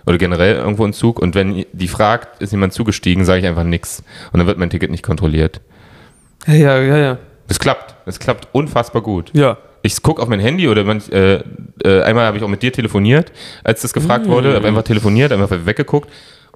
[0.06, 3.64] oder generell irgendwo in Zug und wenn die fragt, ist jemand zugestiegen, sage ich einfach
[3.64, 4.02] nix.
[4.32, 5.60] Und dann wird mein Ticket nicht kontrolliert.
[6.46, 7.18] Ja, ja, ja, ja.
[7.48, 7.94] Es klappt.
[8.06, 9.30] Es klappt unfassbar gut.
[9.34, 9.58] Ja.
[9.82, 11.42] Ich gucke auf mein Handy oder manch, äh,
[11.84, 13.32] äh, einmal habe ich auch mit dir telefoniert,
[13.64, 16.08] als das gefragt wurde, habe einfach telefoniert, einfach weggeguckt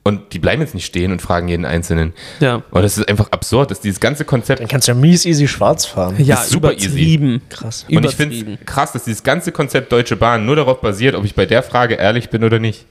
[0.04, 2.12] und die bleiben jetzt nicht stehen und fragen jeden Einzelnen.
[2.38, 2.62] Ja.
[2.70, 5.48] Und das ist einfach absurd, dass dieses ganze Konzept Dann kannst du ja mies easy
[5.48, 6.16] schwarz fahren.
[6.18, 6.86] Ja, ist super easy.
[6.86, 7.42] übertrieben.
[7.48, 7.86] Krass.
[7.90, 8.58] und ich finde Übertrieben.
[8.60, 11.62] es krass, dass dieses ganze Konzept Deutsche Bahn nur darauf basiert, ob ich bei der
[11.62, 12.86] Frage ehrlich bin oder nicht.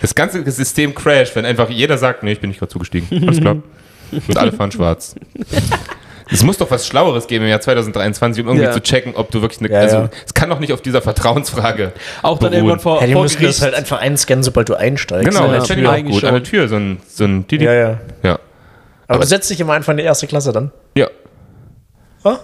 [0.00, 3.06] Das ganze System crasht, wenn einfach jeder sagt, nee, ich bin nicht gerade zugestiegen.
[3.22, 3.58] Alles klar.
[4.10, 5.14] Und alle fahren schwarz.
[6.32, 8.72] Es muss doch was Schlaueres geben im Jahr 2023, um irgendwie Ja.
[8.72, 9.70] zu checken, ob du wirklich eine.
[9.70, 10.10] Ja, also, ja.
[10.26, 11.92] es kann doch nicht auf dieser Vertrauensfrage.
[12.22, 12.54] Auch dann beruhen.
[12.54, 13.58] irgendwann vor, Ja, die vor müssen Gericht.
[13.58, 15.28] das halt einfach einscannen, sobald du einsteigst.
[15.28, 16.24] Genau, Ja, ich auch eigentlich gut.
[16.24, 16.42] An der.
[16.42, 17.64] Tür, so ein, so ein Didi.
[17.64, 18.00] Ja, ja.
[18.22, 18.38] Ja.
[19.08, 20.72] Aber, du setzt dich immer einfach in die erste Klasse dann.
[20.96, 21.08] Ja.
[22.24, 22.38] Ah?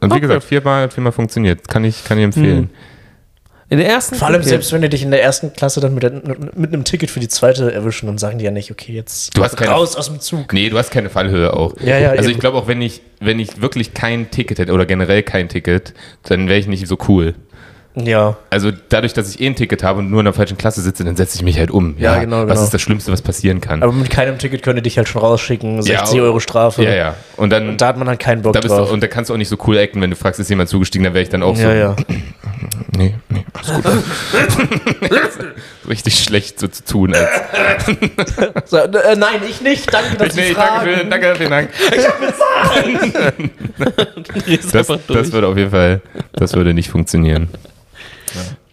[0.00, 1.68] Und wie gesagt, viermal, viermal funktioniert.
[1.68, 2.70] Kann ich, kann ich empfehlen.
[3.68, 4.48] In der ersten Vor allem okay.
[4.50, 6.12] selbst wenn die dich in der ersten Klasse dann mit, der,
[6.54, 9.42] mit einem Ticket für die zweite erwischen, dann sagen die ja nicht, okay, jetzt Du
[9.42, 10.52] hast keine- raus aus dem Zug.
[10.52, 11.74] Nee, du hast keine Fallhöhe auch.
[11.80, 12.30] Ja, ja, also eben.
[12.32, 15.94] ich glaube auch, wenn ich, wenn ich wirklich kein Ticket hätte oder generell kein Ticket,
[16.22, 17.34] dann wäre ich nicht so cool.
[17.96, 18.36] Ja.
[18.50, 21.02] Also dadurch, dass ich eh ein Ticket habe und nur in der falschen Klasse sitze,
[21.02, 21.96] dann setze ich mich halt um.
[21.98, 22.62] Ja, genau, Was genau.
[22.64, 23.82] ist das Schlimmste, was passieren kann?
[23.82, 26.84] Aber mit keinem Ticket können die dich halt schon rausschicken, 60 Ja, Euro Strafe.
[26.84, 27.14] ja, ja.
[27.38, 28.88] Und dann, Und da hat man halt keinen Bock da bist drauf.
[28.88, 30.68] du, und da kannst du auch nicht so cool acten, wenn du fragst, ist jemand
[30.68, 31.62] zugestiegen, dann wäre ich dann auch so.
[31.62, 31.96] ja, ja.
[32.96, 33.84] Nee, nee, alles gut.
[35.88, 37.14] Richtig schlecht so zu tun.
[38.66, 39.92] So, äh, nein, ich nicht.
[39.92, 40.96] Danke, dass nee, Sie danke, fragen.
[40.98, 41.70] schön, danke, vielen Dank.
[44.44, 45.20] Drehst Das, einfach durch.
[45.20, 46.02] das würde auf jeden Fall,
[46.32, 47.48] das würde nicht funktionieren.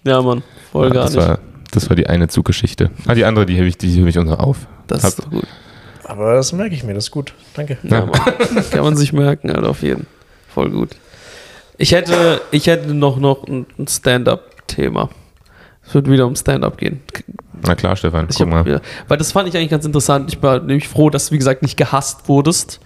[0.03, 0.43] ja, Mann.
[0.71, 1.25] Voll gar das nicht.
[1.27, 1.39] war,
[1.71, 2.89] das war die eine Zuggeschichte.
[3.07, 4.57] Ah, die andere, die hebe ich, die hebe ich uns noch auf.
[4.87, 5.45] das Hab- ist doch gut.
[6.05, 7.33] Aber das merke ich mir, das ist gut.
[7.53, 7.77] Danke.
[7.83, 8.19] Ja, Mann.
[8.71, 10.05] Kann man sich merken, Alter, auf jeden.
[10.53, 10.89] Voll gut.
[11.77, 15.09] Ich hätte, ich hätte noch, noch ein Stand-up-Thema.
[15.85, 17.01] Es wird wieder um Stand-up gehen.
[17.65, 18.81] Na klar, Stefan, Ich guck hab, mal.
[19.07, 20.31] weil das fand ich eigentlich ganz interessant.
[20.33, 22.79] Ich war nämlich froh, dass du, wie gesagt, nicht gehasst wurdest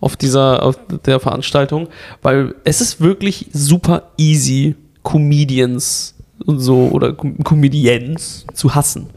[0.00, 1.88] auf dieser, auf der Veranstaltung,
[2.22, 6.14] weil es ist wirklich super easy, Comedians
[6.46, 9.08] und so oder Com Comedians zu hassen.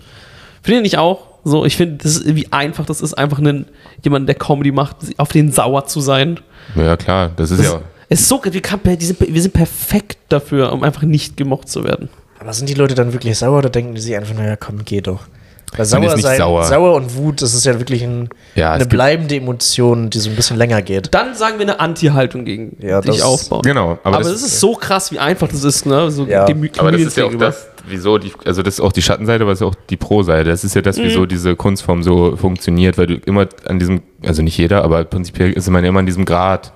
[0.61, 1.28] Finde ich auch.
[1.43, 3.65] So, ich finde, das ist wie einfach das ist, einfach einen,
[4.03, 6.39] jemand, der Comedy macht, auf den sauer zu sein.
[6.75, 7.82] Ja, klar, das ist Das ja.
[8.10, 11.70] Es ist so, wir, kann, die sind, wir sind perfekt dafür, um einfach nicht gemocht
[11.70, 12.10] zu werden.
[12.39, 15.01] Aber sind die Leute dann wirklich sauer oder denken die sich einfach, naja, komm, geh
[15.01, 15.22] doch?
[15.76, 16.64] Weil sauer, ist nicht sein, sauer.
[16.64, 20.36] sauer und Wut, das ist ja wirklich ein, Ja, eine bleibende Emotion, die so ein
[20.38, 21.14] bisschen länger geht.
[21.14, 23.64] Dann sagen wir eine Anti-Haltung gegen Ja, dich das- aufbauen.
[23.64, 26.10] Genau, aber Aber, das- das, ist so krass, wie einfach das ist, ne?
[26.10, 26.45] So Ja.
[26.45, 29.44] dem Aber das ist ja auch das, wieso die, also das ist auch die Schattenseite,
[29.44, 30.50] aber es ist auch die Pro-Seite.
[30.50, 34.42] Das ist ja das, wieso diese Kunstform so funktioniert, weil du immer an diesem, also
[34.42, 36.72] nicht jeder, aber prinzipiell ist man ja immer an diesem Grad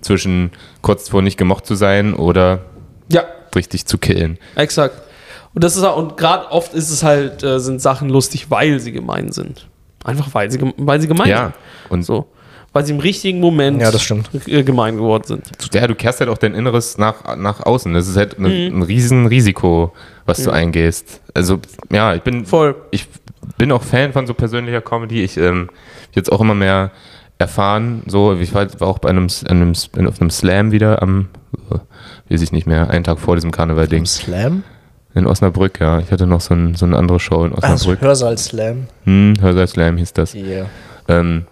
[0.00, 0.50] zwischen
[0.82, 2.60] kurz vor nicht gemocht zu sein oder
[3.10, 4.38] Ja, richtig zu killen.
[4.54, 5.02] exakt.
[5.54, 8.78] Und das ist auch, und gerade oft ist es halt, äh, sind Sachen lustig, weil
[8.78, 9.68] sie gemein sind.
[10.04, 11.54] Einfach weil sie, weil sie gemein Ja, sind.
[11.90, 12.26] und So.
[12.76, 14.28] Weil sie im richtigen Moment Ja, das stimmt.
[14.46, 15.44] äh, gemein geworden sind.
[15.72, 17.94] ja, du kehrst halt auch dein Inneres nach, nach außen.
[17.94, 19.92] Das ist halt ein, ein Riesenrisiko,
[20.26, 21.22] was du eingehst.
[21.32, 21.58] Also,
[21.90, 22.74] ja, ich bin Voll.
[22.90, 23.08] ich
[23.56, 25.22] bin auch Fan von so persönlicher Comedy.
[25.24, 25.70] Ich ähm,
[26.12, 26.90] jetzt auch immer mehr
[27.38, 28.02] erfahren.
[28.06, 29.72] So, ich war, war auch bei einem, einem,
[30.06, 31.28] auf einem Slam wieder am,
[31.70, 31.78] äh,
[32.30, 34.04] weiß ich nicht mehr, einen Tag vor diesem Karneval-Ding.
[34.06, 34.64] Slam?
[35.14, 36.00] In Osnabrück, ja.
[36.00, 38.00] Ich hatte noch so, ein, so eine andere Show in Also Osnabrück.
[38.02, 38.86] Hörsaal-Slam.
[39.04, 40.34] Hm, Hörsaal Slam hieß das.
[40.34, 40.66] Yeah.
[41.08, 41.46] Ähm,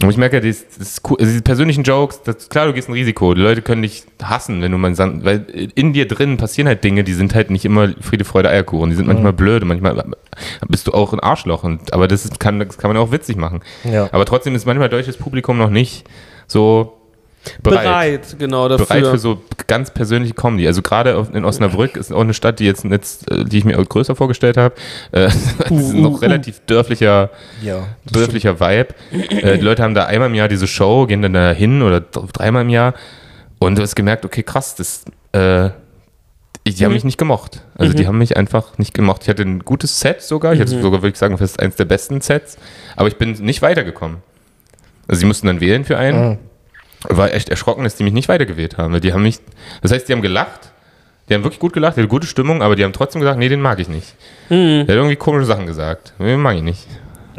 [0.00, 2.92] und ich merke, das ist cool, also diese persönlichen Jokes, das, klar, du gehst ein
[2.92, 3.34] Risiko.
[3.34, 5.44] Die Leute können dich hassen, wenn du mal san- weil
[5.74, 8.90] in dir drin passieren halt Dinge, die sind halt nicht immer Friede, Freude, Eierkuchen.
[8.90, 10.04] Die sind manchmal blöd, und manchmal
[10.68, 11.64] bist du auch ein Arschloch.
[11.64, 13.60] Und, aber das, ist, kann, das kann man auch witzig machen.
[13.82, 14.08] Ja.
[14.12, 16.04] Aber trotzdem ist manchmal deutsches Publikum noch nicht
[16.46, 16.97] so
[17.62, 17.84] bereit.
[17.84, 18.86] Bereit, genau, dafür.
[18.86, 20.66] Bereit für so ganz persönliche Comedy.
[20.66, 23.88] Also gerade in Osnabrück ist auch eine Stadt, die jetzt, jetzt die ich mir auch
[23.88, 24.74] größer vorgestellt habe.
[25.10, 25.36] Äh, das
[25.70, 26.16] ist uh, noch uh.
[26.16, 27.30] relativ dörflicher
[27.62, 27.86] Ja.
[28.10, 28.88] dörflicher Vibe.
[29.10, 32.00] Äh, die Leute haben da einmal im Jahr diese Show, gehen dann da hin oder
[32.00, 32.94] dreimal im Jahr
[33.58, 35.70] und du hast gemerkt, okay, krass, das, äh,
[36.66, 37.62] die haben mich nicht gemocht.
[37.76, 39.22] Also die haben mich einfach nicht gemocht.
[39.22, 41.86] Ich hatte ein gutes Set sogar, ich hatte sogar, würde ich sagen, fast eins der
[41.86, 42.58] besten Sets,
[42.96, 44.18] aber ich bin nicht weitergekommen.
[45.06, 46.38] Also sie mussten dann wählen für einen.
[47.04, 49.00] War echt erschrocken, dass die mich nicht weitergewählt haben.
[49.00, 49.38] Die haben mich,
[49.82, 50.72] das heißt, die haben gelacht,
[51.28, 53.48] die haben wirklich gut gelacht, die hatten gute Stimmung, aber die haben trotzdem gesagt, nee,
[53.48, 54.14] den mag ich nicht.
[54.50, 56.12] Der hat irgendwie komische Sachen gesagt.
[56.18, 56.86] Den mag ich nicht.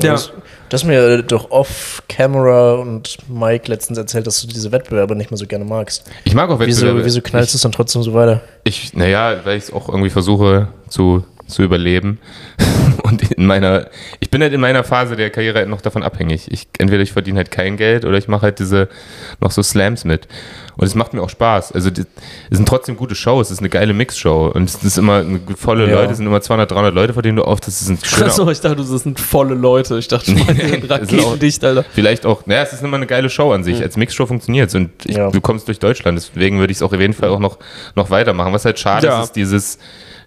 [0.01, 0.13] Ja.
[0.13, 5.29] Das, du hast mir doch off-camera und Mike letztens erzählt, dass du diese Wettbewerbe nicht
[5.31, 6.09] mehr so gerne magst.
[6.23, 7.05] Ich mag auch Wieso, Wettbewerbe.
[7.05, 8.41] wieso knallst du es dann trotzdem so weiter?
[8.63, 12.19] Ich, naja, weil ich es auch irgendwie versuche zu, zu überleben.
[13.03, 13.87] Und in meiner,
[14.19, 16.51] ich bin halt in meiner Phase der Karriere halt noch davon abhängig.
[16.51, 18.87] Ich, entweder ich verdiene halt kein Geld oder ich mache halt diese,
[19.39, 20.27] noch so Slams mit.
[20.75, 21.71] Und es macht mir auch Spaß.
[21.73, 22.03] Also, die-
[22.49, 23.47] es sind trotzdem gute Shows.
[23.47, 24.51] Es ist eine geile Mixshow.
[24.53, 25.95] Und es ist immer eine volle Ja.
[25.95, 28.27] Leute, es sind immer 200, 300 Leute, vor denen du oft, das ist ein schöner,
[28.27, 29.97] Achso, ich dachte, das sind volle Leute.
[29.97, 31.85] Ich dachte, ist auch- raketendicht, Alter.
[31.91, 33.81] Vielleicht auch, naja, es ist immer eine geile Show an sich.
[33.81, 35.31] Als Mixshow funktioniert es und ich, Ja.
[35.31, 36.17] du kommst durch Deutschland.
[36.17, 37.57] Deswegen würde ich es auch auf jeden Fall auch noch,
[37.95, 38.53] noch weitermachen.
[38.53, 39.19] Was halt schade Ja.
[39.19, 39.79] ist, ist dieses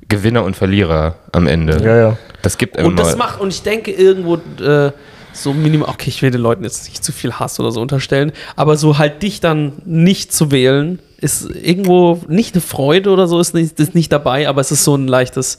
[0.09, 1.83] Gewinner und Verlierer am Ende.
[1.83, 2.19] Ja, ja.
[2.43, 4.91] Das gibt Und das macht, und ich denke irgendwo äh,
[5.33, 8.33] so minimal, okay, ich will den Leuten jetzt nicht zu viel Hass oder so unterstellen,
[8.57, 13.39] aber so halt dich dann nicht zu wählen, ist irgendwo nicht eine Freude oder so,
[13.41, 15.59] ist nicht, ist nicht dabei, aber es ist so ein leichtes,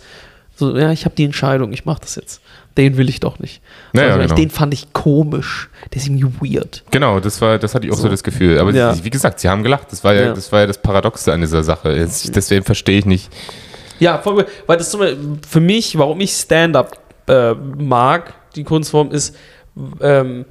[0.56, 2.42] so, ja, ich habe die Entscheidung, ich mache das jetzt.
[2.78, 3.62] Den will ich doch nicht.
[3.94, 4.36] Ja, ja, also, ich- genau.
[4.36, 5.70] Den fand ich komisch.
[5.94, 6.84] Der ist irgendwie weird.
[6.92, 8.10] Genau, das war, das hatte ich auch so, So.
[8.10, 8.58] das Gefühl.
[8.60, 8.96] Aber Ja.
[9.04, 9.92] wie gesagt, sie haben gelacht.
[9.92, 10.34] Das war ja, Ja.
[10.34, 11.94] das war ja das Paradoxe an dieser Sache.
[11.96, 13.30] Jetzt, deswegen verstehe ich nicht.
[14.04, 14.48] Ja, voll gut.
[14.68, 14.98] Weil das
[15.50, 16.98] für mich, warum ich Stand-up
[17.28, 19.34] äh, mag, die Kunstform, ist,
[20.02, 20.44] ähm,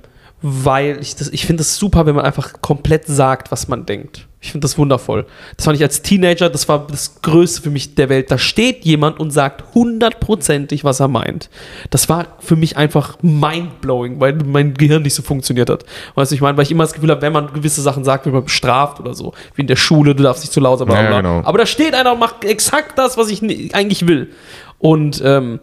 [0.42, 4.26] weil ich das, ich finde es super, wenn man einfach komplett sagt, was man denkt.
[4.44, 5.24] Ich finde das wundervoll.
[5.56, 8.28] Das fand ich als Teenager, das war das Größte für mich der Welt.
[8.28, 11.48] Da steht jemand und sagt hundertprozentig, was er meint.
[11.90, 15.84] Das war für mich einfach mindblowing, weil mein Gehirn nicht so funktioniert hat.
[16.16, 18.24] Weißt du, ich meine, weil ich immer das Gefühl habe, wenn man gewisse Sachen sagt,
[18.24, 19.32] wird man bestraft oder so.
[19.54, 21.42] Wie in der Schule, du darfst nicht zu laut sein, Ja, genau.
[21.44, 23.42] Aber da steht einer und macht exakt das, was ich
[23.76, 24.32] eigentlich will.
[24.80, 25.60] Und, ähm,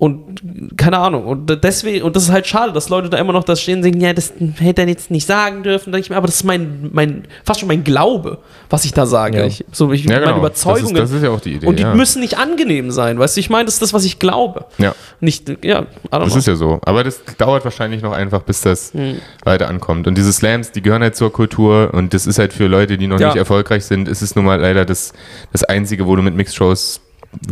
[0.00, 1.26] und keine Ahnung.
[1.26, 3.82] Und deswegen, und das ist halt schade, dass Leute da immer noch da stehen und
[3.82, 5.92] sagen, ja, das hätte er jetzt nicht sagen dürfen.
[5.92, 8.38] Ich mir, aber das ist mein, mein, fast schon mein Glaube,
[8.70, 9.40] was ich da sage.
[9.40, 9.44] Ja.
[9.44, 10.38] Ich, so, ich, Ja, meine genau.
[10.38, 10.94] Überzeugungen.
[10.94, 11.66] Das ist, das ist ja auch die Idee.
[11.66, 11.94] und die ja.
[11.94, 13.40] müssen nicht angenehm sein, weißt du?
[13.40, 14.64] Ich meine, das ist das, was ich glaube.
[14.78, 14.94] ja.
[15.20, 16.38] Nicht, ja, Das know.
[16.38, 16.80] ist ja so.
[16.86, 19.16] Aber das dauert wahrscheinlich noch einfach, bis das Hm.
[19.44, 20.06] weiter ankommt.
[20.06, 23.06] Und diese Slams, die gehören halt zur Kultur und das ist halt für Leute, die
[23.06, 25.12] noch nicht erfolgreich sind, ist es nun mal leider das,
[25.52, 27.02] das Einzige, wo du mit Mixed-Shows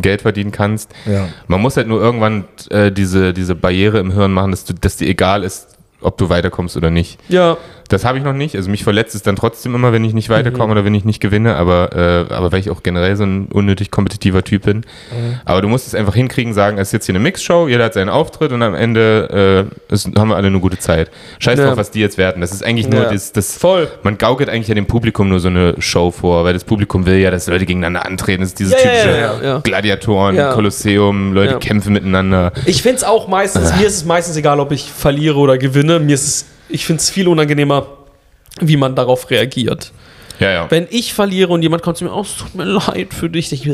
[0.01, 0.93] Geld verdienen kannst.
[1.07, 1.29] Ja.
[1.47, 4.97] Man muss halt nur irgendwann äh, diese, diese Barriere im Hirn machen, dass, du, dass
[4.97, 7.19] dir egal ist, ob du weiterkommst oder nicht.
[7.29, 7.57] ja,
[7.91, 8.55] Das habe ich noch nicht.
[8.55, 10.35] Also mich verletzt es dann trotzdem immer, wenn ich nicht Mhm.
[10.35, 13.47] weiterkomme oder wenn ich nicht gewinne, aber, äh, aber weil ich auch generell so ein
[13.47, 14.77] unnötig kompetitiver Typ bin.
[14.81, 15.41] Mhm.
[15.47, 17.95] Aber du musst es einfach hinkriegen, sagen, es ist jetzt hier eine Mixshow, jeder hat
[17.95, 21.11] seinen Auftritt und am Ende äh, ist, haben wir alle eine gute Zeit.
[21.39, 21.69] Scheiß Ja.
[21.69, 22.43] drauf, was die jetzt werden.
[22.43, 23.11] Das ist eigentlich nur Ja.
[23.11, 23.89] das, das Voll.
[24.03, 27.17] man gaukelt eigentlich ja dem Publikum nur so eine Show vor, weil das Publikum will
[27.17, 28.43] ja, dass Leute gegeneinander antreten.
[28.43, 28.81] Das ist dieses Ja,
[29.31, 29.61] typische.
[29.65, 30.37] Gladiatoren.
[30.53, 32.53] Kolosseum, Leute kämpfen miteinander.
[32.67, 35.88] Ich finde es auch meistens, mir ist es meistens egal, ob ich verliere oder gewinne.
[35.99, 37.87] Mir ist es, ich finde es viel unangenehmer,
[38.61, 39.93] wie man darauf reagiert.
[40.41, 40.71] Ja, ja.
[40.71, 43.53] Wenn ich verliere und jemand kommt zu mir, oh, es tut mir leid für dich,
[43.53, 43.69] ich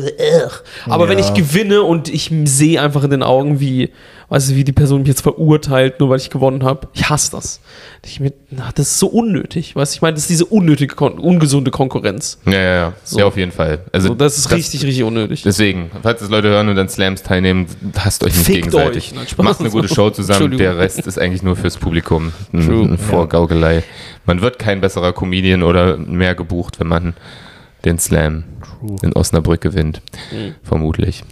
[0.87, 1.25] aber wenn Ja.
[1.27, 3.91] ich gewinne und ich sehe einfach in den Augen, wie,
[4.35, 7.31] weißt du, wie die Person mich jetzt verurteilt, nur weil ich gewonnen habe, ich hasse
[7.31, 7.61] das.
[8.05, 10.97] Ich mir, na, das ist so unnötig, weißt du, ich meine, das ist diese unnötige,
[10.97, 12.39] ungesunde Konkurrenz.
[12.45, 12.93] Ja, ja, ja.
[13.05, 13.21] So.
[13.21, 13.85] Ja, auf jeden Fall.
[13.93, 15.45] Also So, das ist richtig, richtig unnötig.
[15.45, 17.67] Deswegen, falls das Leute hören und an Slams teilnehmen,
[17.97, 19.13] hasst euch nicht Fickt gegenseitig.
[19.13, 19.15] euch.
[19.37, 19.45] Nein.
[19.45, 22.33] Macht eine gute Show zusammen, der Rest ist eigentlich nur fürs Publikum.
[22.53, 22.89] Ein, True.
[22.89, 23.85] ein Vorgaukelei.
[24.27, 27.15] Man wird kein besserer Comedian oder mehr gebucht, wenn man
[27.85, 28.43] den Slam
[29.03, 30.03] in Osnabrück gewinnt.
[30.33, 30.57] Mhm.
[30.65, 31.23] Vermutlich.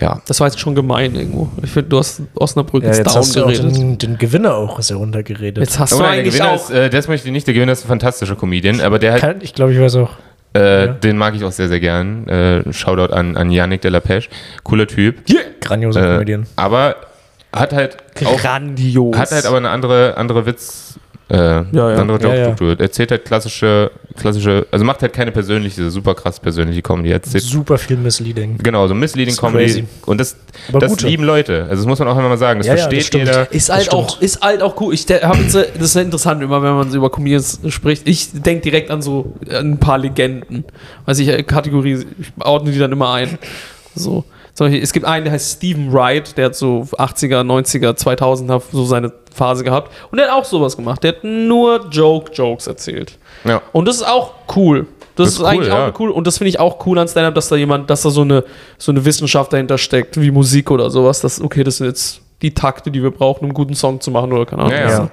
[0.00, 0.20] Ja.
[0.26, 1.48] Das war jetzt schon gemein irgendwo.
[1.62, 3.76] Ich finde, du hast Osnabrück Ja, jetzt, jetzt down hast du auch geredet.
[3.76, 5.58] den, den Gewinner auch sehr runtergeredet.
[5.62, 6.70] Jetzt hast Oh du nein, der eigentlich Gewinner auch.
[6.70, 9.20] ist, äh, das möchte ich nicht, der Gewinner ist ein fantastischer Comedian, aber der hat,
[9.20, 10.10] Kann, ich glaube, ich weiß auch.
[10.56, 10.92] äh, ja.
[10.92, 12.26] den mag ich auch sehr, sehr gern.
[12.28, 14.28] Äh, Shoutout an, an Yannick Delapeche.
[14.64, 15.22] Cooler Typ.
[15.60, 16.46] Grandioser Äh, Comedian.
[16.56, 16.96] aber
[17.52, 19.16] hat halt auch Grandios.
[19.16, 20.98] Hat halt aber eine andere, andere Witz,
[21.28, 21.86] äh, eine ja.
[21.96, 22.34] andere Ja, ja.
[22.48, 22.80] Joke-Struktur.
[22.80, 27.10] Erzählt halt klassische, klassische, also macht halt keine persönliche, super krass persönliche Comedy.
[27.12, 28.58] Erzählt, Super viel Misleading.
[28.58, 29.64] genau, so Misleading Comedy.
[29.64, 29.84] crazy.
[30.06, 30.36] Und das,
[30.68, 31.06] Aber das gute.
[31.06, 31.62] lieben Leute.
[31.64, 32.60] Also das muss man auch immer mal sagen.
[32.60, 33.26] Das Ja, ja, das versteht stimmt.
[33.26, 33.52] jeder.
[33.52, 34.92] Ist halt, auch, ist halt auch cool.
[34.92, 38.06] Ich hab jetzt, äh, das ist ja interessant immer, wenn man so über Comedians spricht.
[38.06, 40.64] Ich denke direkt an so ein paar Legenden.
[41.06, 43.38] Weiß ich, äh, Kategorie, ich ordne die dann immer ein.
[43.94, 44.24] So.
[44.54, 48.62] Zum Beispiel, es gibt einen, der heißt Stephen Wright, der hat so 80er, 90er, 2000er
[48.70, 49.92] so seine Phase gehabt.
[50.10, 51.02] Und der hat auch sowas gemacht.
[51.02, 53.18] Der hat nur Joke-Jokes erzählt.
[53.44, 53.60] Ja.
[53.72, 54.86] Und das ist auch cool.
[55.16, 55.88] Das, Das ist, ist cool, eigentlich ja.
[55.88, 56.10] auch cool.
[56.10, 58.44] Und das finde ich auch cool an Stand-Up, dass da jemand, dass da so eine,
[58.78, 61.20] so eine Wissenschaft dahinter steckt, wie Musik oder sowas.
[61.20, 64.10] Das, okay, das sind jetzt die Takte, die wir brauchen, um einen guten Song zu
[64.10, 64.78] machen oder keine Ahnung.
[64.78, 65.10] Ja, ja.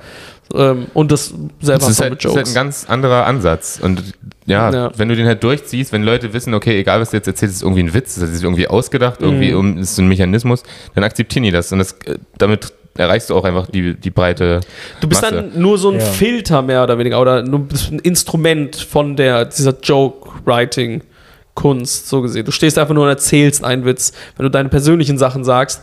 [0.56, 2.52] Ähm, und das selber Das ist halt, mit das ist halt Jokes.
[2.52, 3.80] ein ganz anderer Ansatz.
[3.82, 4.02] Und
[4.46, 4.92] ja, Ja.
[4.98, 7.62] wenn du den halt durchziehst, wenn Leute wissen, okay, egal was du jetzt erzählst, ist
[7.64, 9.58] irgendwie ein Witz, das ist irgendwie ausgedacht, irgendwie Mhm.
[9.58, 10.64] um, ist so ein Mechanismus,
[10.96, 11.72] dann akzeptieren die das.
[11.72, 14.60] Und das, äh, damit erreichst du auch einfach die, die breite
[15.00, 15.36] du bist Masse.
[15.36, 16.06] dann nur so ein Ja.
[16.06, 22.46] Filter mehr oder weniger oder nur bist ein Instrument von der, dieser Joke-Writing-Kunst, so gesehen.
[22.46, 24.14] Du stehst einfach nur und erzählst einen Witz.
[24.38, 25.82] Wenn du deine persönlichen Sachen sagst,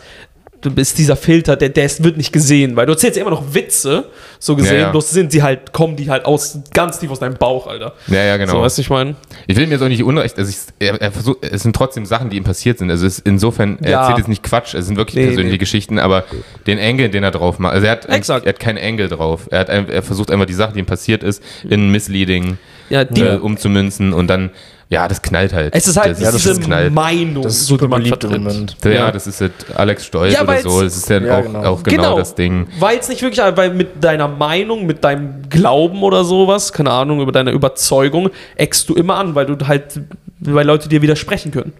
[0.60, 3.30] du bist dieser Filter, der, der ist- wird nicht gesehen, weil du erzählst ja immer
[3.30, 4.06] noch Witze,
[4.38, 4.90] so gesehen, Ja, ja.
[4.90, 7.94] bloß sind sie halt, kommen die halt aus, ganz tief aus deinem Bauch, Alter.
[8.08, 8.52] Ja, ja, genau.
[8.54, 9.14] So, weißt du, ich meine?
[9.46, 12.06] Ich will mir jetzt auch nicht unrecht, also ich, er, er versucht, es sind trotzdem
[12.06, 12.90] Sachen, die ihm passiert sind.
[12.90, 14.00] Also es, insofern, er Ja.
[14.00, 15.58] erzählt jetzt nicht Quatsch, es sind wirklich Nee, persönliche nee.
[15.58, 16.24] Geschichten, aber
[16.66, 18.44] den Angle, den er drauf macht, also er hat, Exakt.
[18.46, 19.46] er hat keinen Angle drauf.
[19.50, 22.58] Er, hat, er versucht einfach die Sache, die ihm passiert ist, in Misleading
[22.90, 24.50] Ja, die, äh, umzumünzen und dann,
[24.90, 25.74] ja, das knallt halt.
[25.74, 26.94] es ist halt das, diese das knallt.
[26.94, 28.46] Meinung, Das ist so, die super man beliebt im vertritt.
[28.52, 28.76] Moment.
[28.84, 29.10] Ja, Ja.
[29.12, 30.82] das ist halt Alex Stolz Ja, oder so.
[30.82, 31.62] Das ist ja, Ja, auch, genau.
[31.64, 32.66] auch genau, das Ding.
[32.78, 37.20] Weil es nicht wirklich, weil mit deiner Meinung, mit deinem Glauben oder sowas, keine Ahnung,
[37.20, 40.00] über deine Überzeugung, eckst du immer an, weil du halt,
[40.40, 41.74] weil Leute dir widersprechen können.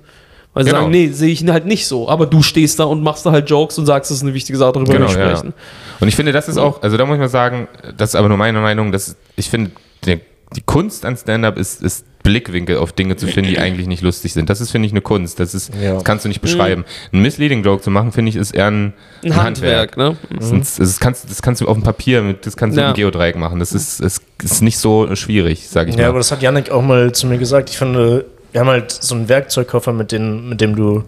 [0.55, 0.80] Weil sie Genau.
[0.82, 2.09] sagen, nee, sehe ich halt nicht so.
[2.09, 4.59] Aber du stehst da und machst da halt Jokes und sagst, das ist eine wichtige
[4.59, 5.12] Sache, darüber Genau, ja.
[5.36, 5.55] sprechen.
[6.01, 8.28] Und ich finde, das ist auch, also da muss ich mal sagen, das ist aber
[8.28, 9.70] nur meine Meinung, dass ich finde,
[10.05, 10.20] der,
[10.56, 14.35] die Kunst an Stand-up ist, ist Blickwinkel auf Dinge zu finden, die eigentlich nicht lustig
[14.35, 14.51] sind.
[14.51, 15.41] Das ist, finde ich, eine Kunst.
[15.41, 15.95] Das ist, Ja.
[15.95, 16.85] das kannst du nicht beschreiben.
[17.13, 18.93] Ein Misleading-Joke zu machen, finde ich, ist eher ein,
[19.25, 20.17] Ein Handwerk, ne?
[20.31, 22.89] Das, ist, das, kannst, das kannst du auf dem Papier, mit, das kannst du Ja.
[22.89, 23.59] mit einem Geodreieck machen.
[23.59, 26.09] Das ist, ist, ist nicht so schwierig, sage ich Ja, mal.
[26.11, 27.71] aber das hat Yannick auch mal zu mir gesagt.
[27.71, 31.05] Ich finde, wir haben halt so einen Werkzeugkoffer, mit, den, mit dem du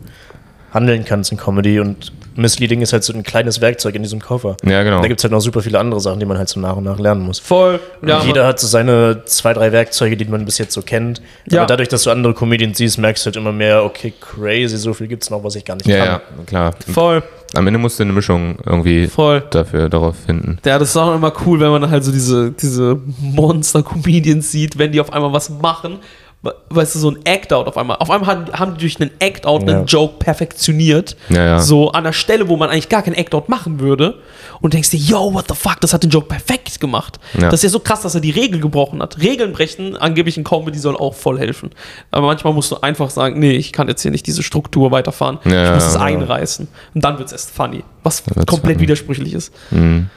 [0.73, 4.57] handeln kannst in Comedy und Misleading ist halt so ein kleines Werkzeug in diesem Koffer.
[4.65, 5.01] Ja, genau.
[5.03, 6.85] Da gibt es halt noch super viele andere Sachen, die man halt so nach und
[6.85, 7.39] nach lernen muss.
[7.39, 7.81] Voll.
[8.07, 11.21] Ja, Und jeder hat so seine zwei, drei Werkzeuge, die man bis jetzt so kennt.
[11.51, 11.59] Ja.
[11.61, 14.95] Aber dadurch, dass du andere Comedians siehst, merkst du halt immer mehr, okay, crazy, so
[14.95, 16.07] viel gibt es noch, was ich gar nicht Ja, kann.
[16.39, 16.75] ja, klar.
[16.93, 17.23] voll,
[17.55, 19.43] Am Ende musst du eine Mischung irgendwie voll.
[19.51, 20.59] dafür darauf finden.
[20.65, 24.93] Ja, das ist auch immer cool, wenn man halt so diese, diese Monster-Comedians sieht, wenn
[24.93, 25.99] die auf einmal was machen.
[26.43, 27.97] We- Weißt du, so ein Act-Out auf einmal.
[27.99, 29.85] Auf einmal haben, haben die durch einen Act-Out einen Ja.
[29.85, 31.17] Joke perfektioniert.
[31.29, 31.61] Ja, ja.
[31.61, 34.19] So an der Stelle, wo man eigentlich gar keinen Act-Out machen würde.
[34.61, 37.19] Und denkst dir, yo, what the fuck, das hat den Joke perfekt gemacht.
[37.35, 39.19] Das ist ja so krass, dass er die Regel gebrochen hat.
[39.21, 41.71] Regeln brechen, angeblich in Comedy soll auch voll helfen.
[42.11, 45.39] Aber manchmal musst du einfach sagen, nee, ich kann jetzt hier nicht diese Struktur weiterfahren.
[45.45, 46.69] Ich muss es einreißen.
[46.95, 47.85] Und dann wird es erst funny.
[48.03, 48.81] Was komplett funny.
[48.81, 49.53] widersprüchlich ist.
[49.71, 50.09] Mhm.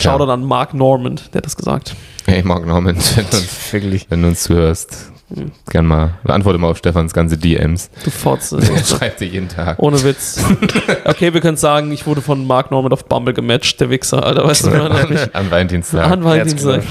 [0.00, 0.26] Schau Ja.
[0.26, 1.94] dann Mark Normand, der hat das gesagt.
[2.26, 4.06] Hey, Mark Norman, wenn du, uns- Wirklich.
[4.10, 5.12] wenn du uns zuhörst,
[5.70, 7.90] gern mal, antworte mal auf Stefans ganze DMs.
[8.04, 8.58] Du Fotze.
[8.74, 9.78] Er schreibt dir jeden Tag.
[9.78, 10.42] Ohne Witz.
[11.04, 14.44] Okay, wir können sagen, ich wurde von Mark Normand auf Bumble gematcht, der Wichser, Alter.
[14.46, 16.10] Weißt du, man hat mich An Valentinstag.
[16.10, 16.82] an Valentinstag.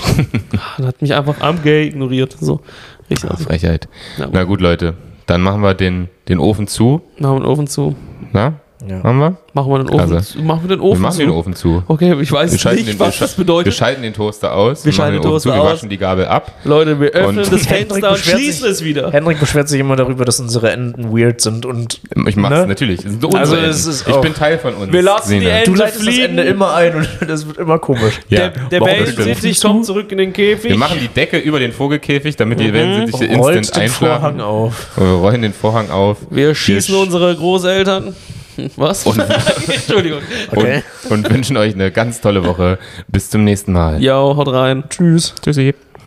[0.78, 2.36] Ah, hat mich einfach am Gay ignoriert.
[2.40, 2.62] So.
[3.10, 3.30] Richtig.
[3.30, 3.88] Ah, Frechheit.
[4.18, 4.94] Ja, Na gut, Leute,
[5.26, 7.02] dann machen wir den, den Ofen zu.
[7.18, 7.96] machen wir den Ofen zu.
[8.32, 8.54] Na?
[8.88, 8.98] Ja.
[8.98, 9.38] Machen wir?
[9.54, 10.42] Machen wir den Ofen Also, zu.
[10.42, 11.20] Machen wir den Wir Ofen machen zu.
[11.20, 11.84] den Ofen zu.
[11.88, 13.74] Okay, ich weiß Wir nicht, den, was wir, das scha- wir bedeutet.
[13.76, 14.84] schalten den Toaster aus.
[14.84, 15.72] Wir schalten den Toaster zu, wir aus.
[15.74, 16.52] waschen die Gabel ab.
[16.64, 19.12] Leute, wir öffnen das Hendrik Fenster und schließen sich- es wieder.
[19.12, 22.68] Henrik beschwert sich immer darüber, dass unsere Enden weird sind und Ich mach's Ne?
[22.68, 23.02] natürlich.
[23.36, 24.92] Also, es ist ich bin Teil von uns.
[24.92, 25.52] Wir lassen die Sine.
[25.52, 26.24] Enden du leitest das fliegen.
[26.38, 28.20] Ende immer ein und das wird immer komisch.
[28.30, 28.50] Ja.
[28.50, 29.94] Der, der Wellensittich kommt zu?
[29.94, 30.72] zurück in den Käfig.
[30.72, 34.42] Wir machen die Decke über den Vogelkäfig, damit die Wellensittiche Rollt instant den Vorhang einschlafen.
[34.42, 34.88] auf.
[34.98, 36.18] Und wir rollen den Vorhang auf.
[36.32, 38.16] Wir schießen sch- unsere Großeltern.
[38.76, 39.06] Was?
[39.68, 40.22] Entschuldigung.
[40.52, 40.84] Okay.
[41.10, 42.80] Und, und wünschen euch eine ganz tolle Woche.
[43.08, 44.02] Bis zum nächsten Mal.
[44.02, 44.84] Ja, haut rein.
[44.90, 45.34] Tschüss.
[45.42, 45.74] Tschüssi.